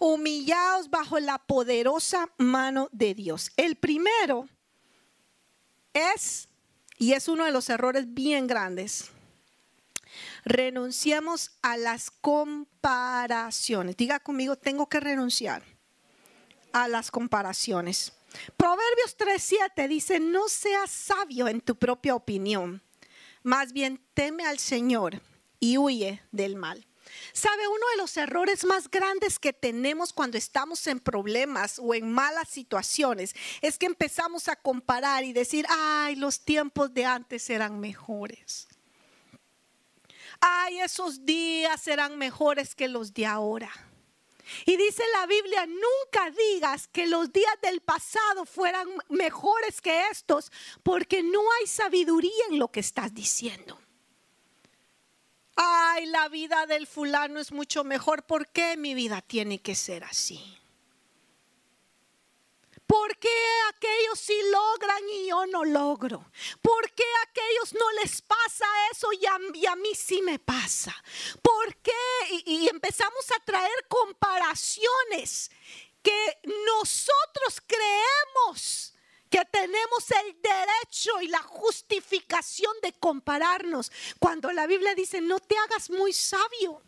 Humillados 0.00 0.90
bajo 0.90 1.18
la 1.20 1.38
poderosa 1.38 2.28
mano 2.36 2.88
de 2.92 3.14
Dios. 3.14 3.50
El 3.56 3.76
primero 3.76 4.48
es, 5.94 6.48
y 6.98 7.12
es 7.12 7.28
uno 7.28 7.44
de 7.44 7.52
los 7.52 7.70
errores 7.70 8.12
bien 8.12 8.46
grandes, 8.46 9.10
renunciamos 10.48 11.52
a 11.62 11.76
las 11.76 12.10
comparaciones. 12.10 13.96
Diga 13.96 14.20
conmigo, 14.20 14.56
tengo 14.56 14.88
que 14.88 15.00
renunciar 15.00 15.62
a 16.72 16.88
las 16.88 17.10
comparaciones. 17.10 18.12
Proverbios 18.56 19.16
3:7 19.16 19.88
dice, 19.88 20.20
no 20.20 20.48
seas 20.48 20.90
sabio 20.90 21.48
en 21.48 21.60
tu 21.60 21.76
propia 21.76 22.14
opinión 22.14 22.82
más 23.42 23.72
bien 23.72 24.00
teme 24.14 24.44
al 24.44 24.58
Señor 24.58 25.20
y 25.60 25.78
huye 25.78 26.22
del 26.32 26.56
mal. 26.56 26.86
¿Sabe? 27.32 27.66
Uno 27.66 27.88
de 27.92 27.96
los 27.96 28.16
errores 28.18 28.64
más 28.64 28.90
grandes 28.90 29.38
que 29.38 29.54
tenemos 29.54 30.12
cuando 30.12 30.36
estamos 30.36 30.86
en 30.86 31.00
problemas 31.00 31.78
o 31.78 31.94
en 31.94 32.12
malas 32.12 32.50
situaciones 32.50 33.34
es 33.62 33.78
que 33.78 33.86
empezamos 33.86 34.48
a 34.48 34.56
comparar 34.56 35.24
y 35.24 35.32
decir, 35.32 35.64
ay, 35.70 36.16
los 36.16 36.44
tiempos 36.44 36.92
de 36.92 37.06
antes 37.06 37.48
eran 37.48 37.80
mejores. 37.80 38.68
Ay, 40.40 40.80
esos 40.80 41.24
días 41.24 41.86
eran 41.88 42.16
mejores 42.16 42.74
que 42.74 42.88
los 42.88 43.12
de 43.12 43.26
ahora. 43.26 43.70
Y 44.64 44.76
dice 44.76 45.02
la 45.12 45.26
Biblia, 45.26 45.66
nunca 45.66 46.30
digas 46.30 46.88
que 46.88 47.06
los 47.06 47.32
días 47.32 47.54
del 47.62 47.80
pasado 47.80 48.46
fueran 48.46 48.88
mejores 49.08 49.80
que 49.80 50.08
estos, 50.10 50.50
porque 50.82 51.22
no 51.22 51.40
hay 51.58 51.66
sabiduría 51.66 52.44
en 52.50 52.58
lo 52.58 52.68
que 52.68 52.80
estás 52.80 53.14
diciendo. 53.14 53.78
Ay, 55.56 56.06
la 56.06 56.28
vida 56.28 56.66
del 56.66 56.86
fulano 56.86 57.40
es 57.40 57.52
mucho 57.52 57.82
mejor. 57.84 58.24
¿Por 58.24 58.48
qué 58.48 58.76
mi 58.76 58.94
vida 58.94 59.20
tiene 59.20 59.60
que 59.60 59.74
ser 59.74 60.04
así? 60.04 60.58
¿Por 62.88 63.18
qué 63.18 63.38
aquellos 63.68 64.18
sí 64.18 64.34
logran 64.50 65.08
y 65.10 65.28
yo 65.28 65.44
no 65.46 65.62
logro? 65.62 66.24
¿Por 66.62 66.90
qué 66.92 67.04
a 67.04 67.22
aquellos 67.28 67.74
no 67.74 67.92
les 68.00 68.22
pasa 68.22 68.64
eso 68.90 69.12
y 69.12 69.26
a, 69.26 69.76
mí 69.76 69.94
sí 69.94 70.22
me 70.22 70.38
pasa? 70.38 70.96
¿Por 71.42 71.76
qué? 71.82 71.92
Y, 72.46 72.62
y 72.62 72.68
empezamos 72.68 73.30
a 73.30 73.44
traer 73.44 73.86
comparaciones 73.88 75.50
que 76.02 76.38
nosotros 76.66 77.60
creemos 77.66 78.94
que 79.28 79.44
tenemos 79.44 80.10
el 80.24 80.40
derecho 80.40 81.20
y 81.20 81.28
la 81.28 81.42
justificación 81.42 82.72
de 82.80 82.94
compararnos, 82.94 83.92
cuando 84.18 84.50
la 84.52 84.66
Biblia 84.66 84.94
dice, 84.94 85.20
no 85.20 85.38
te 85.40 85.58
hagas 85.58 85.90
muy 85.90 86.14
sabio. 86.14 86.82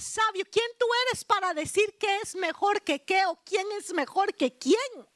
Sabio. 0.00 0.44
¿Quién 0.50 0.70
tú 0.78 0.86
eres 1.06 1.24
para 1.24 1.54
decir 1.54 1.96
qué 1.98 2.18
es 2.18 2.34
mejor 2.34 2.82
que 2.82 3.04
qué 3.04 3.24
o 3.26 3.36
quién 3.44 3.66
es 3.72 3.92
mejor 3.92 4.34
que 4.34 4.56
quién? 4.58 5.08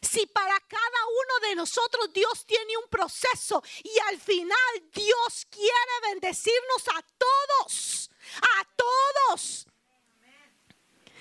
Si 0.00 0.26
para 0.26 0.58
cada 0.60 1.06
uno 1.06 1.48
de 1.48 1.54
nosotros 1.56 2.12
Dios 2.12 2.46
tiene 2.46 2.76
un 2.76 2.88
proceso 2.88 3.62
y 3.82 3.98
al 4.08 4.20
final 4.20 4.90
Dios 4.92 5.46
quiere 5.50 6.00
bendecirnos 6.02 6.88
a 6.94 7.04
todos, 7.18 8.10
a 8.58 8.64
todos 8.76 9.67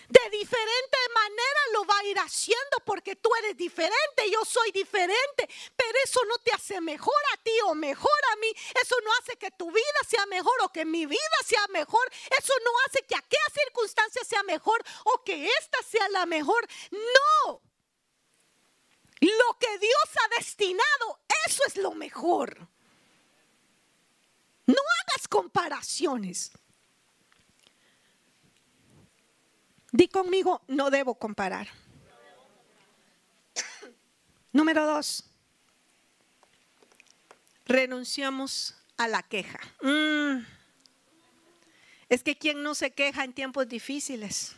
de 0.07 0.29
diferente 0.29 0.97
manera 1.13 1.59
lo 1.73 1.85
va 1.85 1.97
a 1.99 2.03
ir 2.05 2.17
haciendo 2.19 2.79
porque 2.85 3.15
tú 3.17 3.29
eres 3.39 3.57
diferente, 3.57 4.29
yo 4.31 4.43
soy 4.45 4.71
diferente, 4.71 5.49
pero 5.75 5.97
eso 6.03 6.23
no 6.25 6.37
te 6.39 6.51
hace 6.53 6.79
mejor 6.79 7.21
a 7.33 7.37
ti 7.43 7.51
o 7.65 7.75
mejor 7.75 8.19
a 8.31 8.35
mí, 8.37 8.47
eso 8.81 8.95
no 9.03 9.11
hace 9.19 9.37
que 9.37 9.51
tu 9.51 9.69
vida 9.69 9.99
sea 10.07 10.25
mejor 10.27 10.53
o 10.63 10.69
que 10.69 10.85
mi 10.85 11.05
vida 11.05 11.37
sea 11.45 11.65
mejor, 11.73 12.09
eso 12.39 12.53
no 12.63 12.71
hace 12.85 13.03
que 13.03 13.15
aquella 13.15 13.49
circunstancia 13.53 14.23
sea 14.23 14.43
mejor 14.43 14.81
o 15.03 15.23
que 15.23 15.49
esta 15.59 15.83
sea 15.83 16.07
la 16.09 16.25
mejor, 16.25 16.65
no. 16.91 17.61
Lo 19.19 19.57
que 19.59 19.77
Dios 19.79 20.09
ha 20.23 20.37
destinado, 20.37 21.19
eso 21.47 21.63
es 21.65 21.75
lo 21.75 21.91
mejor. 21.91 22.67
No 24.67 24.81
hagas 25.01 25.27
comparaciones. 25.27 26.51
Di 29.97 30.07
conmigo, 30.07 30.61
no 30.67 30.91
debo 30.91 31.15
comparar. 31.15 31.67
Número 34.53 34.85
dos, 34.85 35.23
renunciamos 37.65 38.75
a 38.95 39.07
la 39.07 39.23
queja. 39.23 39.59
Mm. 39.81 40.45
Es 42.09 42.21
que 42.21 42.37
quien 42.37 42.61
no 42.61 42.75
se 42.75 42.91
queja 42.91 43.23
en 43.23 43.33
tiempos 43.33 43.67
difíciles. 43.67 44.55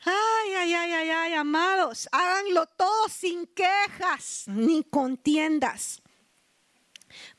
Ay, 0.00 0.54
ay, 0.54 0.72
ay, 0.72 0.92
ay, 0.92 1.10
ay, 1.10 1.34
amados, 1.34 2.08
háganlo 2.12 2.64
todo 2.64 3.10
sin 3.10 3.46
quejas 3.48 4.44
ni 4.46 4.82
contiendas, 4.84 6.00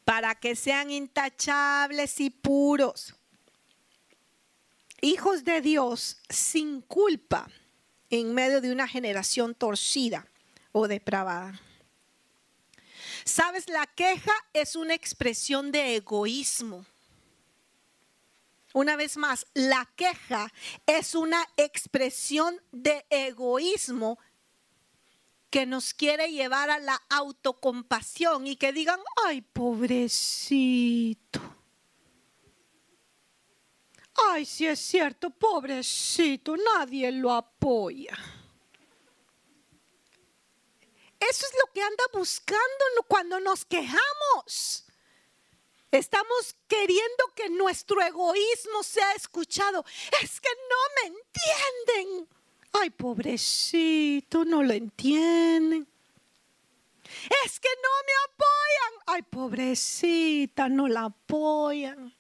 para 0.05 0.35
que 0.35 0.55
sean 0.55 0.91
intachables 0.91 2.19
y 2.19 2.29
puros 2.29 3.16
hijos 5.01 5.43
de 5.43 5.61
Dios 5.61 6.17
sin 6.29 6.81
culpa 6.81 7.47
en 8.09 8.33
medio 8.33 8.61
de 8.61 8.71
una 8.71 8.87
generación 8.87 9.53
torcida 9.53 10.27
o 10.71 10.87
depravada. 10.87 11.59
Sabes, 13.25 13.69
la 13.69 13.85
queja 13.87 14.33
es 14.53 14.75
una 14.75 14.93
expresión 14.93 15.71
de 15.71 15.95
egoísmo. 15.95 16.85
Una 18.73 18.95
vez 18.95 19.17
más, 19.17 19.45
la 19.53 19.89
queja 19.95 20.53
es 20.85 21.15
una 21.15 21.45
expresión 21.57 22.61
de 22.71 23.05
egoísmo 23.09 24.19
que 25.49 25.65
nos 25.65 25.93
quiere 25.93 26.31
llevar 26.31 26.69
a 26.69 26.79
la 26.79 27.01
autocompasión 27.09 28.47
y 28.47 28.55
que 28.55 28.73
digan, 28.73 28.99
ay, 29.25 29.41
pobrecito. 29.41 31.56
Ay, 34.17 34.45
si 34.45 34.65
es 34.65 34.79
cierto, 34.79 35.29
pobrecito, 35.29 36.55
nadie 36.57 37.11
lo 37.11 37.31
apoya. 37.31 38.17
Eso 41.19 41.45
es 41.45 41.53
lo 41.59 41.71
que 41.73 41.81
anda 41.81 42.03
buscando 42.13 43.03
cuando 43.07 43.39
nos 43.39 43.65
quejamos. 43.65 44.85
Estamos 45.91 46.55
queriendo 46.67 47.33
que 47.35 47.49
nuestro 47.49 48.01
egoísmo 48.01 48.83
sea 48.83 49.13
escuchado. 49.13 49.85
Es 50.21 50.39
que 50.41 50.49
no 50.69 50.75
me 50.95 51.17
entienden. 51.17 52.29
Ay, 52.73 52.89
pobrecito, 52.89 54.45
no 54.45 54.63
lo 54.63 54.73
entienden. 54.73 55.87
Es 57.45 57.59
que 57.59 57.69
no 57.69 57.89
me 58.05 58.13
apoyan. 58.25 59.03
Ay, 59.07 59.21
pobrecita, 59.23 60.69
no 60.69 60.87
la 60.87 61.05
apoyan. 61.05 62.16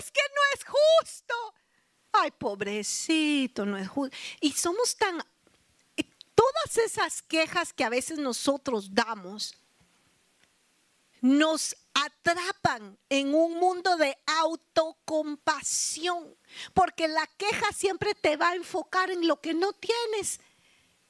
Es 0.00 0.10
que 0.10 0.20
no 0.34 0.40
es 0.54 0.64
justo. 0.64 1.54
Ay, 2.12 2.32
pobrecito, 2.32 3.64
no 3.64 3.76
es 3.76 3.88
justo. 3.88 4.16
Y 4.40 4.50
somos 4.52 4.96
tan... 4.96 5.22
Todas 6.34 6.78
esas 6.78 7.20
quejas 7.20 7.74
que 7.74 7.84
a 7.84 7.90
veces 7.90 8.18
nosotros 8.18 8.94
damos 8.94 9.54
nos 11.20 11.76
atrapan 11.92 12.96
en 13.08 13.34
un 13.34 13.58
mundo 13.58 13.96
de 13.96 14.16
autocompasión, 14.26 16.36
porque 16.72 17.08
la 17.08 17.26
queja 17.36 17.72
siempre 17.72 18.14
te 18.14 18.36
va 18.36 18.50
a 18.50 18.54
enfocar 18.54 19.10
en 19.10 19.26
lo 19.26 19.40
que 19.40 19.54
no 19.54 19.72
tienes, 19.74 20.38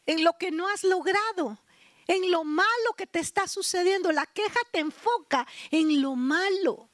en 0.07 0.24
lo 0.24 0.38
que 0.38 0.51
no 0.51 0.66
has 0.68 0.84
logrado, 0.84 1.59
en 2.07 2.30
lo 2.30 2.45
malo 2.45 2.95
que 2.97 3.07
te 3.07 3.18
está 3.20 3.47
sucediendo. 3.47 4.11
La 4.11 4.24
queja 4.26 4.61
te 4.72 4.78
enfoca 4.80 5.47
en 5.70 6.01
lo 6.03 6.16
malo, 6.16 6.88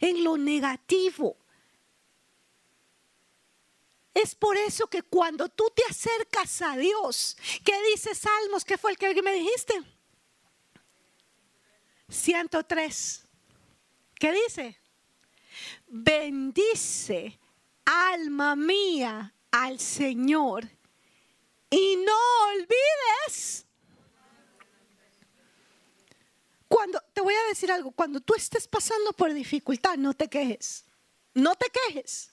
en 0.00 0.22
lo 0.24 0.38
negativo. 0.38 1.36
Es 4.14 4.34
por 4.34 4.56
eso 4.56 4.86
que 4.88 5.02
cuando 5.02 5.48
tú 5.48 5.72
te 5.74 5.82
acercas 5.88 6.60
a 6.62 6.76
Dios, 6.76 7.36
¿qué 7.64 7.74
dice 7.90 8.14
Salmos? 8.14 8.64
¿Qué 8.64 8.76
fue 8.76 8.92
el 8.92 8.98
que 8.98 9.22
me 9.22 9.32
dijiste? 9.32 9.74
103. 12.08 13.26
¿Qué 14.14 14.32
dice? 14.32 14.78
Bendice, 15.86 17.38
alma 17.84 18.54
mía, 18.54 19.34
al 19.50 19.80
Señor 19.80 20.68
y 21.72 21.96
no 21.96 22.12
olvides. 22.52 23.66
Cuando 26.68 27.02
te 27.12 27.20
voy 27.20 27.34
a 27.34 27.48
decir 27.48 27.72
algo, 27.72 27.90
cuando 27.92 28.20
tú 28.20 28.34
estés 28.34 28.68
pasando 28.68 29.12
por 29.12 29.32
dificultad, 29.32 29.96
no 29.96 30.14
te 30.14 30.28
quejes. 30.28 30.84
No 31.34 31.54
te 31.54 31.66
quejes. 31.70 32.31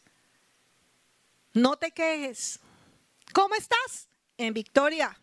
No 1.53 1.77
te 1.77 1.91
quejes. 1.91 2.59
¿Cómo 3.33 3.55
estás? 3.55 4.07
En 4.37 4.53
victoria. 4.53 5.19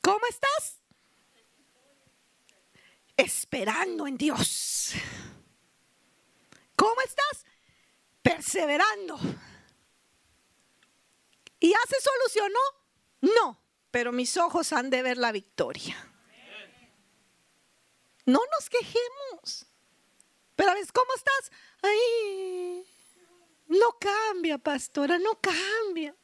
¿Cómo 0.00 0.26
estás? 0.28 0.82
esperando 3.16 4.06
en 4.06 4.16
Dios. 4.16 4.92
¿Cómo 6.76 7.00
estás? 7.02 7.44
Perseverando. 8.22 9.18
¿Y 11.60 11.70
ya 11.70 11.78
se 11.88 12.00
solucionó? 12.00 12.60
No, 13.20 13.60
pero 13.90 14.12
mis 14.12 14.36
ojos 14.36 14.72
han 14.72 14.90
de 14.90 15.02
ver 15.02 15.16
la 15.16 15.32
victoria. 15.32 15.96
No 18.24 18.40
nos 18.58 18.70
quejemos. 18.70 19.66
Pero 20.56 20.70
a 20.70 20.74
veces, 20.74 20.92
¿cómo 20.92 21.12
estás? 21.14 21.52
Ay, 21.82 22.86
no 23.72 23.98
cambia, 23.98 24.58
pastora, 24.58 25.18
no 25.18 25.40
cambia. 25.40 26.14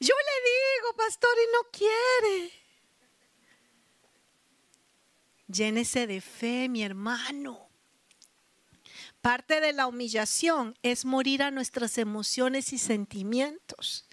Yo 0.00 0.14
le 0.14 0.36
digo, 0.50 0.96
pastor, 0.96 1.30
y 1.38 1.46
no 1.52 1.70
quiere. 1.70 2.52
Llénese 5.46 6.06
de 6.06 6.20
fe, 6.20 6.68
mi 6.68 6.82
hermano. 6.82 7.68
Parte 9.20 9.60
de 9.60 9.72
la 9.72 9.86
humillación 9.86 10.76
es 10.82 11.04
morir 11.04 11.44
a 11.44 11.52
nuestras 11.52 11.96
emociones 11.98 12.72
y 12.72 12.78
sentimientos. 12.78 14.08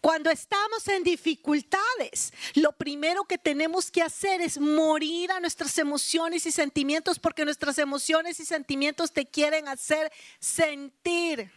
Cuando 0.00 0.30
estamos 0.30 0.86
en 0.88 1.02
dificultades, 1.02 2.32
lo 2.54 2.72
primero 2.72 3.24
que 3.24 3.36
tenemos 3.36 3.90
que 3.90 4.02
hacer 4.02 4.40
es 4.40 4.58
morir 4.58 5.32
a 5.32 5.40
nuestras 5.40 5.76
emociones 5.78 6.46
y 6.46 6.52
sentimientos 6.52 7.18
porque 7.18 7.44
nuestras 7.44 7.78
emociones 7.78 8.38
y 8.38 8.44
sentimientos 8.44 9.12
te 9.12 9.26
quieren 9.26 9.68
hacer 9.68 10.12
sentir 10.40 11.50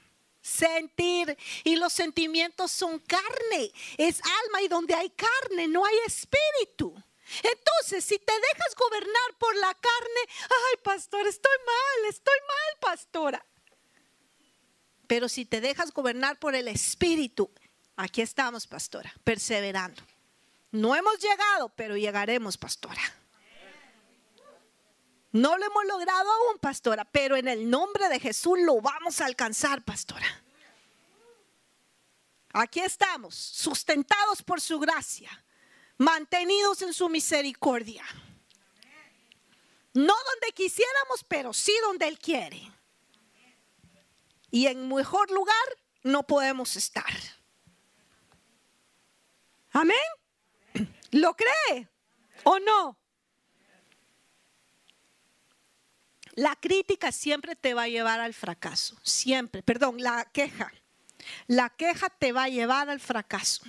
sentir 0.44 1.38
y 1.64 1.76
los 1.76 1.94
sentimientos 1.94 2.72
son 2.72 2.98
carne, 2.98 3.72
es 3.98 4.20
alma 4.46 4.64
y 4.64 4.68
donde 4.68 4.96
hay 4.96 5.12
carne 5.12 5.68
no 5.68 5.86
hay 5.86 5.96
espíritu. 6.08 6.96
Entonces, 7.44 8.04
si 8.04 8.18
te 8.20 8.34
dejas 8.34 8.76
gobernar 8.76 9.38
por 9.40 9.56
la 9.56 9.74
carne, 9.74 10.22
ay, 10.44 10.80
pastor, 10.84 11.28
estoy 11.28 11.58
mal, 11.66 12.10
estoy 12.10 12.38
mal, 12.48 12.92
pastora. 12.92 13.46
Pero 15.08 15.30
si 15.30 15.46
te 15.46 15.62
dejas 15.62 15.92
gobernar 15.92 16.40
por 16.40 16.56
el 16.56 16.68
Espíritu, 16.68 17.52
aquí 17.96 18.22
estamos, 18.22 18.68
pastora, 18.68 19.14
perseverando. 19.24 20.02
No 20.72 20.96
hemos 20.96 21.20
llegado, 21.20 21.70
pero 21.70 21.98
llegaremos, 21.98 22.58
pastora. 22.58 23.02
No 25.34 25.58
lo 25.58 25.66
hemos 25.66 25.86
logrado 25.86 26.30
aún, 26.30 26.60
pastora, 26.60 27.06
pero 27.06 27.36
en 27.36 27.48
el 27.48 27.70
nombre 27.70 28.10
de 28.10 28.20
Jesús 28.20 28.60
lo 28.60 28.82
vamos 28.82 29.22
a 29.22 29.26
alcanzar, 29.26 29.84
pastora. 29.84 30.28
Aquí 32.54 32.82
estamos, 32.82 33.36
sustentados 33.36 34.44
por 34.44 34.60
su 34.60 34.80
gracia 34.80 35.30
mantenidos 36.02 36.82
en 36.82 36.94
su 36.94 37.08
misericordia. 37.10 38.04
No 39.94 40.16
donde 40.32 40.52
quisiéramos, 40.54 41.24
pero 41.28 41.54
sí 41.54 41.74
donde 41.84 42.08
Él 42.08 42.18
quiere. 42.18 42.72
Y 44.50 44.66
en 44.66 44.88
mejor 44.88 45.30
lugar 45.30 45.56
no 46.04 46.24
podemos 46.24 46.76
estar. 46.76 47.14
Amén. 49.72 49.98
¿Lo 51.12 51.36
cree 51.36 51.90
o 52.44 52.60
no? 52.60 52.98
La 56.36 56.56
crítica 56.56 57.12
siempre 57.12 57.56
te 57.56 57.74
va 57.74 57.84
a 57.84 57.88
llevar 57.88 58.20
al 58.20 58.34
fracaso. 58.34 58.98
Siempre. 59.04 59.64
Perdón, 59.64 60.02
la 60.02 60.26
queja. 60.26 60.72
La 61.48 61.70
queja 61.70 62.10
te 62.10 62.32
va 62.32 62.44
a 62.44 62.50
llevar 62.50 62.90
al 62.90 63.00
fracaso. 63.00 63.64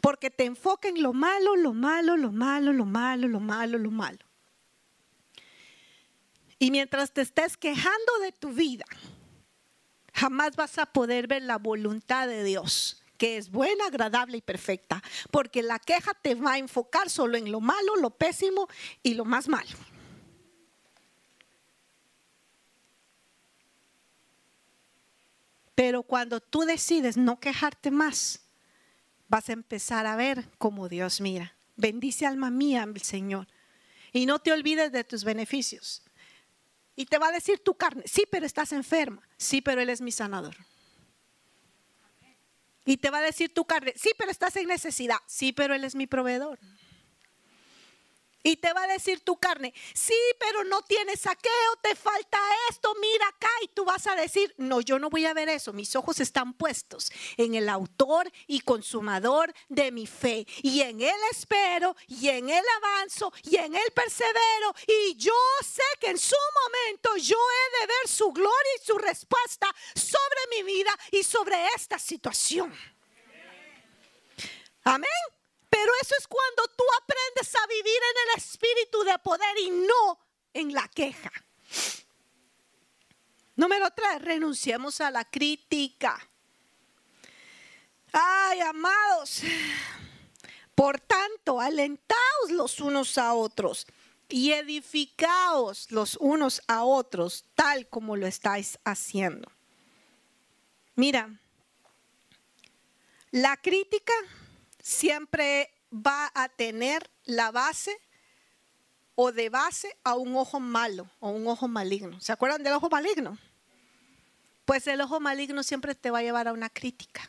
Porque 0.00 0.30
te 0.30 0.44
enfoca 0.44 0.88
en 0.88 1.02
lo 1.02 1.12
malo, 1.12 1.56
lo 1.56 1.72
malo, 1.72 2.16
lo 2.16 2.32
malo, 2.32 2.72
lo 2.72 2.84
malo, 2.84 3.28
lo 3.28 3.40
malo, 3.40 3.78
lo 3.78 3.90
malo. 3.90 4.18
Y 6.58 6.70
mientras 6.70 7.12
te 7.12 7.20
estés 7.20 7.56
quejando 7.56 8.18
de 8.22 8.32
tu 8.32 8.52
vida, 8.52 8.86
jamás 10.14 10.56
vas 10.56 10.78
a 10.78 10.86
poder 10.86 11.26
ver 11.26 11.42
la 11.42 11.58
voluntad 11.58 12.26
de 12.26 12.44
Dios, 12.44 13.02
que 13.16 13.36
es 13.36 13.50
buena, 13.50 13.86
agradable 13.86 14.38
y 14.38 14.42
perfecta. 14.42 15.02
Porque 15.30 15.62
la 15.62 15.78
queja 15.78 16.12
te 16.14 16.34
va 16.34 16.52
a 16.52 16.58
enfocar 16.58 17.10
solo 17.10 17.36
en 17.36 17.50
lo 17.50 17.60
malo, 17.60 17.96
lo 17.96 18.10
pésimo 18.10 18.68
y 19.02 19.14
lo 19.14 19.24
más 19.24 19.48
malo. 19.48 19.76
Pero 25.74 26.02
cuando 26.02 26.40
tú 26.40 26.62
decides 26.62 27.16
no 27.16 27.38
quejarte 27.38 27.90
más, 27.90 28.40
vas 29.28 29.48
a 29.50 29.52
empezar 29.52 30.06
a 30.06 30.16
ver 30.16 30.48
cómo 30.58 30.88
Dios 30.88 31.20
mira. 31.20 31.54
Bendice 31.76 32.26
alma 32.26 32.50
mía 32.50 32.86
Señor. 33.02 33.46
Y 34.12 34.24
no 34.24 34.38
te 34.38 34.52
olvides 34.52 34.90
de 34.92 35.04
tus 35.04 35.24
beneficios. 35.24 36.02
Y 36.96 37.04
te 37.04 37.18
va 37.18 37.28
a 37.28 37.32
decir 37.32 37.58
tu 37.58 37.74
carne, 37.74 38.02
sí, 38.06 38.24
pero 38.30 38.46
estás 38.46 38.72
enferma. 38.72 39.20
Sí, 39.36 39.60
pero 39.60 39.82
Él 39.82 39.90
es 39.90 40.00
mi 40.00 40.10
sanador. 40.10 40.56
Y 42.86 42.96
te 42.98 43.10
va 43.10 43.18
a 43.18 43.22
decir 43.22 43.52
tu 43.52 43.64
carne, 43.64 43.92
sí, 43.96 44.12
pero 44.16 44.30
estás 44.30 44.56
en 44.56 44.68
necesidad. 44.68 45.18
Sí, 45.26 45.52
pero 45.52 45.74
Él 45.74 45.84
es 45.84 45.94
mi 45.96 46.06
proveedor. 46.06 46.58
Y 48.46 48.56
te 48.58 48.72
va 48.72 48.84
a 48.84 48.86
decir 48.86 49.18
tu 49.22 49.36
carne, 49.38 49.74
sí, 49.92 50.14
pero 50.38 50.62
no 50.62 50.80
tienes 50.82 51.22
saqueo, 51.22 51.76
te 51.82 51.96
falta 51.96 52.38
esto, 52.70 52.94
mira 53.00 53.26
acá. 53.26 53.50
Y 53.62 53.68
tú 53.68 53.84
vas 53.84 54.06
a 54.06 54.14
decir, 54.14 54.54
no, 54.56 54.80
yo 54.80 55.00
no 55.00 55.10
voy 55.10 55.26
a 55.26 55.34
ver 55.34 55.48
eso. 55.48 55.72
Mis 55.72 55.96
ojos 55.96 56.20
están 56.20 56.52
puestos 56.52 57.10
en 57.36 57.56
el 57.56 57.68
autor 57.68 58.30
y 58.46 58.60
consumador 58.60 59.52
de 59.68 59.90
mi 59.90 60.06
fe. 60.06 60.46
Y 60.62 60.82
en 60.82 61.00
él 61.00 61.20
espero, 61.32 61.96
y 62.06 62.28
en 62.28 62.48
él 62.48 62.64
avanzo, 62.76 63.32
y 63.42 63.56
en 63.56 63.74
él 63.74 63.92
persevero. 63.92 64.76
Y 64.86 65.16
yo 65.16 65.34
sé 65.64 65.82
que 65.98 66.10
en 66.10 66.18
su 66.18 66.36
momento 66.62 67.16
yo 67.16 67.36
he 67.36 67.80
de 67.80 67.86
ver 67.88 68.06
su 68.06 68.30
gloria 68.30 68.72
y 68.80 68.86
su 68.86 68.96
respuesta 68.96 69.74
sobre 69.96 70.62
mi 70.62 70.62
vida 70.62 70.96
y 71.10 71.24
sobre 71.24 71.66
esta 71.74 71.98
situación. 71.98 72.72
Amén. 74.84 75.35
Pero 75.76 75.92
eso 76.00 76.14
es 76.18 76.26
cuando 76.26 76.62
tú 76.74 76.84
aprendes 77.02 77.54
a 77.54 77.66
vivir 77.66 77.96
en 77.96 78.30
el 78.30 78.38
espíritu 78.38 79.04
de 79.04 79.18
poder 79.18 79.58
y 79.58 79.70
no 79.70 80.18
en 80.54 80.72
la 80.72 80.88
queja. 80.88 81.30
Número 83.56 83.90
tres, 83.90 84.22
renunciemos 84.22 85.02
a 85.02 85.10
la 85.10 85.26
crítica. 85.26 86.18
Ay, 88.10 88.60
amados, 88.60 89.42
por 90.74 90.98
tanto, 90.98 91.60
alentaos 91.60 92.50
los 92.52 92.80
unos 92.80 93.18
a 93.18 93.34
otros 93.34 93.86
y 94.30 94.52
edificaos 94.52 95.90
los 95.90 96.16
unos 96.16 96.62
a 96.68 96.84
otros, 96.84 97.44
tal 97.54 97.86
como 97.88 98.16
lo 98.16 98.26
estáis 98.26 98.78
haciendo. 98.82 99.52
Mira, 100.94 101.38
la 103.30 103.58
crítica 103.58 104.14
siempre 104.86 105.74
va 105.90 106.30
a 106.32 106.48
tener 106.48 107.10
la 107.24 107.50
base 107.50 108.00
o 109.16 109.32
de 109.32 109.48
base 109.48 109.96
a 110.04 110.14
un 110.14 110.36
ojo 110.36 110.60
malo 110.60 111.10
o 111.18 111.30
un 111.30 111.48
ojo 111.48 111.66
maligno. 111.66 112.20
¿Se 112.20 112.30
acuerdan 112.30 112.62
del 112.62 112.74
ojo 112.74 112.88
maligno? 112.88 113.36
Pues 114.64 114.86
el 114.86 115.00
ojo 115.00 115.18
maligno 115.18 115.64
siempre 115.64 115.96
te 115.96 116.12
va 116.12 116.20
a 116.20 116.22
llevar 116.22 116.46
a 116.46 116.52
una 116.52 116.70
crítica. 116.70 117.28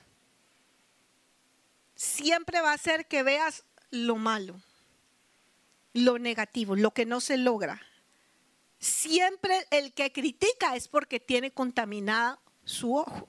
Siempre 1.95 2.61
va 2.61 2.71
a 2.71 2.75
hacer 2.75 3.07
que 3.07 3.23
veas 3.23 3.63
lo 3.89 4.17
malo, 4.17 4.61
lo 5.93 6.19
negativo, 6.19 6.75
lo 6.75 6.91
que 6.91 7.07
no 7.07 7.19
se 7.21 7.37
logra. 7.37 7.81
Siempre 8.77 9.65
el 9.71 9.93
que 9.93 10.11
critica 10.11 10.75
es 10.75 10.87
porque 10.87 11.19
tiene 11.19 11.49
contaminada 11.49 12.39
su 12.65 12.95
ojo. 12.95 13.27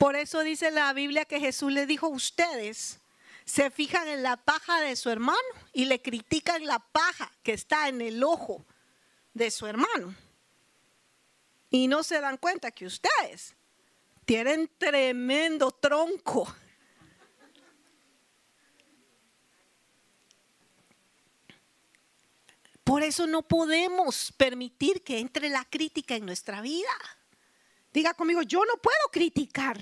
Por 0.00 0.16
eso 0.16 0.40
dice 0.40 0.70
la 0.70 0.94
Biblia 0.94 1.26
que 1.26 1.38
Jesús 1.38 1.70
le 1.70 1.84
dijo, 1.84 2.08
ustedes 2.08 3.00
se 3.44 3.70
fijan 3.70 4.08
en 4.08 4.22
la 4.22 4.38
paja 4.38 4.80
de 4.80 4.96
su 4.96 5.10
hermano 5.10 5.36
y 5.74 5.84
le 5.84 6.00
critican 6.00 6.64
la 6.64 6.78
paja 6.78 7.30
que 7.42 7.52
está 7.52 7.86
en 7.86 8.00
el 8.00 8.24
ojo 8.24 8.64
de 9.34 9.50
su 9.50 9.66
hermano. 9.66 10.14
Y 11.68 11.86
no 11.86 12.02
se 12.02 12.18
dan 12.18 12.38
cuenta 12.38 12.70
que 12.70 12.86
ustedes 12.86 13.54
tienen 14.24 14.70
tremendo 14.78 15.70
tronco. 15.70 16.50
Por 22.82 23.02
eso 23.02 23.26
no 23.26 23.42
podemos 23.42 24.32
permitir 24.32 25.04
que 25.04 25.18
entre 25.18 25.50
la 25.50 25.66
crítica 25.66 26.14
en 26.14 26.24
nuestra 26.24 26.62
vida. 26.62 26.88
Diga 27.92 28.14
conmigo, 28.14 28.42
yo 28.42 28.64
no 28.64 28.76
puedo 28.76 29.08
criticar. 29.10 29.78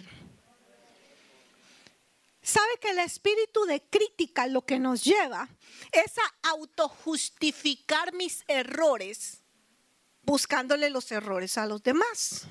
¿Sabe 2.42 2.78
que 2.80 2.90
el 2.90 2.98
espíritu 3.00 3.66
de 3.66 3.82
crítica 3.82 4.46
lo 4.46 4.62
que 4.62 4.78
nos 4.78 5.04
lleva 5.04 5.48
es 5.92 6.16
a 6.18 6.48
autojustificar 6.48 8.14
mis 8.14 8.42
errores 8.48 9.42
buscándole 10.22 10.88
los 10.88 11.12
errores 11.12 11.58
a 11.58 11.66
los 11.66 11.82
demás? 11.82 12.46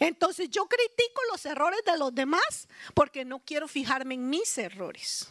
Entonces 0.00 0.50
yo 0.50 0.66
critico 0.66 1.20
los 1.30 1.46
errores 1.46 1.80
de 1.84 1.96
los 1.96 2.12
demás 2.12 2.68
porque 2.94 3.24
no 3.24 3.40
quiero 3.44 3.68
fijarme 3.68 4.14
en 4.14 4.28
mis 4.28 4.58
errores 4.58 5.28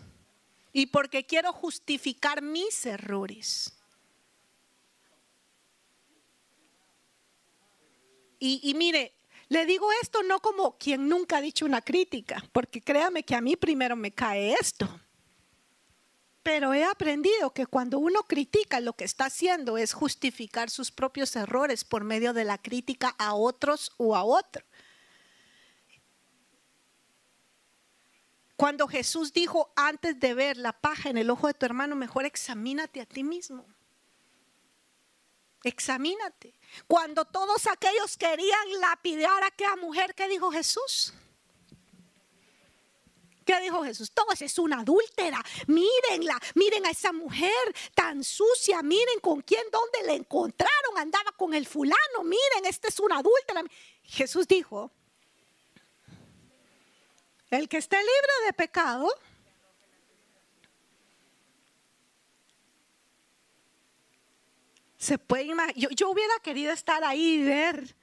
y 0.72 0.86
porque 0.86 1.26
quiero 1.26 1.52
justificar 1.52 2.42
mis 2.42 2.86
errores. 2.86 3.74
Y, 8.44 8.74
mire, 8.74 9.14
le 9.50 9.68
digo 9.68 9.88
esto 10.02 10.24
no 10.24 10.40
como 10.40 10.76
quien 10.80 11.08
nunca 11.08 11.38
ha 11.38 11.42
dicho 11.42 11.64
una 11.64 11.80
crítica, 11.82 12.44
porque 12.52 12.82
créame 12.82 13.22
que 13.22 13.36
a 13.36 13.42
mí 13.42 13.56
primero 13.56 13.96
me 13.96 14.12
cae 14.12 14.54
esto. 14.60 14.90
Pero 16.42 16.74
he 16.74 16.84
aprendido 16.84 17.54
que 17.54 17.68
cuando 17.68 18.00
uno 18.00 18.24
critica 18.24 18.80
lo 18.80 18.94
que 18.94 19.04
está 19.04 19.26
haciendo 19.26 19.78
es 19.78 19.94
justificar 19.94 20.72
sus 20.72 20.90
propios 20.90 21.36
errores 21.36 21.84
por 21.84 22.04
medio 22.04 22.34
de 22.34 22.44
la 22.44 22.58
crítica 22.58 23.16
a 23.20 23.36
otros 23.36 23.92
o 23.98 24.16
a 24.16 24.24
otro. 24.24 24.66
Cuando 28.56 28.88
Jesús 28.88 29.34
dijo, 29.34 29.72
antes 29.76 30.20
de 30.20 30.34
ver 30.34 30.58
la 30.58 30.74
paja 30.74 31.12
en 31.12 31.20
el 31.20 31.30
ojo 31.30 31.46
de 31.46 31.54
tu 31.54 31.68
hermano, 31.68 31.96
mejor 31.96 32.26
examínate 32.26 33.02
a 33.02 33.06
ti 33.06 33.24
mismo. 33.24 33.68
Examínate. 35.64 36.54
Cuando 36.88 37.26
todos 37.26 37.68
aquellos 37.68 38.18
querían 38.18 38.80
lapidar 38.80 39.44
a 39.44 39.48
aquella 39.48 39.76
mujer, 39.76 40.16
¿qué 40.16 40.28
dijo 40.28 40.52
Jesús? 40.52 41.14
¿Qué 43.46 43.60
dijo 43.60 43.84
Jesús? 43.84 44.12
Todo 44.12 44.28
es 44.40 44.60
una 44.60 44.80
adúltera. 44.80 45.44
Mírenla, 45.68 46.40
miren 46.56 46.86
a 46.86 46.92
esa 46.92 47.12
mujer 47.12 47.52
tan 47.94 48.24
sucia. 48.24 48.82
Miren 48.82 49.20
con 49.20 49.42
quién, 49.42 49.64
dónde 49.72 50.08
la 50.08 50.14
encontraron. 50.14 50.98
Andaba 50.98 51.32
con 51.34 51.54
el 51.54 51.66
fulano. 51.68 52.24
Miren, 52.24 52.66
esta 52.66 52.88
es 52.88 53.00
una 53.00 53.18
adúltera. 53.18 53.64
Jesús 54.04 54.48
dijo, 54.48 54.92
el 57.50 57.68
que 57.68 57.78
esté 57.78 57.98
libre 57.98 58.46
de 58.46 58.54
pecado, 58.54 59.14
Se 65.02 65.18
puede 65.18 65.48
yo, 65.76 65.90
yo 65.90 66.12
hubiera 66.12 66.36
querido 66.44 66.72
estar 66.72 67.04
ahí 67.04 67.40
y 67.40 67.44
ver 67.44 67.96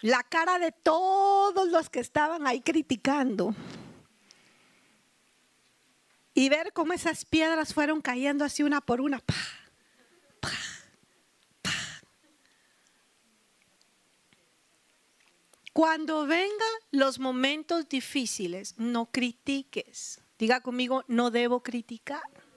la 0.00 0.24
cara 0.24 0.58
de 0.58 0.72
todos 0.72 1.68
los 1.68 1.88
que 1.88 2.00
estaban 2.00 2.44
ahí 2.48 2.60
criticando. 2.60 3.54
Y 6.34 6.48
ver 6.48 6.72
cómo 6.72 6.92
esas 6.92 7.24
piedras 7.24 7.72
fueron 7.72 8.00
cayendo 8.00 8.44
así 8.44 8.64
una 8.64 8.80
por 8.80 9.00
una. 9.00 9.22
Cuando 15.72 16.26
vengan 16.26 16.50
los 16.90 17.20
momentos 17.20 17.88
difíciles, 17.88 18.74
no 18.76 19.06
critiques. 19.06 20.20
Diga 20.36 20.62
conmigo, 20.62 21.04
no 21.06 21.30
debo 21.30 21.62
criticar. 21.62 22.47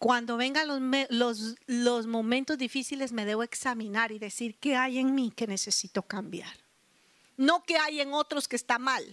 Cuando 0.00 0.38
vengan 0.38 0.66
los, 1.10 1.56
los, 1.66 2.06
momentos 2.06 2.56
difíciles 2.56 3.12
me 3.12 3.26
debo 3.26 3.42
examinar 3.42 4.12
y 4.12 4.18
decir 4.18 4.58
qué 4.58 4.74
hay 4.74 4.98
en 4.98 5.14
mí 5.14 5.30
que 5.30 5.46
necesito 5.46 6.00
cambiar. 6.00 6.56
No 7.36 7.62
qué 7.64 7.76
hay 7.76 8.00
en 8.00 8.14
otros 8.14 8.48
que 8.48 8.56
está 8.56 8.78
mal. 8.78 9.04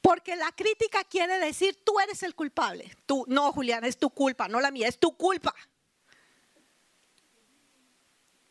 Porque 0.00 0.34
la 0.34 0.50
crítica 0.52 1.04
quiere 1.04 1.38
decir, 1.38 1.78
tú 1.84 2.00
eres 2.00 2.22
el 2.22 2.34
culpable. 2.34 2.90
Tú, 3.04 3.26
no, 3.28 3.52
Julián, 3.52 3.84
es 3.84 3.98
tu 3.98 4.08
culpa, 4.08 4.48
no 4.48 4.58
la 4.58 4.70
mía, 4.70 4.88
es 4.88 4.98
tu 4.98 5.14
culpa. 5.14 5.54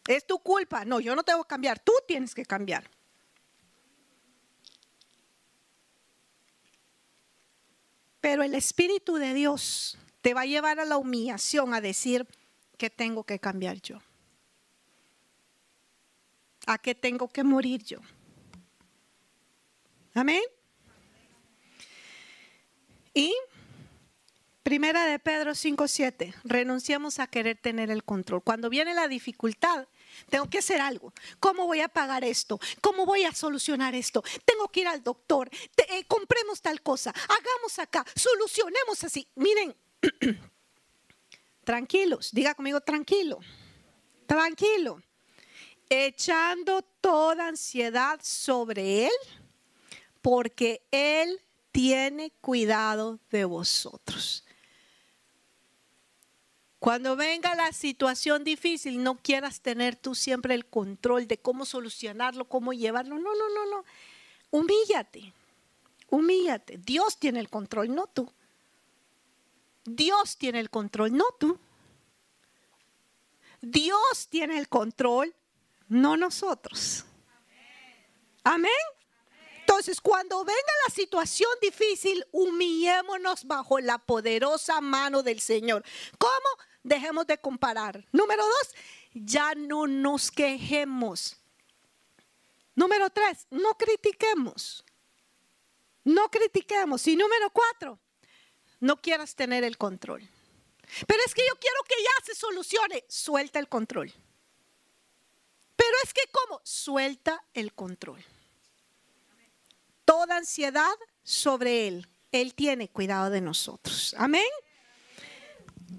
Es 0.06 0.28
tu 0.28 0.38
culpa. 0.38 0.86
No, 0.86 1.00
yo 1.00 1.16
no 1.16 1.24
tengo 1.24 1.44
que 1.44 1.50
cambiar, 1.50 1.80
tú 1.80 1.94
tienes 2.08 2.36
que 2.36 2.46
cambiar. 2.46 2.88
Pero 8.22 8.44
el 8.44 8.54
Espíritu 8.54 9.16
de 9.16 9.34
Dios 9.34 9.98
te 10.22 10.34
va 10.34 10.42
a 10.42 10.46
llevar 10.46 10.80
a 10.80 10.86
la 10.86 10.98
humillación 10.98 11.74
a 11.74 11.82
decir 11.82 12.28
que 12.78 12.90
tengo 12.90 13.24
que 13.24 13.40
cambiar 13.40 13.82
yo. 13.82 14.00
A 16.66 16.78
que 16.78 16.96
tengo 16.96 17.28
que 17.28 17.44
morir 17.44 17.84
yo. 17.84 18.00
Amén. 20.14 20.44
Y 23.14 23.34
Primera 24.70 25.06
de 25.06 25.18
Pedro 25.18 25.56
5:7, 25.56 26.36
renunciamos 26.44 27.18
a 27.18 27.26
querer 27.26 27.58
tener 27.58 27.90
el 27.90 28.04
control. 28.04 28.44
Cuando 28.44 28.70
viene 28.70 28.94
la 28.94 29.08
dificultad, 29.08 29.88
tengo 30.30 30.50
que 30.50 30.60
hacer 30.60 30.82
algo. 30.82 31.14
¿Cómo 31.40 31.66
voy 31.66 31.82
a 31.82 31.88
pagar 31.88 32.24
esto? 32.24 32.60
¿Cómo 32.82 33.06
voy 33.06 33.24
a 33.24 33.34
solucionar 33.34 33.96
esto? 33.96 34.24
Tengo 34.46 34.68
que 34.70 34.82
ir 34.82 34.88
al 34.88 35.04
doctor. 35.04 35.50
Eh, 35.78 36.06
compremos 36.06 36.62
tal 36.62 36.82
cosa. 36.82 37.12
Hagamos 37.12 37.80
acá. 37.80 38.06
Solucionemos 38.16 39.04
así. 39.04 39.28
Miren, 39.36 39.76
tranquilos. 41.64 42.32
Diga 42.32 42.54
conmigo, 42.56 42.82
tranquilo. 42.82 43.40
Tranquilo. 44.26 45.02
Echando 45.90 46.84
toda 47.02 47.48
ansiedad 47.48 48.20
sobre 48.22 49.08
Él, 49.08 49.14
porque 50.22 50.84
Él 50.92 51.42
tiene 51.72 52.32
cuidado 52.42 53.20
de 53.32 53.46
vosotros. 53.46 54.44
Cuando 56.80 57.18
venga 57.18 57.56
la 57.56 57.74
situación 57.74 58.46
difícil, 58.46 59.04
no 59.04 59.18
quieras 59.18 59.60
tener 59.60 59.98
tú 59.98 60.16
siempre 60.16 60.54
el 60.54 60.66
control 60.66 61.28
de 61.28 61.38
cómo 61.38 61.66
solucionarlo, 61.66 62.46
cómo 62.46 62.72
llevarlo. 62.72 63.18
No, 63.18 63.36
no, 63.36 63.50
no, 63.50 63.66
no. 63.66 63.86
Humíllate, 64.50 65.34
humíllate. 66.10 66.78
Dios 66.78 67.18
tiene 67.18 67.42
el 67.42 67.50
control, 67.50 67.94
no 67.94 68.08
tú. 68.08 68.32
Dios 69.84 70.38
tiene 70.38 70.62
el 70.62 70.70
control, 70.70 71.16
no 71.16 71.26
tú. 71.38 71.60
Dios 73.62 74.28
tiene 74.30 74.58
el 74.58 74.70
control, 74.70 75.36
no 75.90 76.16
nosotros. 76.16 77.04
Amén. 78.44 78.72
Entonces, 79.60 80.00
cuando 80.00 80.46
venga 80.46 80.72
la 80.88 80.94
situación 80.94 81.52
difícil, 81.62 82.26
humillémonos 82.32 83.44
bajo 83.46 83.80
la 83.80 83.98
poderosa 83.98 84.80
mano 84.80 85.22
del 85.24 85.42
Señor. 85.42 85.84
¿Cómo? 86.18 86.69
Dejemos 86.84 87.28
de 87.28 87.38
comparar. 87.38 88.06
Número 88.12 88.44
dos, 88.44 88.76
ya 89.14 89.54
no 89.56 89.88
nos 89.88 90.32
quejemos. 90.32 91.38
Número 92.76 93.10
tres, 93.10 93.46
no 93.50 93.78
critiquemos. 93.78 94.86
No 96.04 96.30
critiquemos. 96.30 97.06
Y 97.08 97.16
número 97.16 97.50
cuatro, 97.50 98.00
no 98.80 99.02
quieras 99.02 99.36
tener 99.36 99.64
el 99.64 99.78
control. 99.78 100.28
Pero 101.06 101.22
es 101.26 101.34
que 101.34 101.44
yo 101.48 101.56
quiero 101.60 101.84
que 101.88 101.96
ya 102.02 102.26
se 102.26 102.36
solucione. 102.36 103.04
Suelta 103.08 103.60
el 103.60 103.68
control. 103.68 104.12
Pero 105.76 105.98
es 106.04 106.14
que 106.14 106.24
¿cómo? 106.32 106.62
Suelta 106.64 107.44
el 107.54 107.74
control. 107.74 108.24
Toda 110.06 110.38
ansiedad 110.38 110.96
sobre 111.24 111.88
Él. 111.88 112.08
Él 112.32 112.54
tiene 112.54 112.90
cuidado 112.90 113.30
de 113.30 113.42
nosotros. 113.42 114.16
Amén. 114.18 114.44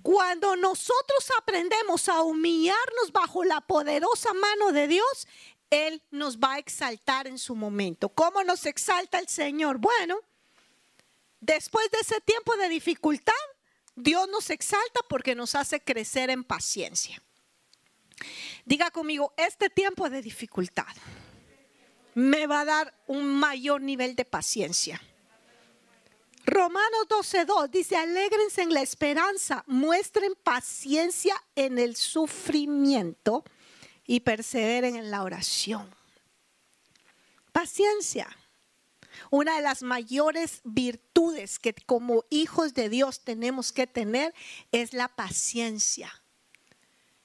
Cuando 0.03 0.57
nosotros 0.57 1.31
aprendemos 1.39 2.09
a 2.09 2.23
humillarnos 2.23 3.13
bajo 3.13 3.45
la 3.45 3.61
poderosa 3.61 4.33
mano 4.35 4.73
de 4.73 4.89
Dios, 4.89 5.29
Él 5.71 6.03
nos 6.11 6.39
va 6.39 6.55
a 6.55 6.59
exaltar 6.59 7.27
en 7.27 7.39
su 7.39 7.55
momento. 7.55 8.09
¿Cómo 8.09 8.43
nos 8.45 8.67
exalta 8.67 9.19
el 9.19 9.29
Señor? 9.29 9.79
Bueno, 9.79 10.19
después 11.41 11.91
de 11.91 11.99
ese 11.99 12.21
tiempo 12.21 12.57
de 12.57 12.69
dificultad, 12.69 13.33
Dios 13.95 14.29
nos 14.29 14.51
exalta 14.51 15.01
porque 15.09 15.35
nos 15.35 15.55
hace 15.55 15.81
crecer 15.81 16.31
en 16.31 16.45
paciencia. 16.45 17.23
Diga 18.65 18.91
conmigo, 18.91 19.33
este 19.37 19.71
tiempo 19.71 20.09
de 20.11 20.23
dificultad 20.23 20.87
me 22.15 22.47
va 22.47 22.61
a 22.61 22.65
dar 22.65 22.95
un 23.07 23.27
mayor 23.27 23.81
nivel 23.81 24.17
de 24.17 24.25
paciencia. 24.25 25.01
Romanos 26.47 27.07
12.2 27.09 27.71
dice, 27.71 27.97
alégrense 27.97 28.63
en 28.63 28.73
la 28.73 28.83
esperanza, 28.83 29.63
muestren 29.67 30.35
paciencia 30.43 31.35
en 31.55 31.79
el 31.79 31.97
sufrimiento 31.97 33.45
y 34.07 34.21
perseveren 34.21 34.97
en 34.97 35.11
la 35.11 35.23
oración. 35.23 35.95
Paciencia. 37.53 38.29
Una 39.31 39.57
de 39.57 39.63
las 39.63 39.83
mayores 39.83 40.61
virtudes 40.65 41.59
que 41.59 41.75
como 41.75 42.25
hijos 42.31 42.75
de 42.75 42.89
Dios 42.89 43.21
tenemos 43.21 43.73
que 43.73 43.87
tener 43.87 44.35
es 44.73 44.93
la 44.93 45.09
paciencia. 45.09 46.13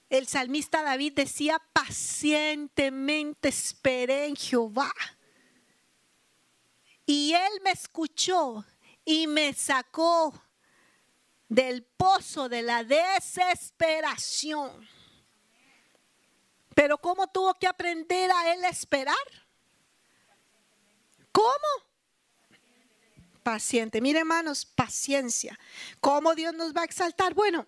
El 0.09 0.27
salmista 0.27 0.83
David 0.83 1.13
decía, 1.13 1.61
pacientemente 1.73 3.49
esperé 3.49 4.27
en 4.27 4.35
Jehová. 4.35 4.93
Y 7.05 7.33
él 7.33 7.61
me 7.63 7.71
escuchó 7.71 8.65
y 9.05 9.27
me 9.27 9.53
sacó 9.53 10.33
del 11.47 11.83
pozo 11.83 12.49
de 12.49 12.63
la 12.63 12.83
desesperación. 12.83 14.85
Pero 16.73 16.97
¿cómo 16.97 17.27
tuvo 17.27 17.53
que 17.53 17.67
aprender 17.67 18.31
a 18.31 18.53
él 18.53 18.65
esperar? 18.65 19.15
¿Cómo? 21.31 21.53
Paciente. 23.43 24.01
Mire, 24.01 24.19
hermanos, 24.19 24.65
paciencia. 24.65 25.57
¿Cómo 26.01 26.35
Dios 26.35 26.53
nos 26.53 26.73
va 26.73 26.81
a 26.81 26.85
exaltar? 26.85 27.33
Bueno, 27.33 27.67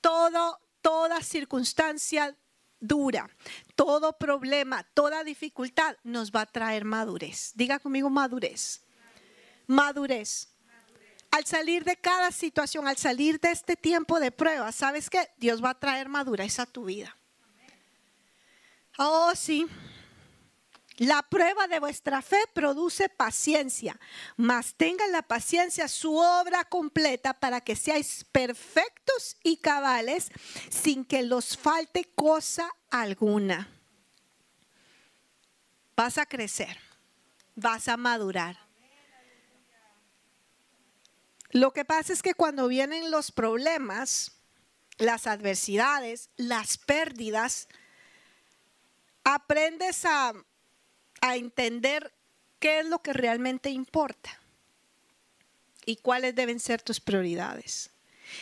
todo, 0.00 0.60
toda 0.82 1.22
circunstancia 1.22 2.36
dura, 2.80 3.30
todo 3.76 4.18
problema, 4.18 4.82
toda 4.92 5.22
dificultad 5.22 5.96
nos 6.02 6.32
va 6.32 6.40
a 6.42 6.46
traer 6.46 6.84
madurez. 6.84 7.52
Diga 7.54 7.78
conmigo 7.78 8.10
madurez. 8.10 8.82
Madurez 9.68 10.51
al 11.32 11.46
salir 11.46 11.82
de 11.82 11.96
cada 11.96 12.30
situación, 12.30 12.86
al 12.86 12.98
salir 12.98 13.40
de 13.40 13.50
este 13.50 13.74
tiempo 13.74 14.20
de 14.20 14.30
prueba, 14.30 14.70
¿sabes 14.70 15.08
qué? 15.08 15.30
Dios 15.38 15.64
va 15.64 15.70
a 15.70 15.78
traer 15.78 16.08
madurez 16.10 16.58
a 16.58 16.66
tu 16.66 16.84
vida. 16.84 17.16
Oh, 18.98 19.32
sí. 19.34 19.66
La 20.98 21.22
prueba 21.22 21.66
de 21.68 21.80
vuestra 21.80 22.20
fe 22.20 22.36
produce 22.52 23.08
paciencia, 23.08 23.98
mas 24.36 24.74
tengan 24.74 25.10
la 25.10 25.22
paciencia 25.22 25.88
su 25.88 26.14
obra 26.14 26.64
completa 26.64 27.32
para 27.32 27.62
que 27.62 27.76
seáis 27.76 28.26
perfectos 28.30 29.38
y 29.42 29.56
cabales 29.56 30.28
sin 30.68 31.02
que 31.02 31.22
los 31.22 31.56
falte 31.56 32.04
cosa 32.14 32.70
alguna. 32.90 33.70
Vas 35.96 36.18
a 36.18 36.26
crecer, 36.26 36.78
vas 37.54 37.88
a 37.88 37.96
madurar 37.96 38.71
lo 41.52 41.72
que 41.72 41.84
pasa 41.84 42.12
es 42.12 42.22
que 42.22 42.34
cuando 42.34 42.66
vienen 42.66 43.10
los 43.10 43.30
problemas, 43.30 44.32
las 44.96 45.26
adversidades, 45.26 46.30
las 46.36 46.78
pérdidas, 46.78 47.68
aprendes 49.22 50.04
a, 50.04 50.32
entender 51.34 52.12
qué 52.58 52.80
es 52.80 52.86
lo 52.86 53.00
que 53.00 53.12
realmente 53.12 53.70
importa 53.70 54.40
y 55.86 55.96
cuáles 55.96 56.34
deben 56.34 56.58
ser 56.58 56.82
tus 56.82 56.98
prioridades. 56.98 57.90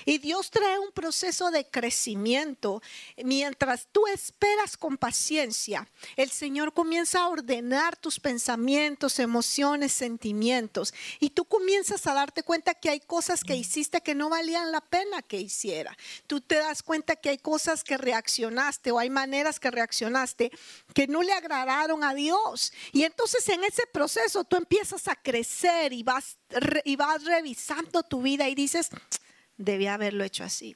Y 0.04 0.18
Dios 0.18 0.50
trae 0.50 0.78
un 0.78 0.92
proceso 0.92 1.50
de 1.50 1.66
crecimiento. 1.66 2.82
Mientras 3.22 3.88
tú 3.92 4.06
esperas 4.06 4.76
con 4.76 4.96
paciencia, 4.96 5.88
el 6.16 6.30
Señor 6.30 6.72
comienza 6.72 7.20
a 7.20 7.28
ordenar 7.28 7.96
tus 7.96 8.20
pensamientos, 8.20 9.18
emociones, 9.18 9.92
sentimientos. 9.92 10.94
Y 11.18 11.30
tú 11.30 11.44
comienzas 11.44 12.06
a 12.06 12.14
darte 12.14 12.42
cuenta 12.42 12.74
que 12.74 12.90
hay 12.90 13.00
cosas 13.00 13.44
que 13.44 13.56
hiciste 13.56 14.00
que 14.00 14.14
no 14.14 14.28
valían 14.28 14.72
la 14.72 14.80
pena 14.80 15.22
que 15.22 15.40
hiciera. 15.40 15.96
Tú 16.26 16.40
te 16.40 16.56
das 16.56 16.82
cuenta 16.82 17.16
que 17.16 17.30
hay 17.30 17.38
cosas 17.38 17.84
que 17.84 17.96
reaccionaste 17.96 18.90
o 18.90 18.98
hay 18.98 19.10
maneras 19.10 19.60
que 19.60 19.70
reaccionaste 19.70 20.50
que 20.94 21.06
no 21.06 21.22
le 21.22 21.32
agradaron 21.32 22.04
a 22.04 22.14
Dios. 22.14 22.72
Y 22.92 23.04
entonces 23.04 23.48
en 23.48 23.64
ese 23.64 23.86
proceso 23.86 24.44
tú 24.44 24.56
empiezas 24.56 25.08
a 25.08 25.16
crecer 25.16 25.92
y 25.92 26.02
vas, 26.02 26.38
y 26.84 26.96
vas 26.96 27.24
revisando 27.24 28.02
tu 28.02 28.22
vida 28.22 28.48
y 28.48 28.54
dices, 28.54 28.90
debía 29.60 29.94
haberlo 29.94 30.24
hecho 30.24 30.42
así. 30.42 30.74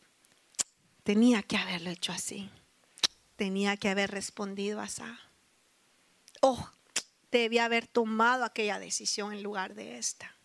Tenía 1.02 1.42
que 1.42 1.56
haberlo 1.56 1.90
hecho 1.90 2.12
así. 2.12 2.50
Tenía 3.36 3.76
que 3.76 3.88
haber 3.88 4.10
respondido 4.10 4.80
así. 4.80 5.02
Oh, 6.40 6.70
debía 7.30 7.64
haber 7.64 7.86
tomado 7.86 8.44
aquella 8.44 8.78
decisión 8.78 9.32
en 9.32 9.42
lugar 9.42 9.74
de 9.74 9.96
esta. 9.98 10.36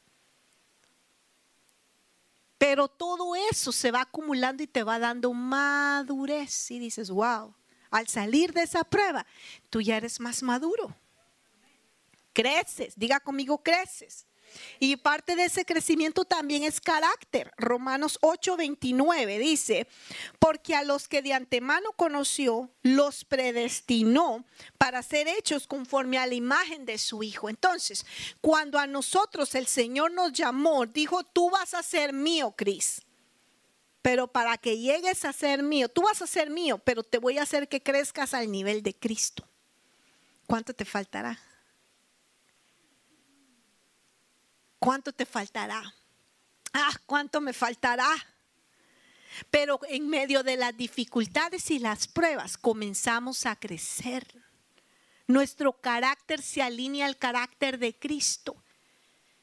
Pero 2.58 2.88
todo 2.88 3.36
eso 3.36 3.72
se 3.72 3.92
va 3.92 4.02
acumulando 4.02 4.64
y 4.64 4.68
te 4.68 4.84
va 4.84 5.00
dando 5.00 5.34
madurez. 5.34 6.72
Y 6.72 6.80
dices, 6.80 7.10
wow, 7.10 7.54
al 7.92 8.08
salir 8.08 8.54
de 8.54 8.64
esa 8.64 8.84
prueba, 8.84 9.26
tú 9.70 9.82
ya 9.82 9.98
eres 9.98 10.20
más 10.20 10.44
maduro. 10.44 10.96
Creces, 12.34 12.94
diga 12.96 13.20
conmigo, 13.20 13.62
creces. 13.62 14.26
Y 14.80 14.95
parte 14.97 15.36
de 15.36 15.45
ese 15.45 15.66
crecimiento 15.66 16.26
también 16.26 16.64
es 16.64 16.82
carácter. 16.82 17.52
Romanos 17.58 18.18
8:29 18.22 19.38
dice, 19.39 19.88
porque 20.39 20.76
a 20.76 20.84
los 20.84 21.08
que 21.08 21.22
de 21.22 21.34
antemano 21.34 21.91
conoció, 21.93 22.70
los 22.82 23.26
predestinó 23.26 24.45
para 24.78 25.04
ser 25.04 25.28
hechos 25.28 25.68
conforme 25.68 26.18
a 26.18 26.28
la 26.28 26.36
imagen 26.36 26.86
de 26.86 26.97
su 26.97 27.24
Hijo. 27.24 27.50
Entonces, 27.50 28.06
cuando 28.41 28.80
a 28.80 28.88
nosotros 28.88 29.56
el 29.56 29.68
Señor 29.68 30.12
nos 30.12 30.34
llamó, 30.34 30.86
dijo, 30.86 31.24
tú 31.24 31.50
vas 31.50 31.74
a 31.74 31.84
ser 31.84 32.14
mío, 32.14 32.54
Cris. 32.56 33.02
Pero 34.02 34.28
para 34.28 34.58
que 34.58 34.78
llegues 34.78 35.26
a 35.26 35.34
ser 35.34 35.62
mío, 35.62 35.89
tú 35.89 36.04
vas 36.04 36.22
a 36.22 36.28
ser 36.28 36.50
mío, 36.50 36.78
pero 36.80 37.04
te 37.04 37.18
voy 37.18 37.38
a 37.38 37.43
hacer 37.43 37.68
que 37.68 37.84
crezcas 37.84 38.34
al 38.34 38.50
nivel 38.50 38.82
de 38.82 38.95
Cristo. 38.95 39.45
¿Cuánto 40.47 40.74
te 40.74 40.86
faltará? 40.86 41.39
¿Cuánto 44.80 45.11
te 45.11 45.25
faltará? 45.25 45.93
Ah, 46.73 46.93
¿cuánto 47.05 47.41
me 47.41 47.53
faltará? 47.53 48.09
Pero 49.51 49.80
en 49.89 50.09
medio 50.09 50.41
de 50.43 50.57
las 50.57 50.75
dificultades 50.75 51.69
y 51.71 51.80
las 51.80 52.07
pruebas 52.07 52.57
comenzamos 52.57 53.45
a 53.45 53.55
crecer. 53.55 54.25
Nuestro 55.27 55.73
carácter 55.73 56.41
se 56.41 56.61
alinea 56.61 57.05
al 57.05 57.17
carácter 57.17 57.77
de 57.77 57.93
Cristo. 57.93 58.59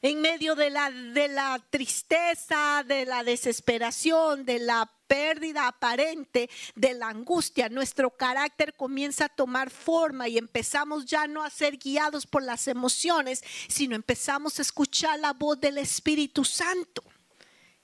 En 0.01 0.21
medio 0.21 0.55
de 0.55 0.69
la, 0.69 0.91
de 0.91 1.27
la 1.27 1.63
tristeza, 1.69 2.83
de 2.87 3.05
la 3.05 3.23
desesperación, 3.23 4.45
de 4.45 4.59
la 4.59 4.91
pérdida 5.07 5.67
aparente, 5.67 6.49
de 6.75 6.93
la 6.93 7.07
angustia, 7.07 7.69
nuestro 7.69 8.11
carácter 8.11 8.75
comienza 8.75 9.25
a 9.25 9.29
tomar 9.29 9.69
forma 9.69 10.27
y 10.27 10.37
empezamos 10.37 11.05
ya 11.05 11.27
no 11.27 11.43
a 11.43 11.49
ser 11.49 11.77
guiados 11.77 12.27
por 12.27 12.43
las 12.43 12.67
emociones, 12.67 13.43
sino 13.67 13.95
empezamos 13.95 14.59
a 14.59 14.61
escuchar 14.61 15.19
la 15.19 15.33
voz 15.33 15.59
del 15.59 15.77
Espíritu 15.77 16.43
Santo 16.43 17.03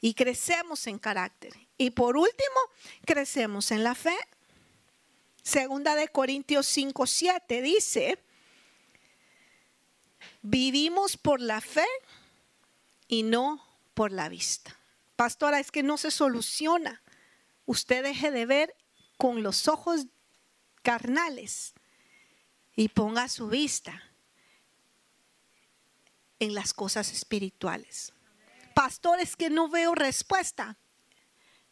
y 0.02 0.14
crecemos 0.14 0.86
en 0.88 1.00
carácter. 1.00 1.54
Y 1.78 1.92
por 1.92 2.18
último, 2.18 2.60
crecemos 3.06 3.72
en 3.72 3.84
la 3.84 3.96
fe. 3.96 4.16
Segunda 5.42 5.96
de 5.96 6.10
Corintios 6.10 6.68
5, 6.68 7.08
7 7.08 7.62
dice, 7.62 8.20
vivimos 10.44 11.18
por 11.18 11.42
la 11.42 11.62
fe 11.62 11.88
y 13.08 13.24
no 13.24 13.66
por 13.96 14.12
la 14.12 14.30
vista. 14.30 14.78
Pastora, 15.16 15.60
es 15.60 15.72
que 15.72 15.82
no 15.82 15.98
se 15.98 16.12
soluciona. 16.12 17.02
Usted 17.66 18.04
deje 18.04 18.30
de 18.30 18.46
ver 18.46 18.76
con 19.18 19.42
los 19.42 19.68
ojos 19.68 20.06
carnales 20.84 21.74
y 22.76 22.90
ponga 22.90 23.30
su 23.30 23.48
vista 23.48 24.04
en 26.40 26.54
las 26.54 26.74
cosas 26.74 27.12
espirituales. 27.12 28.14
Pastor, 28.76 29.20
es 29.20 29.36
que 29.36 29.50
no 29.50 29.70
veo 29.70 29.96
respuesta. 29.96 30.78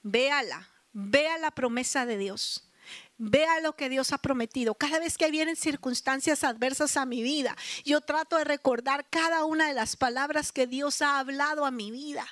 Véala, 0.02 0.70
vea 0.94 1.38
la 1.38 1.52
promesa 1.52 2.06
de 2.06 2.18
Dios. 2.18 2.71
Vea 3.24 3.60
lo 3.60 3.76
que 3.76 3.88
Dios 3.88 4.14
ha 4.14 4.18
prometido. 4.18 4.74
Cada 4.74 4.98
vez 4.98 5.16
que 5.16 5.30
vienen 5.30 5.56
circunstancias 5.56 6.44
adversas 6.44 6.98
a 6.98 7.06
mi 7.06 7.22
vida, 7.22 7.56
yo 7.86 8.02
trato 8.02 8.36
de 8.36 8.46
recordar 8.46 9.08
cada 9.12 9.46
una 9.46 9.68
de 9.68 9.76
las 9.76 9.96
palabras 9.96 10.52
que 10.52 10.66
Dios 10.66 11.04
ha 11.04 11.20
hablado 11.20 11.64
a 11.66 11.70
mi 11.70 11.92
vida. 11.92 12.26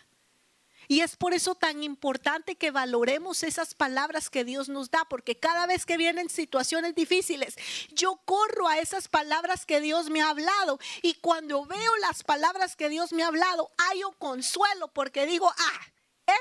Y 0.87 1.01
es 1.01 1.15
por 1.15 1.35
eso 1.35 1.53
tan 1.53 1.83
importante 1.83 2.55
que 2.55 2.71
valoremos 2.71 3.43
esas 3.43 3.75
palabras 3.75 4.31
que 4.31 4.43
Dios 4.43 4.67
nos 4.67 4.89
da, 4.89 5.05
porque 5.05 5.37
cada 5.37 5.67
vez 5.67 5.85
que 5.85 5.95
vienen 5.95 6.27
situaciones 6.27 6.95
difíciles, 6.95 7.55
yo 7.91 8.19
corro 8.25 8.67
a 8.67 8.79
esas 8.79 9.07
palabras 9.07 9.67
que 9.67 9.81
Dios 9.81 10.09
me 10.09 10.23
ha 10.23 10.31
hablado. 10.31 10.79
Y 11.03 11.13
cuando 11.13 11.67
veo 11.67 11.97
las 11.97 12.23
palabras 12.23 12.75
que 12.75 12.89
Dios 12.89 13.13
me 13.13 13.21
ha 13.21 13.27
hablado, 13.27 13.69
hallo 13.77 14.13
consuelo, 14.13 14.87
porque 14.87 15.27
digo, 15.27 15.53
ah, 15.55 15.81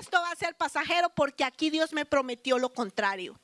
esto 0.00 0.18
va 0.18 0.30
a 0.30 0.36
ser 0.36 0.56
pasajero 0.56 1.10
porque 1.10 1.44
aquí 1.44 1.68
Dios 1.68 1.92
me 1.92 2.06
prometió 2.06 2.58
lo 2.58 2.72
contrario. 2.72 3.38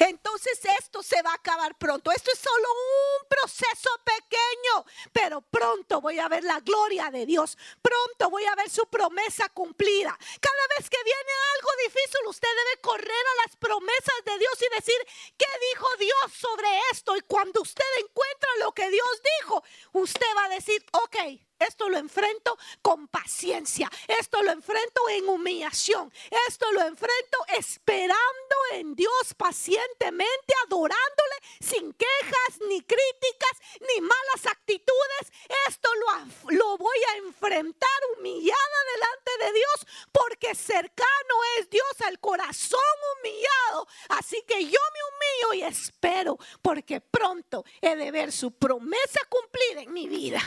Entonces 0.00 0.58
esto 0.78 1.02
se 1.02 1.20
va 1.20 1.32
a 1.32 1.34
acabar 1.34 1.76
pronto. 1.76 2.10
Esto 2.10 2.30
es 2.32 2.38
solo 2.38 2.68
un 2.72 3.28
proceso 3.28 3.90
pequeño, 4.02 4.86
pero 5.12 5.42
pronto 5.42 6.00
voy 6.00 6.18
a 6.18 6.26
ver 6.26 6.42
la 6.42 6.58
gloria 6.60 7.10
de 7.10 7.26
Dios. 7.26 7.58
Pronto 7.82 8.30
voy 8.30 8.44
a 8.46 8.54
ver 8.54 8.70
su 8.70 8.86
promesa 8.86 9.50
cumplida. 9.50 10.18
Cada 10.40 10.66
vez 10.78 10.88
que 10.88 11.04
viene 11.04 11.32
algo 11.56 11.70
difícil, 11.84 12.20
usted 12.28 12.48
debe 12.48 12.80
correr 12.80 13.10
a 13.10 13.46
las 13.46 13.56
promesas 13.56 14.24
de 14.24 14.38
Dios 14.38 14.54
y 14.62 14.74
decir, 14.74 14.96
¿qué 15.36 15.46
dijo 15.70 15.86
Dios 15.98 16.32
sobre 16.32 16.68
esto? 16.92 17.14
Y 17.18 17.20
cuando 17.20 17.60
usted 17.60 17.84
encuentra 17.98 18.48
lo 18.60 18.72
que 18.72 18.88
Dios 18.88 19.22
dijo, 19.42 19.62
usted 19.92 20.26
va 20.34 20.46
a 20.46 20.48
decir, 20.48 20.82
ok 20.92 21.49
esto 21.60 21.88
lo 21.88 21.98
enfrento 21.98 22.58
con 22.82 23.06
paciencia. 23.08 23.90
Esto 24.08 24.42
lo 24.42 24.50
enfrento 24.50 25.00
en 25.10 25.28
humillación. 25.28 26.12
Esto 26.48 26.70
lo 26.72 26.82
enfrento 26.82 27.38
esperando 27.56 28.56
en 28.72 28.94
Dios 28.94 29.34
pacientemente, 29.36 30.54
adorándole 30.66 31.36
sin 31.60 31.92
quejas, 31.92 32.60
ni 32.68 32.80
críticas, 32.80 33.60
ni 33.80 34.00
malas 34.00 34.46
actitudes. 34.46 35.32
Esto 35.68 35.90
lo, 35.94 36.56
lo 36.56 36.78
voy 36.78 36.98
a 37.12 37.16
enfrentar 37.18 38.00
humillada 38.16 38.58
delante 38.94 39.44
de 39.44 39.52
Dios 39.52 39.86
porque 40.12 40.54
cercano 40.54 41.34
es 41.58 41.68
Dios 41.68 42.00
al 42.06 42.18
corazón 42.20 42.80
humillado. 43.18 43.86
Así 44.08 44.42
que 44.46 44.64
yo 44.64 44.80
me 44.80 45.50
humillo 45.50 45.64
y 45.64 45.68
espero 45.68 46.38
porque 46.62 47.00
pronto 47.00 47.64
he 47.80 47.96
de 47.96 48.10
ver 48.10 48.32
su 48.32 48.52
promesa 48.52 49.20
cumplida 49.28 49.82
en 49.82 49.92
mi 49.92 50.08
vida. 50.08 50.40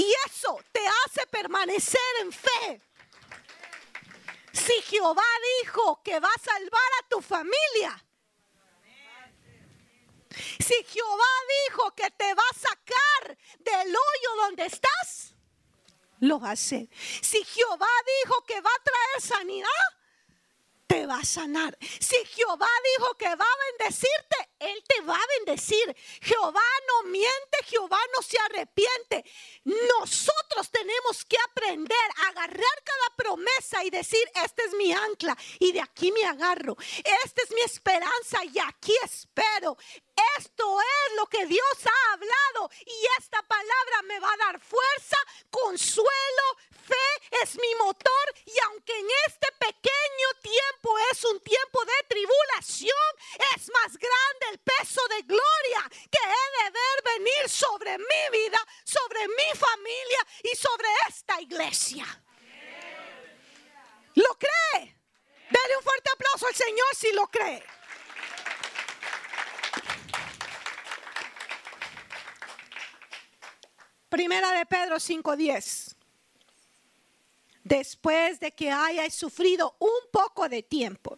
Y 0.00 0.14
eso 0.26 0.58
te 0.72 0.80
hace 0.80 1.26
permanecer 1.26 2.00
en 2.22 2.32
fe. 2.32 2.80
Si 4.50 4.72
Jehová 4.82 5.30
dijo 5.62 6.00
que 6.02 6.18
va 6.18 6.30
a 6.34 6.40
salvar 6.42 6.90
a 7.00 7.08
tu 7.10 7.20
familia, 7.20 8.02
si 10.58 10.74
Jehová 10.84 11.32
dijo 11.68 11.94
que 11.94 12.10
te 12.12 12.32
va 12.32 12.42
a 12.50 12.58
sacar 12.58 13.38
del 13.58 13.88
hoyo 13.88 14.36
donde 14.42 14.64
estás, 14.64 15.34
lo 16.20 16.40
va 16.40 16.48
a 16.48 16.52
hacer. 16.52 16.88
Si 17.20 17.44
Jehová 17.44 17.90
dijo 18.22 18.42
que 18.46 18.58
va 18.58 18.70
a 18.70 18.82
traer 18.82 19.20
sanidad, 19.20 19.86
te 20.86 21.06
va 21.06 21.18
a 21.18 21.24
sanar. 21.24 21.76
Si 21.78 22.16
Jehová 22.24 22.70
dijo 22.96 23.18
que 23.18 23.34
va 23.36 23.44
a 23.44 23.58
bendecirte, 23.78 24.49
Él 24.60 24.84
te 24.86 25.00
va 25.02 25.16
a 25.16 25.26
bendecir. 25.38 25.96
Jehová 26.20 26.62
no 26.86 27.10
miente, 27.10 27.58
Jehová 27.66 27.98
no 28.14 28.22
se 28.22 28.38
arrepiente. 28.38 29.24
Nosotros 29.64 30.70
tenemos 30.70 31.24
que 31.24 31.38
aprender 31.50 31.96
a 32.18 32.28
agarrar 32.28 32.82
cada 32.84 33.16
promesa 33.16 33.82
y 33.84 33.90
decir, 33.90 34.22
esta 34.44 34.62
es 34.64 34.74
mi 34.74 34.92
ancla 34.92 35.36
y 35.58 35.72
de 35.72 35.80
aquí 35.80 36.12
me 36.12 36.24
agarro. 36.24 36.76
Esta 37.24 37.42
es 37.42 37.50
mi 37.52 37.62
esperanza 37.62 38.44
y 38.44 38.58
aquí 38.58 38.94
espero. 39.02 39.76
Esto 40.38 40.80
es 40.80 41.16
lo 41.16 41.26
que 41.26 41.46
Dios 41.46 41.76
ha 41.84 42.12
hablado 42.12 42.70
y 42.86 43.06
esta 43.18 43.42
palabra 43.42 44.02
me 44.04 44.18
va 44.20 44.32
a 44.32 44.36
dar 44.36 44.60
fuerza, 44.60 45.16
consuelo, 45.50 46.46
fe 46.70 47.38
es 47.42 47.56
mi 47.56 47.74
motor 47.76 48.34
y 48.44 48.52
aunque 48.66 48.98
en 48.98 49.06
este 49.26 49.46
pequeño 49.52 50.28
tiempo 50.42 50.98
es 51.12 51.24
un 51.24 51.40
tiempo 51.40 51.84
de 51.84 52.06
tribulación, 52.08 53.10
es 53.54 53.70
más 53.70 53.96
grande 53.96 54.46
el 54.50 54.58
peso 54.58 55.00
de 55.08 55.22
gloria 55.22 55.90
que 56.10 56.18
he 56.18 56.64
de 56.64 56.70
ver 56.70 57.18
venir 57.18 57.48
sobre 57.48 57.98
mi 57.98 58.38
vida, 58.38 58.58
sobre 58.84 59.28
mi 59.28 59.58
familia 59.58 60.26
y 60.42 60.56
sobre 60.56 60.88
esta 61.08 61.40
iglesia. 61.40 62.06
¿Lo 64.14 64.34
cree? 64.38 64.96
Dale 65.50 65.76
un 65.76 65.82
fuerte 65.82 66.10
aplauso 66.10 66.46
al 66.46 66.54
Señor 66.54 66.88
si 66.96 67.12
lo 67.12 67.26
cree. 67.28 67.79
Primera 74.10 74.50
de 74.50 74.66
Pedro 74.66 74.98
5:10. 74.98 75.94
Después 77.62 78.40
de 78.40 78.50
que 78.50 78.68
hayáis 78.68 79.14
sufrido 79.14 79.76
un 79.78 80.10
poco 80.10 80.48
de 80.48 80.64
tiempo, 80.64 81.16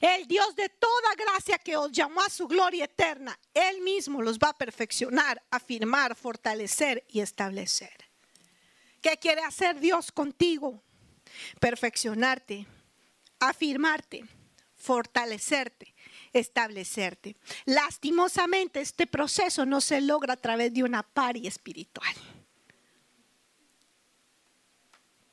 el 0.00 0.28
Dios 0.28 0.54
de 0.54 0.68
toda 0.68 1.14
gracia 1.16 1.58
que 1.58 1.76
os 1.76 1.90
llamó 1.90 2.22
a 2.22 2.30
su 2.30 2.46
gloria 2.46 2.84
eterna, 2.84 3.36
Él 3.52 3.80
mismo 3.80 4.22
los 4.22 4.38
va 4.38 4.50
a 4.50 4.56
perfeccionar, 4.56 5.42
afirmar, 5.50 6.14
fortalecer 6.14 7.04
y 7.08 7.20
establecer. 7.20 8.08
¿Qué 9.00 9.16
quiere 9.16 9.42
hacer 9.42 9.80
Dios 9.80 10.12
contigo? 10.12 10.80
Perfeccionarte, 11.58 12.68
afirmarte, 13.40 14.24
fortalecerte 14.76 15.91
establecerte. 16.32 17.36
Lastimosamente, 17.64 18.80
este 18.80 19.06
proceso 19.06 19.66
no 19.66 19.80
se 19.80 20.00
logra 20.00 20.34
a 20.34 20.36
través 20.36 20.72
de 20.72 20.82
una 20.82 21.02
pari 21.02 21.46
espiritual. 21.46 22.14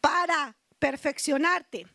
Para 0.02 0.56
perfeccionarte, 0.78 1.88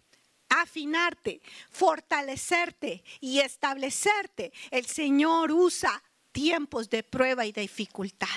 afinarte, 0.49 1.41
fortalecerte 1.71 3.03
y 3.21 3.41
establecerte, 3.41 4.53
el 4.71 4.87
Señor 4.87 5.53
usa 5.53 6.03
tiempos 6.33 6.91
de 6.91 7.03
prueba 7.03 7.47
y 7.47 7.53
de 7.53 7.63
dificultad, 7.63 8.29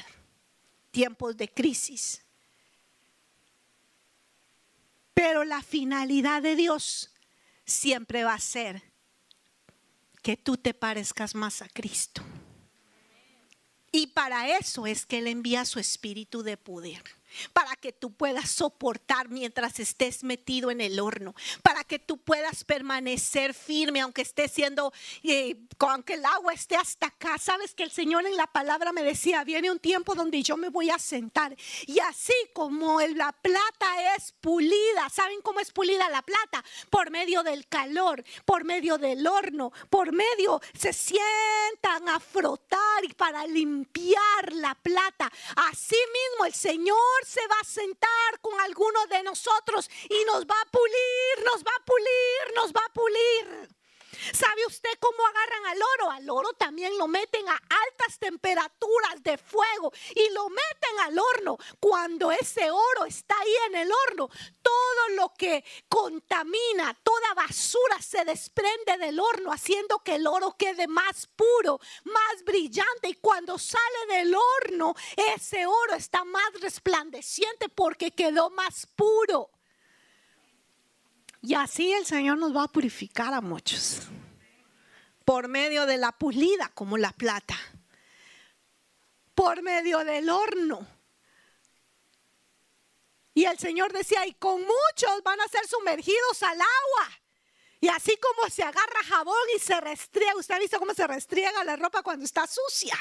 tiempos 0.91 1.35
de 1.37 1.49
crisis. 1.49 2.23
Pero 5.13 5.43
la 5.43 5.61
finalidad 5.61 6.41
de 6.41 6.55
Dios 6.55 7.11
siempre 7.65 8.23
va 8.23 8.35
a 8.35 8.39
ser 8.39 8.83
que 10.27 10.35
tú 10.35 10.57
te 10.57 10.73
parezcas 10.73 11.35
más 11.35 11.61
a 11.61 11.69
Cristo. 11.69 12.21
Y 13.93 14.07
para 14.07 14.57
eso 14.57 14.85
es 14.85 15.05
que 15.05 15.19
Él 15.19 15.27
envía 15.27 15.63
su 15.63 15.79
espíritu 15.79 16.43
de 16.43 16.57
poder. 16.57 17.01
Para 17.53 17.75
que 17.75 17.91
tú 17.91 18.11
puedas 18.13 18.49
soportar 18.49 19.29
mientras 19.29 19.79
estés 19.79 20.23
metido 20.23 20.71
en 20.71 20.81
el 20.81 20.99
horno, 20.99 21.35
para 21.61 21.83
que 21.83 21.99
tú 21.99 22.17
puedas 22.17 22.63
permanecer 22.63 23.53
firme 23.53 24.01
aunque 24.01 24.21
esté 24.21 24.47
siendo, 24.47 24.93
eh, 25.23 25.55
aunque 25.79 26.13
el 26.13 26.25
agua 26.25 26.53
esté 26.53 26.75
hasta 26.75 27.07
acá. 27.07 27.37
Sabes 27.37 27.73
que 27.73 27.83
el 27.83 27.91
Señor 27.91 28.25
en 28.25 28.35
la 28.35 28.47
palabra 28.47 28.91
me 28.91 29.03
decía, 29.03 29.43
viene 29.43 29.71
un 29.71 29.79
tiempo 29.79 30.15
donde 30.15 30.41
yo 30.43 30.57
me 30.57 30.69
voy 30.69 30.89
a 30.89 30.99
sentar 30.99 31.55
y 31.85 31.99
así 31.99 32.33
como 32.53 32.99
la 33.01 33.31
plata 33.31 34.15
es 34.15 34.33
pulida, 34.41 35.09
¿saben 35.11 35.41
cómo 35.41 35.59
es 35.59 35.71
pulida 35.71 36.09
la 36.09 36.21
plata? 36.21 36.63
Por 36.89 37.11
medio 37.11 37.43
del 37.43 37.67
calor, 37.67 38.23
por 38.45 38.63
medio 38.63 38.97
del 38.97 39.25
horno, 39.25 39.71
por 39.89 40.11
medio, 40.11 40.61
se 40.77 40.93
sientan 40.93 42.09
a 42.09 42.19
frotar 42.19 43.03
y 43.03 43.13
para 43.13 43.45
limpiar 43.45 44.53
la 44.53 44.75
plata. 44.75 45.31
Así 45.55 45.95
mismo 45.95 46.45
el 46.45 46.53
Señor 46.53 46.97
se 47.25 47.45
va 47.47 47.59
a 47.61 47.65
sentar 47.65 48.39
con 48.41 48.59
alguno 48.61 49.05
de 49.07 49.23
nosotros 49.23 49.89
y 50.09 50.25
nos 50.25 50.45
va 50.45 50.55
a 50.61 50.71
pulir, 50.71 51.45
nos 51.45 51.63
va 51.63 51.71
a 51.75 51.85
pulir, 51.85 52.55
nos 52.55 52.71
va 52.73 52.81
a 52.85 52.93
pulir. 52.93 53.76
¿Sabe 54.33 54.65
usted 54.67 54.89
cómo 54.99 55.25
agarran 55.27 55.65
al 55.67 55.79
oro? 55.81 56.11
Al 56.11 56.29
oro 56.29 56.53
también 56.53 56.97
lo 56.97 57.07
meten 57.07 57.47
a 57.47 57.53
altas 57.53 58.19
temperaturas 58.19 59.21
de 59.21 59.37
fuego 59.37 59.91
y 60.15 60.29
lo 60.31 60.49
meten 60.49 60.99
al 61.03 61.19
horno. 61.19 61.57
Cuando 61.79 62.31
ese 62.31 62.69
oro 62.71 63.05
está 63.05 63.35
ahí 63.39 63.55
en 63.67 63.75
el 63.75 63.91
horno, 63.91 64.29
todo 64.61 65.09
lo 65.15 65.33
que 65.37 65.63
contamina, 65.87 66.93
toda 67.03 67.33
basura 67.33 68.01
se 68.01 68.25
desprende 68.25 68.97
del 68.97 69.19
horno, 69.19 69.51
haciendo 69.51 69.99
que 69.99 70.15
el 70.15 70.27
oro 70.27 70.55
quede 70.57 70.87
más 70.87 71.27
puro, 71.27 71.79
más 72.05 72.43
brillante. 72.43 73.09
Y 73.09 73.15
cuando 73.15 73.57
sale 73.57 74.07
del 74.09 74.35
horno, 74.35 74.95
ese 75.35 75.65
oro 75.65 75.95
está 75.95 76.23
más 76.23 76.51
resplandeciente 76.61 77.69
porque 77.69 78.11
quedó 78.11 78.49
más 78.49 78.87
puro. 78.95 79.51
Y 81.47 81.53
así 81.53 81.93
el 81.93 82.05
Señor 82.05 82.37
nos 82.37 82.53
va 82.53 82.63
a 82.63 82.67
purificar 82.67 83.33
a 83.33 83.39
muchos 83.39 84.01
por 85.23 85.47
medio 85.47 85.85
de 85.85 85.97
la 85.97 86.11
pulida 86.11 86.69
como 86.73 86.97
la 86.97 87.13
plata, 87.13 87.57
por 89.33 89.61
medio 89.61 89.99
del 89.99 90.29
horno. 90.29 90.85
Y 93.33 93.45
el 93.45 93.57
Señor 93.57 93.93
decía, 93.93 94.27
y 94.27 94.33
con 94.33 94.59
muchos 94.59 95.23
van 95.23 95.39
a 95.39 95.47
ser 95.47 95.65
sumergidos 95.65 96.43
al 96.43 96.59
agua. 96.59 97.21
Y 97.79 97.87
así 97.87 98.17
como 98.17 98.49
se 98.49 98.63
agarra 98.63 99.03
jabón 99.07 99.37
y 99.55 99.59
se 99.59 99.79
restriega, 99.79 100.35
usted 100.35 100.55
ha 100.55 100.59
visto 100.59 100.79
cómo 100.79 100.93
se 100.93 101.07
restriega 101.07 101.63
la 101.63 101.77
ropa 101.77 102.03
cuando 102.03 102.25
está 102.25 102.45
sucia. 102.45 102.97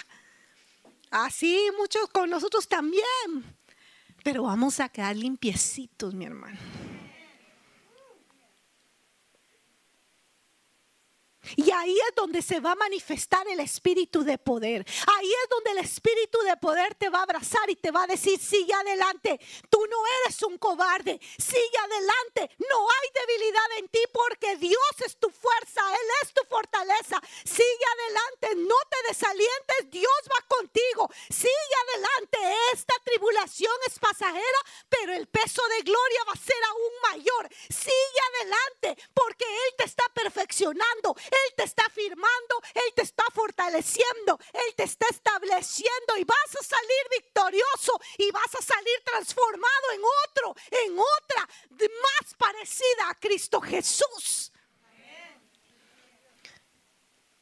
Así 1.10 1.68
muchos 1.77 2.09
con 2.10 2.31
nosotros 2.31 2.68
también. 2.68 3.02
Pero 4.23 4.44
vamos 4.44 4.78
a 4.78 4.89
quedar 4.89 5.16
limpiecitos, 5.16 6.14
mi 6.14 6.27
hermano. 6.27 6.95
Y 11.55 11.70
ahí 11.70 11.97
es 12.09 12.14
donde 12.14 12.43
se 12.43 12.60
va 12.60 12.73
a 12.73 12.77
manifestar 12.77 13.47
el 13.48 13.60
espíritu 13.60 14.24
de 14.24 14.39
poder. 14.39 14.85
Ahí 15.06 15.31
es 15.31 15.48
donde 15.48 15.70
el 15.73 15.78
espíritu 15.78 16.39
de 16.40 16.56
poder 16.56 16.94
te 16.94 17.09
va 17.09 17.20
a 17.20 17.23
abrazar 17.23 17.68
y 17.70 17.77
te 17.77 17.90
va 17.90 18.05
a 18.05 18.06
decir, 18.06 18.39
sigue 18.40 18.73
adelante. 18.73 19.40
Tú 19.70 19.78
no 19.89 19.97
eres 20.23 20.43
un 20.43 20.59
cobarde. 20.59 21.20
Sigue 21.39 21.78
adelante. 21.85 22.56
No 22.59 22.89
hay 22.90 23.27
debilidad 23.27 23.78
en 23.78 23.89
ti 23.89 24.01
porque 24.12 24.56
Dios 24.56 24.94
es 25.05 25.16
tu 25.18 25.31
fuerza. 25.31 25.81
Él 25.93 26.09
es 26.23 26.35
tu 26.35 26.43
fortaleza. 26.48 27.20
Sigue 27.44 27.86
adelante. 27.94 28.66
No 28.68 28.77
te 28.90 29.09
desalientes. 29.09 29.90
Dios 29.90 30.20
va 30.31 30.44
contigo. 30.48 31.10
Sigue 31.31 31.77
adelante. 31.89 32.39
Esta 32.73 32.94
tribulación 33.05 33.74
es 33.86 33.98
pasajera, 33.98 34.60
pero 34.89 35.12
el 35.12 35.27
peso 35.27 35.62
de 35.77 35.82
gloria 35.82 36.24
va 36.28 36.32
a 36.32 36.36
ser 36.36 36.62
aún 36.64 36.93
mayor. 37.12 37.48
Sigue 37.68 38.20
adelante 38.35 39.02
porque 39.14 39.44
Él 39.44 39.74
te 39.78 39.85
está 39.85 40.05
perfeccionando. 40.14 41.14
Él 41.44 41.54
te 41.56 41.64
está 41.64 41.88
firmando, 41.90 42.62
Él 42.74 42.92
te 42.94 43.02
está 43.02 43.24
fortaleciendo, 43.32 44.38
Él 44.52 44.74
te 44.76 44.84
está 44.84 45.06
estableciendo 45.10 46.16
y 46.18 46.24
vas 46.24 46.56
a 46.60 46.64
salir 46.64 47.02
victorioso 47.10 48.00
y 48.18 48.30
vas 48.30 48.54
a 48.54 48.62
salir 48.62 49.00
transformado 49.04 49.92
en 49.94 50.00
otro, 50.24 50.56
en 50.70 50.98
otra 50.98 51.48
más 51.70 52.34
parecida 52.34 53.10
a 53.10 53.14
Cristo 53.14 53.60
Jesús. 53.60 54.52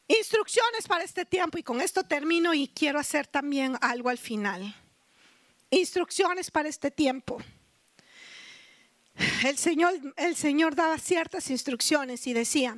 Instrucciones 0.07 0.87
para 0.87 1.05
este 1.05 1.25
tiempo 1.25 1.57
y 1.57 1.63
con 1.63 1.81
esto 1.81 2.05
termino 2.05 2.53
y 2.53 2.69
quiero 2.69 2.99
hacer 2.99 3.27
también 3.27 3.77
algo 3.81 4.11
al 4.11 4.19
final. 4.19 4.75
Instrucciones 5.71 6.51
para 6.51 6.69
este 6.69 6.91
tiempo. 6.91 7.39
El 9.45 9.57
Señor, 9.57 9.95
el 10.17 10.37
Señor 10.37 10.75
daba 10.75 10.99
ciertas 10.99 11.49
instrucciones 11.49 12.27
y 12.27 12.35
decía, 12.35 12.77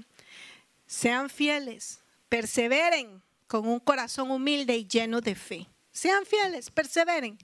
sean 0.87 1.29
fieles, 1.29 2.01
perseveren 2.29 3.23
con 3.47 3.67
un 3.69 3.81
corazón 3.81 4.31
humilde 4.31 4.77
y 4.77 4.87
lleno 4.87 5.21
de 5.21 5.35
fe. 5.35 5.67
Sean 5.93 6.27
fieles, 6.27 6.71
perseveren, 6.71 7.39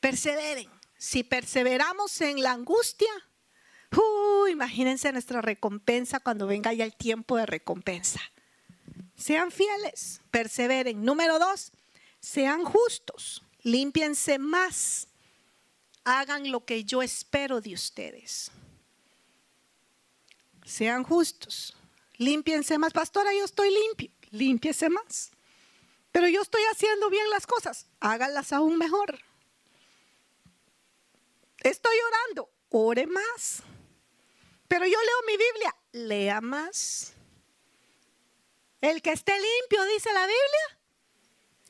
perseveren. 0.00 0.68
Si 0.96 1.24
perseveramos 1.24 2.20
en 2.20 2.42
la 2.42 2.52
angustia, 2.52 3.10
uh, 3.96 4.46
imagínense 4.46 5.12
nuestra 5.12 5.42
recompensa 5.42 6.20
cuando 6.20 6.46
venga 6.46 6.72
ya 6.72 6.84
el 6.84 6.94
tiempo 6.94 7.36
de 7.36 7.46
recompensa. 7.46 8.20
Sean 9.16 9.50
fieles, 9.50 10.20
perseveren. 10.30 11.04
Número 11.04 11.38
dos, 11.38 11.72
sean 12.20 12.64
justos, 12.64 13.42
límpiense 13.62 14.38
más, 14.38 15.08
hagan 16.04 16.50
lo 16.50 16.64
que 16.64 16.84
yo 16.84 17.02
espero 17.02 17.60
de 17.60 17.74
ustedes. 17.74 18.50
Sean 20.64 21.02
justos, 21.02 21.76
límpiense 22.24 22.78
más. 22.78 22.92
Pastora, 22.92 23.32
yo 23.34 23.44
estoy 23.44 23.70
limpio, 23.70 24.10
límpiese 24.30 24.88
más. 24.88 25.30
Pero 26.10 26.28
yo 26.28 26.42
estoy 26.42 26.62
haciendo 26.72 27.08
bien 27.10 27.28
las 27.30 27.46
cosas, 27.46 27.86
háganlas 28.00 28.52
aún 28.52 28.76
mejor. 28.76 29.18
Estoy 31.60 31.96
orando, 32.06 32.50
ore 32.68 33.06
más. 33.06 33.62
Pero 34.68 34.84
yo 34.86 34.98
leo 34.98 35.16
mi 35.26 35.36
Biblia, 35.36 35.76
lea 35.92 36.40
más. 36.40 37.14
El 38.80 39.00
que 39.00 39.12
esté 39.12 39.32
limpio, 39.32 39.84
dice 39.84 40.12
la 40.12 40.26
Biblia, 40.26 40.78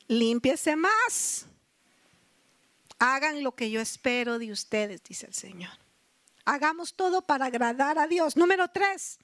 límpiese 0.07 0.75
más. 0.75 1.45
Hagan 2.97 3.43
lo 3.43 3.55
que 3.55 3.69
yo 3.69 3.81
espero 3.81 4.39
de 4.39 4.51
ustedes, 4.51 5.03
dice 5.03 5.27
el 5.27 5.33
Señor. 5.33 5.71
Hagamos 6.45 6.95
todo 6.95 7.21
para 7.21 7.45
agradar 7.45 7.99
a 7.99 8.07
Dios. 8.07 8.35
Número 8.35 8.67
tres, 8.69 9.19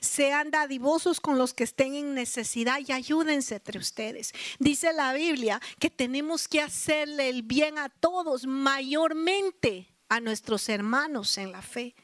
sean 0.00 0.50
dadivosos 0.50 1.20
con 1.20 1.38
los 1.38 1.54
que 1.54 1.64
estén 1.64 1.94
en 1.94 2.14
necesidad 2.14 2.80
y 2.86 2.92
ayúdense 2.92 3.56
entre 3.56 3.78
ustedes. 3.78 4.32
Dice 4.58 4.92
la 4.92 5.12
Biblia 5.12 5.60
que 5.78 5.90
tenemos 5.90 6.48
que 6.48 6.60
hacerle 6.60 7.28
el 7.28 7.42
bien 7.42 7.78
a 7.78 7.88
todos, 7.88 8.46
mayormente 8.46 9.88
a 10.08 10.20
nuestros 10.20 10.68
hermanos 10.68 11.36
en 11.38 11.52
la 11.52 11.62
fe. 11.62 11.94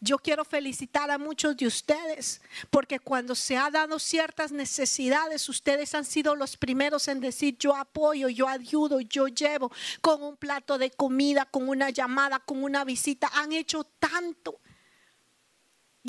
Yo 0.00 0.18
quiero 0.18 0.44
felicitar 0.44 1.10
a 1.10 1.18
muchos 1.18 1.56
de 1.56 1.66
ustedes 1.66 2.40
porque 2.70 3.00
cuando 3.00 3.34
se 3.34 3.56
ha 3.56 3.68
dado 3.68 3.98
ciertas 3.98 4.52
necesidades, 4.52 5.48
ustedes 5.48 5.92
han 5.94 6.04
sido 6.04 6.36
los 6.36 6.56
primeros 6.56 7.08
en 7.08 7.20
decir 7.20 7.56
yo 7.58 7.74
apoyo, 7.74 8.28
yo 8.28 8.46
ayudo, 8.46 9.00
yo 9.00 9.26
llevo 9.26 9.72
con 10.00 10.22
un 10.22 10.36
plato 10.36 10.78
de 10.78 10.92
comida, 10.92 11.46
con 11.46 11.68
una 11.68 11.90
llamada, 11.90 12.38
con 12.38 12.62
una 12.62 12.84
visita. 12.84 13.28
Han 13.34 13.52
hecho 13.52 13.82
tanto. 13.98 14.60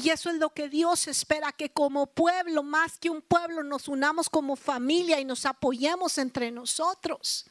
Y 0.02 0.10
eso 0.10 0.30
es 0.30 0.38
lo 0.38 0.52
que 0.52 0.70
Dios 0.70 1.08
espera, 1.08 1.52
que 1.52 1.70
como 1.70 2.08
pueblo, 2.08 2.64
más 2.64 2.98
que 2.98 3.10
un 3.10 3.22
pueblo, 3.22 3.64
nos 3.64 3.88
unamos 3.88 4.30
como 4.30 4.56
familia 4.56 5.20
y 5.20 5.26
nos 5.26 5.46
apoyemos 5.46 6.18
entre 6.18 6.52
nosotros. 6.52 7.46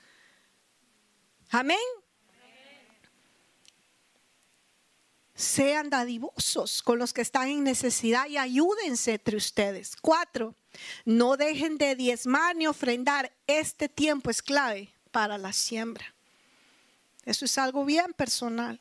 Amén. 1.50 1.78
Sean 5.34 5.88
dadivosos 5.88 6.82
con 6.82 6.98
los 6.98 7.12
que 7.12 7.20
están 7.20 7.48
en 7.48 7.62
necesidad 7.62 8.26
y 8.26 8.38
ayúdense 8.38 9.12
entre 9.12 9.36
ustedes. 9.36 9.94
Cuatro, 9.94 10.54
no 11.04 11.36
dejen 11.36 11.78
de 11.78 11.94
diezmar 11.94 12.56
ni 12.56 12.66
ofrendar. 12.66 13.32
Este 13.46 13.88
tiempo 13.88 14.30
es 14.30 14.42
clave 14.42 14.92
para 15.12 15.38
la 15.38 15.52
siembra. 15.52 16.12
Eso 17.24 17.44
es 17.44 17.56
algo 17.56 17.84
bien 17.84 18.12
personal. 18.14 18.80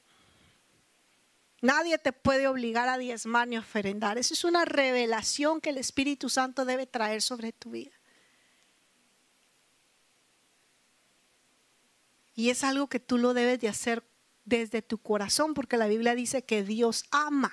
Nadie 1.61 1.97
te 1.97 2.13
puede 2.13 2.47
obligar 2.47 2.87
a 2.87 2.97
diezmar 2.97 3.47
ni 3.47 3.57
ofrendar. 3.57 4.17
Esa 4.17 4.33
es 4.33 4.43
una 4.43 4.65
revelación 4.65 5.59
que 5.59 5.71
el 5.71 5.77
Espíritu 5.77 6.29
Santo 6.29 6.65
debe 6.65 6.85
traer 6.85 7.21
sobre 7.21 7.51
tu 7.51 7.71
vida. 7.71 7.91
Y 12.35 12.51
es 12.51 12.63
algo 12.63 12.87
que 12.87 12.99
tú 12.99 13.17
lo 13.17 13.33
debes 13.33 13.59
de 13.59 13.67
hacer 13.67 14.03
desde 14.45 14.83
tu 14.83 14.99
corazón, 14.99 15.55
porque 15.55 15.77
la 15.77 15.87
Biblia 15.87 16.13
dice 16.13 16.43
que 16.45 16.63
Dios 16.63 17.05
ama 17.09 17.51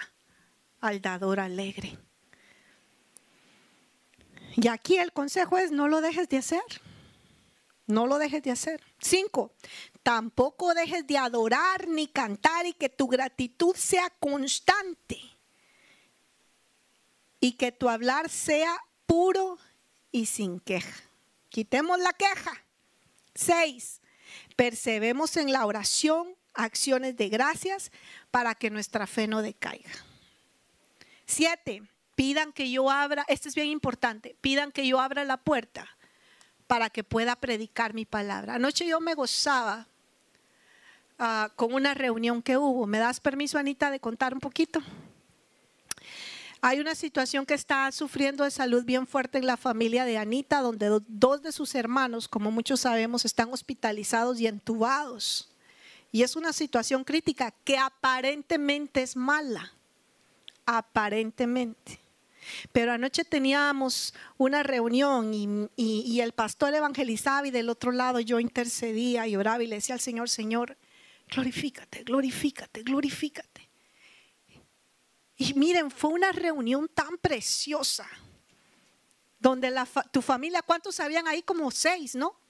al 0.80 1.00
dador 1.00 1.40
alegre. 1.40 1.98
Y 4.56 4.68
aquí 4.68 4.98
el 4.98 5.12
consejo 5.12 5.56
es 5.56 5.72
no 5.72 5.88
lo 5.88 6.02
dejes 6.02 6.28
de 6.28 6.36
hacer. 6.36 6.62
No 7.86 8.06
lo 8.06 8.18
dejes 8.18 8.42
de 8.42 8.50
hacer. 8.50 8.82
Cinco, 8.98 9.52
tampoco 10.02 10.74
dejes 10.74 11.06
de 11.06 11.18
adorar 11.18 11.88
ni 11.88 12.06
cantar 12.06 12.66
y 12.66 12.72
que 12.72 12.88
tu 12.88 13.08
gratitud 13.08 13.74
sea 13.76 14.10
constante 14.20 15.20
y 17.40 17.52
que 17.52 17.72
tu 17.72 17.90
hablar 17.90 18.30
sea 18.30 18.74
puro 19.06 19.58
y 20.10 20.26
sin 20.26 20.60
queja. 20.60 21.02
Quitemos 21.50 21.98
la 21.98 22.12
queja. 22.14 22.64
Seis, 23.34 24.00
percebemos 24.56 25.36
en 25.36 25.52
la 25.52 25.66
oración 25.66 26.36
acciones 26.54 27.16
de 27.16 27.28
gracias 27.28 27.92
para 28.30 28.54
que 28.54 28.70
nuestra 28.70 29.06
fe 29.06 29.26
no 29.26 29.42
decaiga. 29.42 29.90
Siete, 31.26 31.82
pidan 32.14 32.52
que 32.52 32.70
yo 32.70 32.90
abra, 32.90 33.26
esto 33.28 33.48
es 33.48 33.54
bien 33.54 33.68
importante, 33.68 34.36
pidan 34.40 34.72
que 34.72 34.86
yo 34.86 35.00
abra 35.00 35.24
la 35.24 35.36
puerta 35.36 35.86
para 36.66 36.90
que 36.90 37.04
pueda 37.04 37.36
predicar 37.36 37.94
mi 37.94 38.04
palabra. 38.04 38.54
Anoche 38.54 38.86
yo 38.86 39.00
me 39.00 39.14
gozaba 39.14 39.86
ah, 41.18 41.50
con 41.56 41.74
una 41.74 41.94
reunión 41.94 42.42
que 42.42 42.56
hubo. 42.56 42.86
¿Me 42.86 42.98
das 42.98 43.20
permiso, 43.20 43.58
Anita, 43.58 43.90
de 43.90 44.00
contar 44.00 44.34
un 44.34 44.40
poquito? 44.40 44.82
Hay 46.66 46.80
una 46.80 46.94
situación 46.94 47.44
que 47.44 47.52
está 47.52 47.92
sufriendo 47.92 48.42
de 48.42 48.50
salud 48.50 48.84
bien 48.84 49.06
fuerte 49.06 49.36
en 49.36 49.46
la 49.46 49.58
familia 49.58 50.06
de 50.06 50.16
Anita, 50.16 50.62
donde 50.62 50.98
dos 51.08 51.42
de 51.42 51.52
sus 51.52 51.74
hermanos, 51.74 52.26
como 52.26 52.50
muchos 52.50 52.80
sabemos, 52.80 53.26
están 53.26 53.52
hospitalizados 53.52 54.40
y 54.40 54.46
entubados. 54.46 55.50
Y 56.10 56.22
es 56.22 56.36
una 56.36 56.54
situación 56.54 57.04
crítica 57.04 57.52
que 57.64 57.76
aparentemente 57.76 59.02
es 59.02 59.14
mala, 59.14 59.74
aparentemente. 60.64 62.00
Pero 62.72 62.92
anoche 62.92 63.24
teníamos 63.24 64.14
una 64.36 64.62
reunión 64.62 65.32
y, 65.34 66.20
el 66.20 66.32
pastor 66.32 66.74
evangelizaba 66.74 67.46
y 67.46 67.50
del 67.50 67.68
otro 67.68 67.92
lado 67.92 68.20
yo 68.20 68.40
intercedía 68.40 69.26
y 69.26 69.36
oraba 69.36 69.62
y 69.62 69.66
le 69.66 69.76
decía 69.76 69.94
al 69.94 70.00
Señor, 70.00 70.28
Señor, 70.28 70.76
glorifícate, 71.28 72.04
glorifícate, 72.04 72.82
glorifícate. 72.82 73.68
Y 75.36 75.54
miren, 75.54 75.90
fue 75.90 76.10
una 76.10 76.32
reunión 76.32 76.88
tan 76.88 77.18
preciosa, 77.18 78.06
donde 79.38 79.72
tu 80.10 80.22
familia, 80.22 80.62
¿cuántos 80.62 81.00
habían 81.00 81.28
ahí? 81.28 81.42
Como 81.42 81.70
seis, 81.70 82.14
¿no? 82.14 82.43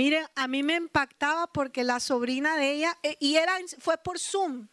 Miren, 0.00 0.24
a 0.34 0.48
mí 0.48 0.62
me 0.62 0.76
impactaba 0.76 1.46
porque 1.48 1.84
la 1.84 2.00
sobrina 2.00 2.56
de 2.56 2.72
ella, 2.72 2.96
eh, 3.02 3.18
y 3.20 3.36
era, 3.36 3.58
fue 3.80 3.98
por 3.98 4.18
Zoom. 4.18 4.66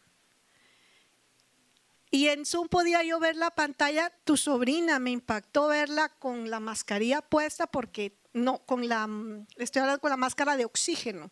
Y 2.10 2.30
en 2.30 2.46
Zoom 2.46 2.70
podía 2.70 3.04
yo 3.04 3.20
ver 3.20 3.36
la 3.36 3.52
pantalla, 3.52 4.10
tu 4.24 4.38
sobrina, 4.38 5.00
me 5.00 5.12
impactó 5.12 5.68
verla 5.68 6.08
con 6.08 6.50
la 6.50 6.62
mascarilla 6.62 7.22
puesta 7.22 7.68
porque 7.68 8.18
no, 8.32 8.60
con 8.60 8.88
la, 8.88 9.06
estoy 9.58 9.82
hablando 9.82 10.00
con 10.00 10.12
la 10.12 10.16
máscara 10.16 10.56
de 10.56 10.64
oxígeno, 10.64 11.30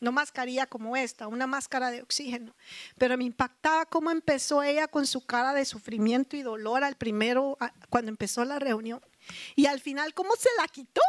no 0.00 0.12
mascarilla 0.12 0.68
como 0.68 0.96
esta, 0.96 1.26
una 1.26 1.48
máscara 1.48 1.90
de 1.90 2.02
oxígeno. 2.02 2.54
Pero 2.98 3.18
me 3.18 3.24
impactaba 3.24 3.84
cómo 3.86 4.12
empezó 4.12 4.62
ella 4.62 4.86
con 4.86 5.08
su 5.08 5.26
cara 5.26 5.54
de 5.54 5.64
sufrimiento 5.64 6.36
y 6.36 6.42
dolor 6.42 6.84
al 6.84 6.94
primero, 6.94 7.58
cuando 7.90 8.10
empezó 8.10 8.44
la 8.44 8.60
reunión. 8.60 9.00
Y 9.56 9.66
al 9.66 9.80
final, 9.80 10.14
cómo 10.14 10.36
se 10.36 10.50
la 10.56 10.68
quitó 10.68 11.02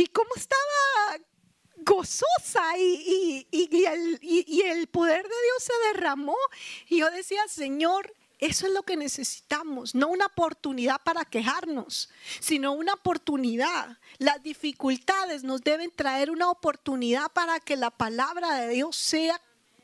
y 0.00 0.06
cómo 0.06 0.30
estaba 0.34 1.18
gozosa 1.76 2.78
y, 2.78 3.46
el, 3.52 4.86
poder 4.88 5.22
de 5.22 5.28
Dios 5.28 5.62
se 5.62 5.72
derramó. 5.92 6.36
Y 6.88 7.00
yo 7.00 7.10
decía, 7.10 7.42
Señor, 7.48 8.14
eso 8.38 8.66
es 8.66 8.72
lo 8.72 8.82
que 8.82 8.96
necesitamos, 8.96 9.94
no 9.94 10.08
una 10.08 10.26
oportunidad 10.26 11.02
para 11.04 11.26
quejarnos, 11.26 12.08
sino 12.40 12.72
una 12.72 12.94
oportunidad. 12.94 13.98
Las 14.16 14.42
dificultades 14.42 15.44
nos 15.44 15.60
deben 15.60 15.90
traer 15.90 16.30
una 16.30 16.50
oportunidad 16.50 17.30
para 17.32 17.60
que 17.60 17.76
la 17.76 17.90
palabra 17.90 18.54
de 18.54 18.68
Dios 18.68 18.96
sea 18.96 19.38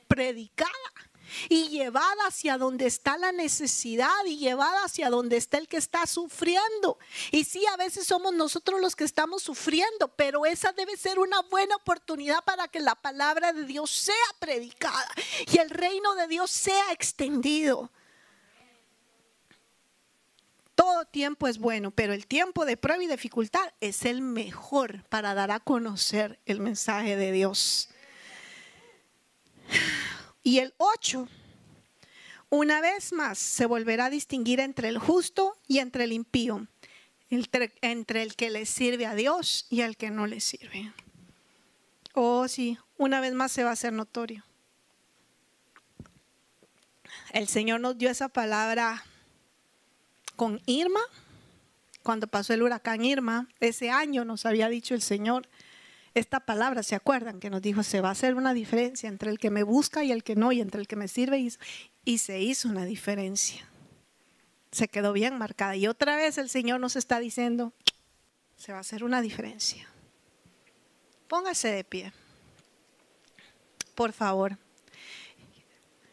predicada 0.08 0.70
y 1.48 1.68
llevada 1.68 2.26
hacia 2.26 2.58
donde 2.58 2.86
está 2.86 3.16
la 3.18 3.32
necesidad 3.32 4.24
y 4.26 4.38
llevada 4.38 4.84
hacia 4.84 5.10
donde 5.10 5.36
está 5.36 5.58
el 5.58 5.68
que 5.68 5.76
está 5.76 6.06
sufriendo. 6.06 6.98
Y 7.30 7.44
sí, 7.44 7.64
a 7.66 7.76
veces 7.76 8.06
somos 8.06 8.34
nosotros 8.34 8.80
los 8.80 8.96
que 8.96 9.04
estamos 9.04 9.42
sufriendo, 9.42 10.08
pero 10.08 10.46
esa 10.46 10.72
debe 10.72 10.96
ser 10.96 11.18
una 11.18 11.40
buena 11.42 11.76
oportunidad 11.76 12.42
para 12.44 12.68
que 12.68 12.80
la 12.80 12.94
palabra 12.94 13.52
de 13.52 13.64
Dios 13.64 13.90
sea 13.90 14.14
predicada 14.38 15.08
y 15.52 15.58
el 15.58 15.70
reino 15.70 16.14
de 16.14 16.28
Dios 16.28 16.50
sea 16.50 16.92
extendido. 16.92 17.90
Todo 20.76 21.06
tiempo 21.06 21.48
es 21.48 21.58
bueno, 21.58 21.90
pero 21.90 22.12
el 22.12 22.26
tiempo 22.26 22.66
de 22.66 22.76
prueba 22.76 23.02
y 23.02 23.06
dificultad 23.06 23.72
es 23.80 24.04
el 24.04 24.20
mejor 24.20 25.04
para 25.08 25.32
dar 25.32 25.50
a 25.50 25.58
conocer 25.58 26.38
el 26.44 26.60
mensaje 26.60 27.16
de 27.16 27.32
Dios. 27.32 27.88
Y 30.46 30.60
el 30.60 30.74
8, 30.76 31.26
una 32.50 32.80
vez 32.80 33.12
más, 33.12 33.36
se 33.36 33.66
volverá 33.66 34.04
a 34.04 34.10
distinguir 34.10 34.60
entre 34.60 34.88
el 34.88 34.96
justo 34.96 35.58
y 35.66 35.80
entre 35.80 36.04
el 36.04 36.12
impío, 36.12 36.68
entre, 37.30 38.22
el 38.22 38.36
que 38.36 38.50
le 38.50 38.64
sirve 38.64 39.06
a 39.06 39.16
Dios 39.16 39.66
y 39.70 39.80
el 39.80 39.96
que 39.96 40.12
no 40.12 40.28
le 40.28 40.38
sirve. 40.38 40.92
Oh, 42.14 42.46
sí, 42.46 42.78
una 42.96 43.20
vez 43.20 43.34
más 43.34 43.50
se 43.50 43.64
va 43.64 43.70
a 43.70 43.72
hacer 43.72 43.92
notorio. 43.92 44.44
El 47.32 47.48
Señor 47.48 47.80
nos 47.80 47.98
dio 47.98 48.08
esa 48.08 48.28
palabra 48.28 49.04
con 50.36 50.62
Irma, 50.66 51.00
cuando 52.04 52.28
pasó 52.28 52.54
el 52.54 52.62
huracán 52.62 53.04
Irma, 53.04 53.48
ese 53.58 53.90
año 53.90 54.24
nos 54.24 54.46
había 54.46 54.68
dicho 54.68 54.94
el 54.94 55.02
Señor, 55.02 55.48
esta 56.16 56.40
palabra, 56.40 56.82
¿se 56.82 56.94
acuerdan? 56.94 57.40
Que 57.40 57.50
nos 57.50 57.60
dijo, 57.60 57.82
se 57.82 58.00
va 58.00 58.08
a 58.08 58.12
hacer 58.12 58.36
una 58.36 58.54
diferencia 58.54 59.06
entre 59.06 59.30
el 59.30 59.38
que 59.38 59.50
me 59.50 59.62
busca 59.62 60.02
y 60.02 60.12
el 60.12 60.24
que 60.24 60.34
no, 60.34 60.50
y 60.50 60.62
entre 60.62 60.80
el 60.80 60.88
que 60.88 60.96
me 60.96 61.08
sirve 61.08 61.46
y, 62.06 62.18
se 62.18 62.40
hizo 62.40 62.70
una 62.70 62.86
diferencia. 62.86 63.68
Se 64.72 64.88
quedó 64.88 65.12
bien 65.12 65.36
marcada. 65.36 65.76
Y 65.76 65.86
otra 65.86 66.16
vez 66.16 66.38
el 66.38 66.48
Señor 66.48 66.80
nos 66.80 66.96
está 66.96 67.18
diciendo, 67.18 67.74
se 68.56 68.72
va 68.72 68.78
a 68.78 68.80
hacer 68.80 69.04
una 69.04 69.20
diferencia. 69.20 69.86
Póngase 71.28 71.68
de 71.68 71.84
pie. 71.84 72.12
Por 73.94 74.14
favor. 74.14 74.56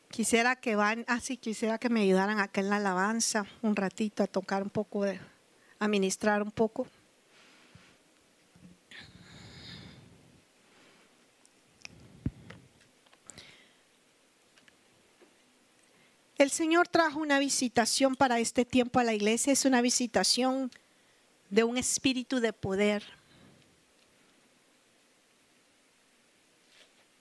Quisiera 0.10 0.58
que 0.58 0.76
van, 0.76 1.06
así 1.08 1.36
ah, 1.36 1.42
quisiera 1.42 1.78
que 1.78 1.88
me 1.88 2.02
ayudaran 2.02 2.42
acá 2.42 2.60
en 2.60 2.70
la 2.70 2.76
alabanza 2.76 3.46
un 3.62 3.78
ratito 3.78 4.22
a 4.22 4.28
tocar 4.28 4.64
un 4.64 4.70
poco 4.70 5.06
de, 5.06 5.22
a 5.80 5.88
ministrar 5.88 6.44
un 6.44 6.52
poco. 6.52 6.88
El 16.44 16.52
Señor 16.52 16.90
trajo 16.90 17.22
una 17.22 17.40
visitación 17.40 18.18
para 18.18 18.38
este 18.38 18.66
tiempo 18.66 19.00
a 19.00 19.06
la 19.06 19.14
iglesia. 19.14 19.54
Es 19.54 19.64
una 19.64 19.82
visitación 19.82 20.70
de 21.50 21.64
un 21.64 21.78
espíritu 21.78 22.42
de 22.42 22.52
poder. 22.52 23.02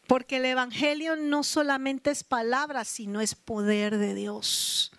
Porque 0.08 0.38
el 0.38 0.44
Evangelio 0.46 1.14
no 1.14 1.44
solamente 1.44 2.10
es 2.10 2.24
palabra, 2.24 2.84
sino 2.84 3.20
es 3.20 3.36
poder 3.36 3.96
de 3.96 4.16
Dios. 4.16 4.90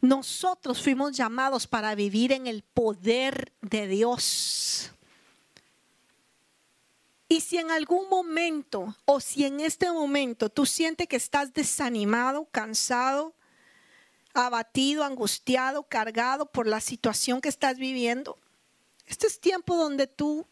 Nosotros 0.00 0.80
fuimos 0.80 1.16
llamados 1.16 1.66
para 1.66 1.96
vivir 1.96 2.30
en 2.30 2.46
el 2.46 2.62
poder 2.62 3.50
de 3.62 3.88
Dios. 3.88 4.92
Y 7.28 7.42
si 7.42 7.58
en 7.58 7.70
algún 7.70 8.08
momento 8.08 8.96
o 9.04 9.20
si 9.20 9.44
en 9.44 9.60
este 9.60 9.90
momento 9.92 10.48
tú 10.48 10.64
sientes 10.64 11.06
que 11.06 11.16
estás 11.16 11.52
desanimado, 11.52 12.46
cansado, 12.50 13.34
abatido, 14.32 15.04
angustiado, 15.04 15.82
cargado 15.82 16.46
por 16.46 16.66
la 16.66 16.80
situación 16.80 17.42
que 17.42 17.50
estás 17.50 17.76
viviendo, 17.76 18.38
este 19.06 19.26
es 19.26 19.40
tiempo 19.40 19.76
donde 19.76 20.06
tú 20.06 20.46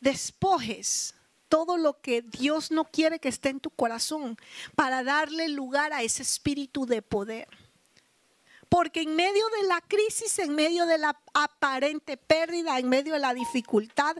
despojes 0.00 1.14
todo 1.48 1.78
lo 1.78 2.00
que 2.00 2.20
Dios 2.20 2.70
no 2.70 2.84
quiere 2.84 3.18
que 3.18 3.28
esté 3.28 3.48
en 3.48 3.60
tu 3.60 3.70
corazón 3.70 4.36
para 4.74 5.02
darle 5.02 5.48
lugar 5.48 5.94
a 5.94 6.02
ese 6.02 6.22
espíritu 6.22 6.84
de 6.84 7.00
poder. 7.00 7.48
Porque 8.68 9.00
en 9.00 9.16
medio 9.16 9.46
de 9.60 9.66
la 9.66 9.80
crisis, 9.80 10.38
en 10.38 10.54
medio 10.54 10.84
de 10.84 10.98
la 10.98 11.18
aparente 11.32 12.18
pérdida, 12.18 12.78
en 12.78 12.88
medio 12.90 13.14
de 13.14 13.18
la 13.18 13.32
dificultad, 13.32 14.14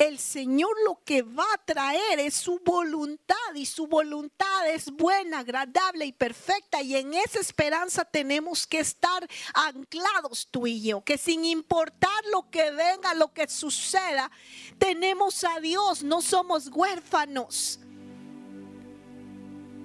el 0.00 0.18
Señor 0.18 0.74
lo 0.86 0.98
que 1.04 1.20
va 1.20 1.44
a 1.52 1.58
traer 1.58 2.20
es 2.20 2.32
su 2.32 2.58
voluntad 2.64 3.36
y 3.54 3.66
su 3.66 3.86
voluntad 3.86 4.66
es 4.68 4.90
buena, 4.90 5.40
agradable 5.40 6.06
y 6.06 6.12
perfecta. 6.12 6.80
Y 6.80 6.96
en 6.96 7.12
esa 7.12 7.38
esperanza 7.38 8.06
tenemos 8.06 8.66
que 8.66 8.78
estar 8.80 9.28
anclados 9.52 10.48
tú 10.50 10.66
y 10.66 10.80
yo, 10.80 11.04
que 11.04 11.18
sin 11.18 11.44
importar 11.44 12.24
lo 12.32 12.48
que 12.50 12.70
venga, 12.70 13.12
lo 13.12 13.34
que 13.34 13.46
suceda, 13.46 14.30
tenemos 14.78 15.44
a 15.44 15.60
Dios, 15.60 16.02
no 16.02 16.22
somos 16.22 16.68
huérfanos. 16.68 17.78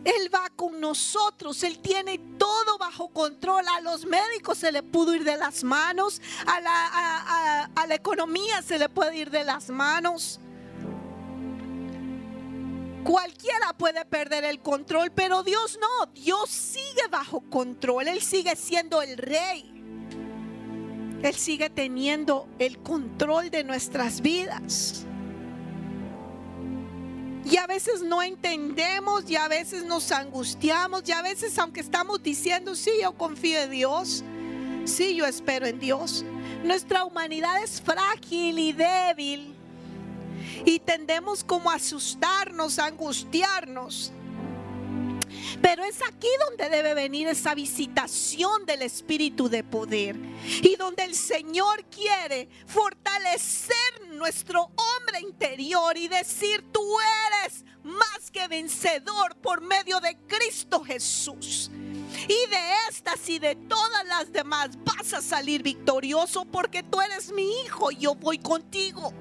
Él 0.05 0.33
va 0.33 0.51
con 0.55 0.79
nosotros, 0.79 1.63
Él 1.63 1.79
tiene 1.79 2.19
todo 2.37 2.77
bajo 2.77 3.09
control. 3.09 3.65
A 3.67 3.81
los 3.81 4.05
médicos 4.05 4.59
se 4.59 4.71
le 4.71 4.83
pudo 4.83 5.15
ir 5.15 5.23
de 5.23 5.35
las 5.35 5.63
manos, 5.63 6.21
a 6.45 6.61
la, 6.61 7.67
a, 7.75 7.87
la 7.87 7.95
economía 7.95 8.61
se 8.61 8.77
le 8.77 8.87
puede 8.87 9.17
ir 9.17 9.31
de 9.31 9.43
las 9.43 9.69
manos. 9.69 10.39
Cualquiera 13.03 13.73
puede 13.77 14.05
perder 14.05 14.45
el 14.45 14.59
control, 14.59 15.11
pero 15.11 15.41
Dios 15.41 15.79
no. 15.81 16.05
Dios 16.13 16.49
sigue 16.49 17.07
bajo 17.09 17.41
control. 17.49 18.07
Él 18.07 18.21
sigue 18.21 18.55
siendo 18.55 19.01
el 19.01 19.17
rey. 19.17 19.71
Él 21.23 21.35
sigue 21.35 21.71
teniendo 21.71 22.47
el 22.59 22.77
control 22.79 23.49
de 23.49 23.63
nuestras 23.63 24.21
vidas. 24.21 25.05
Y 27.45 27.57
a 27.57 27.67
veces 27.67 28.01
no 28.01 28.23
entendemos 28.23 29.29
y 29.29 29.35
a 29.35 29.47
veces 29.47 29.85
nos 29.85 30.11
angustiamos 30.11 31.03
y 31.07 31.11
a 31.11 31.21
veces 31.21 31.57
aunque 31.59 31.79
estamos 31.79 32.23
diciendo, 32.23 32.75
sí, 32.75 32.89
yo 33.01 33.11
confío 33.13 33.59
en 33.61 33.69
Dios, 33.71 34.23
sí, 34.85 35.15
yo 35.15 35.27
espero 35.27 35.67
en 35.67 35.79
Dios. 35.79 36.25
Nuestra 36.63 37.05
humanidad 37.05 37.61
es 37.63 37.79
frágil 37.81 38.57
y 38.57 38.73
débil 38.73 39.55
y 40.65 40.79
tendemos 40.79 41.43
como 41.43 41.69
a 41.69 41.75
asustarnos, 41.75 42.79
a 42.79 42.87
angustiarnos. 42.87 44.11
Pero 45.61 45.83
es 45.83 46.01
aquí 46.01 46.27
donde 46.47 46.69
debe 46.69 46.93
venir 46.93 47.27
esa 47.27 47.55
visitación 47.55 48.65
del 48.65 48.81
Espíritu 48.81 49.49
de 49.49 49.63
poder. 49.63 50.15
Y 50.61 50.75
donde 50.75 51.03
el 51.03 51.15
Señor 51.15 51.85
quiere 51.85 52.49
fortalecer 52.65 53.75
nuestro 54.11 54.63
hombre 54.63 55.19
interior 55.21 55.97
y 55.97 56.07
decir, 56.07 56.65
tú 56.71 56.81
eres 57.43 57.65
más 57.83 58.31
que 58.31 58.47
vencedor 58.47 59.35
por 59.37 59.61
medio 59.61 59.99
de 59.99 60.17
Cristo 60.27 60.83
Jesús. 60.83 61.69
Y 62.23 62.49
de 62.49 62.73
estas 62.89 63.27
y 63.29 63.39
de 63.39 63.55
todas 63.55 64.05
las 64.05 64.31
demás 64.31 64.69
vas 64.83 65.13
a 65.13 65.21
salir 65.21 65.61
victorioso 65.61 66.45
porque 66.45 66.81
tú 66.81 67.01
eres 67.01 67.31
mi 67.31 67.61
hijo 67.61 67.91
y 67.91 67.97
yo 67.97 68.15
voy 68.15 68.39
contigo. 68.39 69.13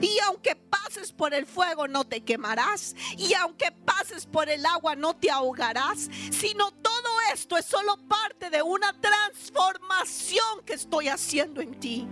Y 0.00 0.18
aunque 0.26 0.56
pases 0.56 1.12
por 1.12 1.34
el 1.34 1.46
fuego 1.46 1.88
no 1.88 2.04
te 2.04 2.22
quemarás. 2.22 2.94
Y 3.16 3.34
aunque 3.34 3.72
pases 3.72 4.26
por 4.26 4.48
el 4.48 4.64
agua 4.66 4.94
no 4.94 5.16
te 5.16 5.30
ahogarás. 5.30 6.08
Sino 6.30 6.70
todo 6.70 7.08
esto 7.32 7.56
es 7.56 7.66
solo 7.66 7.96
parte 8.08 8.50
de 8.50 8.62
una 8.62 8.92
transformación 9.00 10.62
que 10.64 10.74
estoy 10.74 11.08
haciendo 11.08 11.60
en 11.60 11.78
ti. 11.78 12.06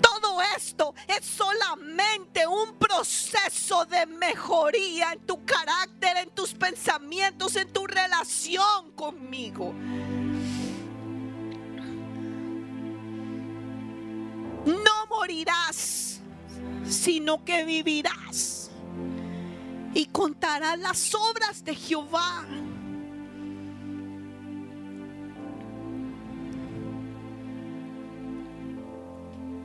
Todo 0.00 0.40
esto 0.56 0.94
es 1.08 1.24
solamente 1.24 2.46
un 2.46 2.76
proceso 2.78 3.84
de 3.86 4.06
mejoría 4.06 5.12
en 5.12 5.20
tu 5.20 5.44
carácter, 5.44 6.16
en 6.18 6.30
tus 6.30 6.54
pensamientos, 6.54 7.56
en 7.56 7.72
tu 7.72 7.86
relación 7.86 8.92
conmigo. 8.92 9.74
No 14.64 15.06
morirás 15.08 15.76
sino 16.92 17.44
que 17.44 17.64
vivirás 17.64 18.70
y 19.94 20.06
contarás 20.06 20.78
las 20.78 21.14
obras 21.14 21.64
de 21.64 21.74
Jehová. 21.74 22.44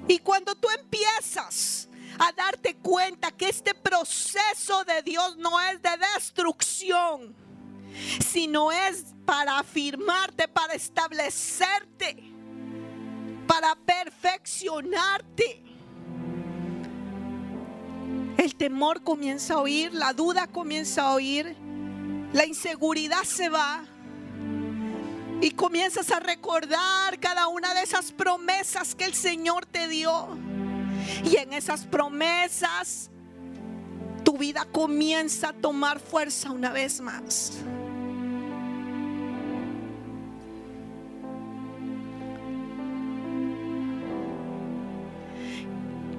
Y 0.07 0.19
cuando 0.19 0.55
tú 0.55 0.69
empiezas 0.69 1.89
a 2.17 2.31
darte 2.31 2.75
cuenta 2.77 3.31
que 3.31 3.49
este 3.49 3.73
proceso 3.75 4.85
de 4.85 5.01
Dios 5.01 5.35
no 5.37 5.59
es 5.59 5.81
de 5.81 5.89
destrucción, 6.15 7.35
sino 8.25 8.71
es 8.71 9.13
para 9.25 9.59
afirmarte, 9.59 10.47
para 10.47 10.73
establecerte, 10.73 12.31
para 13.45 13.75
perfeccionarte 13.75 15.66
el 18.37 18.55
temor 18.55 19.03
comienza 19.03 19.55
a 19.55 19.59
oír, 19.59 19.93
la 19.93 20.13
duda 20.13 20.47
comienza 20.47 21.03
a 21.03 21.13
oír, 21.13 21.55
la 22.33 22.45
inseguridad 22.45 23.23
se 23.23 23.49
va. 23.49 23.83
Y 25.39 25.51
comienzas 25.51 26.11
a 26.11 26.19
recordar 26.19 27.19
cada 27.19 27.47
una 27.47 27.73
de 27.75 27.83
esas 27.83 28.11
promesas 28.11 28.95
que 28.95 29.05
el 29.05 29.13
Señor 29.13 29.65
te 29.67 29.87
dio. 29.87 30.29
Y 31.23 31.37
en 31.37 31.53
esas 31.53 31.85
promesas 31.85 33.11
tu 34.23 34.37
vida 34.37 34.65
comienza 34.71 35.49
a 35.49 35.53
tomar 35.53 35.99
fuerza 35.99 36.51
una 36.51 36.71
vez 36.71 37.01
más. 37.01 37.53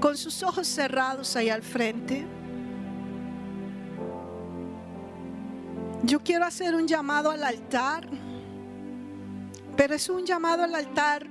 Con 0.01 0.17
sus 0.17 0.43
ojos 0.43 0.67
cerrados 0.67 1.35
ahí 1.37 1.51
al 1.51 1.63
frente. 1.63 2.27
Yo 6.03 6.21
quiero 6.21 6.45
hacer 6.45 6.75
un 6.75 6.87
llamado 6.87 7.31
al 7.31 7.43
altar, 7.43 8.09
pero 9.77 9.95
es 9.95 10.09
un 10.09 10.25
llamado 10.25 10.63
al 10.63 10.75
altar 10.75 11.27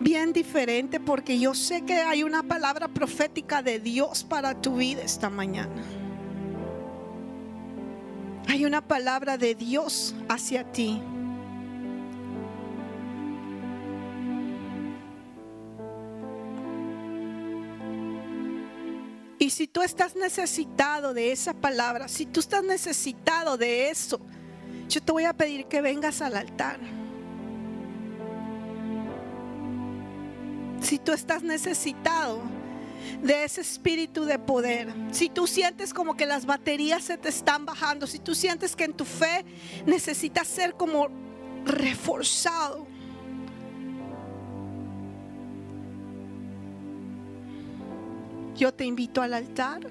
bien 0.00 0.32
diferente 0.32 1.00
porque 1.00 1.38
yo 1.38 1.54
sé 1.54 1.84
que 1.84 1.94
hay 1.94 2.22
una 2.22 2.42
palabra 2.42 2.88
profética 2.88 3.62
de 3.62 3.80
Dios 3.80 4.24
para 4.24 4.60
tu 4.60 4.76
vida 4.76 5.02
esta 5.02 5.28
mañana. 5.28 5.82
Hay 8.48 8.64
una 8.64 8.80
palabra 8.80 9.36
de 9.36 9.54
Dios 9.54 10.14
hacia 10.28 10.64
ti. 10.72 11.02
Y 19.48 19.50
si 19.50 19.66
tú 19.66 19.80
estás 19.80 20.14
necesitado 20.14 21.14
de 21.14 21.32
esa 21.32 21.54
palabra, 21.54 22.06
si 22.06 22.26
tú 22.26 22.40
estás 22.40 22.62
necesitado 22.62 23.56
de 23.56 23.88
eso, 23.88 24.20
yo 24.90 25.02
te 25.02 25.10
voy 25.10 25.24
a 25.24 25.32
pedir 25.32 25.64
que 25.64 25.80
vengas 25.80 26.20
al 26.20 26.36
altar. 26.36 26.78
Si 30.82 30.98
tú 30.98 31.12
estás 31.12 31.42
necesitado 31.42 32.42
de 33.22 33.44
ese 33.44 33.62
espíritu 33.62 34.26
de 34.26 34.38
poder, 34.38 34.92
si 35.12 35.30
tú 35.30 35.46
sientes 35.46 35.94
como 35.94 36.14
que 36.14 36.26
las 36.26 36.44
baterías 36.44 37.04
se 37.04 37.16
te 37.16 37.30
están 37.30 37.64
bajando, 37.64 38.06
si 38.06 38.18
tú 38.18 38.34
sientes 38.34 38.76
que 38.76 38.84
en 38.84 38.92
tu 38.92 39.06
fe 39.06 39.46
necesitas 39.86 40.46
ser 40.46 40.74
como 40.74 41.08
reforzado, 41.64 42.86
Yo 48.58 48.74
te 48.74 48.84
invito 48.84 49.22
al 49.22 49.34
altar. 49.34 49.86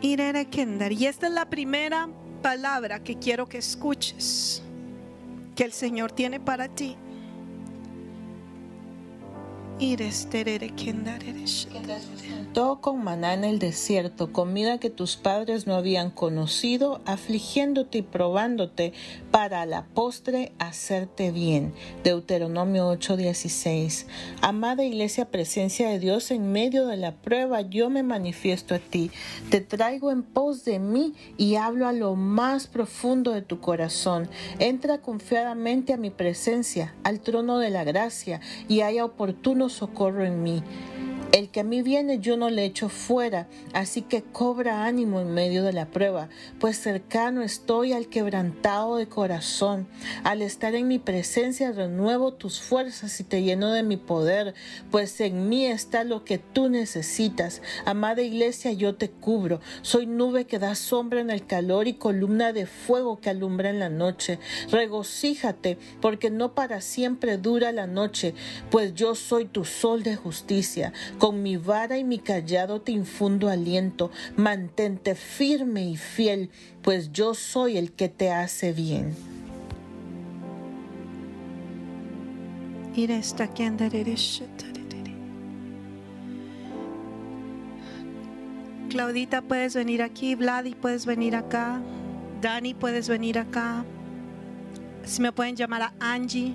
Shetarere. 0.00 0.94
Y 0.94 1.06
esta 1.06 1.26
es 1.26 1.32
la 1.32 1.48
primera 1.48 2.08
palabra 2.42 3.02
que 3.02 3.18
quiero 3.18 3.48
que 3.48 3.58
escuches, 3.58 4.62
que 5.54 5.64
el 5.64 5.72
Señor 5.72 6.12
tiene 6.12 6.40
para 6.40 6.68
ti. 6.68 6.96
Todo 12.52 12.82
con 12.82 13.02
maná 13.02 13.32
en 13.32 13.44
el 13.44 13.58
desierto, 13.58 14.30
comida 14.30 14.78
que 14.78 14.90
tus 14.90 15.16
padres 15.16 15.66
no 15.66 15.74
habían 15.74 16.10
conocido, 16.10 17.00
afligiéndote 17.06 17.98
y 17.98 18.02
probándote 18.02 18.92
para 19.30 19.62
a 19.62 19.66
la 19.66 19.86
postre 19.86 20.52
hacerte 20.58 21.30
bien. 21.30 21.72
Deuteronomio 22.04 22.90
8:16. 22.90 24.06
Amada 24.42 24.84
iglesia, 24.84 25.30
presencia 25.30 25.88
de 25.88 25.98
Dios 25.98 26.30
en 26.30 26.52
medio 26.52 26.86
de 26.86 26.98
la 26.98 27.14
prueba, 27.14 27.62
yo 27.62 27.88
me 27.88 28.02
manifiesto 28.02 28.74
a 28.74 28.80
ti. 28.80 29.10
Te 29.48 29.62
traigo 29.62 30.10
en 30.10 30.24
pos 30.24 30.66
de 30.66 30.78
mí 30.78 31.14
y 31.38 31.54
hablo 31.54 31.86
a 31.86 31.92
lo 31.92 32.16
más 32.16 32.66
profundo 32.66 33.30
de 33.30 33.40
tu 33.40 33.60
corazón. 33.60 34.28
Entra 34.58 34.98
confiadamente 34.98 35.94
a 35.94 35.96
mi 35.96 36.10
presencia, 36.10 36.94
al 37.02 37.20
trono 37.20 37.58
de 37.58 37.70
la 37.70 37.84
gracia, 37.84 38.42
y 38.68 38.82
haya 38.82 39.06
oportuno 39.06 39.69
socorro 39.70 40.24
en 40.24 40.42
mí. 40.42 40.62
El 41.32 41.48
que 41.48 41.60
a 41.60 41.64
mí 41.64 41.80
viene 41.80 42.18
yo 42.18 42.36
no 42.36 42.50
le 42.50 42.64
echo 42.64 42.88
fuera, 42.88 43.46
así 43.72 44.02
que 44.02 44.20
cobra 44.20 44.84
ánimo 44.84 45.20
en 45.20 45.32
medio 45.32 45.62
de 45.62 45.72
la 45.72 45.86
prueba, 45.86 46.28
pues 46.58 46.76
cercano 46.76 47.42
estoy 47.42 47.92
al 47.92 48.08
quebrantado 48.08 48.96
de 48.96 49.06
corazón. 49.06 49.86
Al 50.24 50.42
estar 50.42 50.74
en 50.74 50.88
mi 50.88 50.98
presencia 50.98 51.70
renuevo 51.70 52.32
tus 52.32 52.60
fuerzas 52.60 53.20
y 53.20 53.24
te 53.24 53.44
lleno 53.44 53.70
de 53.70 53.84
mi 53.84 53.96
poder, 53.96 54.54
pues 54.90 55.20
en 55.20 55.48
mí 55.48 55.66
está 55.66 56.02
lo 56.02 56.24
que 56.24 56.38
tú 56.38 56.68
necesitas. 56.68 57.62
Amada 57.84 58.22
iglesia, 58.22 58.72
yo 58.72 58.96
te 58.96 59.08
cubro. 59.08 59.60
Soy 59.82 60.06
nube 60.06 60.46
que 60.46 60.58
da 60.58 60.74
sombra 60.74 61.20
en 61.20 61.30
el 61.30 61.46
calor 61.46 61.86
y 61.86 61.94
columna 61.94 62.52
de 62.52 62.66
fuego 62.66 63.20
que 63.20 63.30
alumbra 63.30 63.70
en 63.70 63.78
la 63.78 63.88
noche. 63.88 64.40
Regocíjate, 64.72 65.78
porque 66.00 66.28
no 66.28 66.56
para 66.56 66.80
siempre 66.80 67.38
dura 67.38 67.70
la 67.70 67.86
noche, 67.86 68.34
pues 68.72 68.94
yo 68.94 69.14
soy 69.14 69.44
tu 69.44 69.64
sol 69.64 70.02
de 70.02 70.16
justicia. 70.16 70.92
Mi 71.32 71.56
vara 71.56 71.98
y 71.98 72.04
mi 72.04 72.18
callado 72.18 72.80
te 72.80 72.92
infundo 72.92 73.48
aliento. 73.48 74.10
Mantente 74.36 75.14
firme 75.14 75.84
y 75.84 75.96
fiel, 75.96 76.50
pues 76.82 77.12
yo 77.12 77.34
soy 77.34 77.76
el 77.76 77.92
que 77.92 78.08
te 78.08 78.30
hace 78.30 78.72
bien. 78.72 79.14
Claudita, 88.90 89.40
puedes 89.40 89.74
venir 89.74 90.02
aquí. 90.02 90.34
Vladi, 90.34 90.74
puedes 90.74 91.06
venir 91.06 91.36
acá. 91.36 91.80
Dani, 92.40 92.74
puedes 92.74 93.08
venir 93.08 93.38
acá. 93.38 93.84
Si 95.04 95.22
me 95.22 95.30
pueden 95.30 95.54
llamar 95.54 95.82
a 95.82 95.92
Angie. 96.00 96.54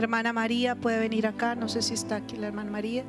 Hermana 0.00 0.32
María 0.32 0.76
puede 0.76 0.98
venir 0.98 1.26
acá. 1.26 1.54
No 1.54 1.68
sé 1.68 1.82
si 1.82 1.92
está 1.92 2.16
aquí 2.16 2.36
la 2.36 2.46
hermana 2.46 2.70
María. 2.70 3.04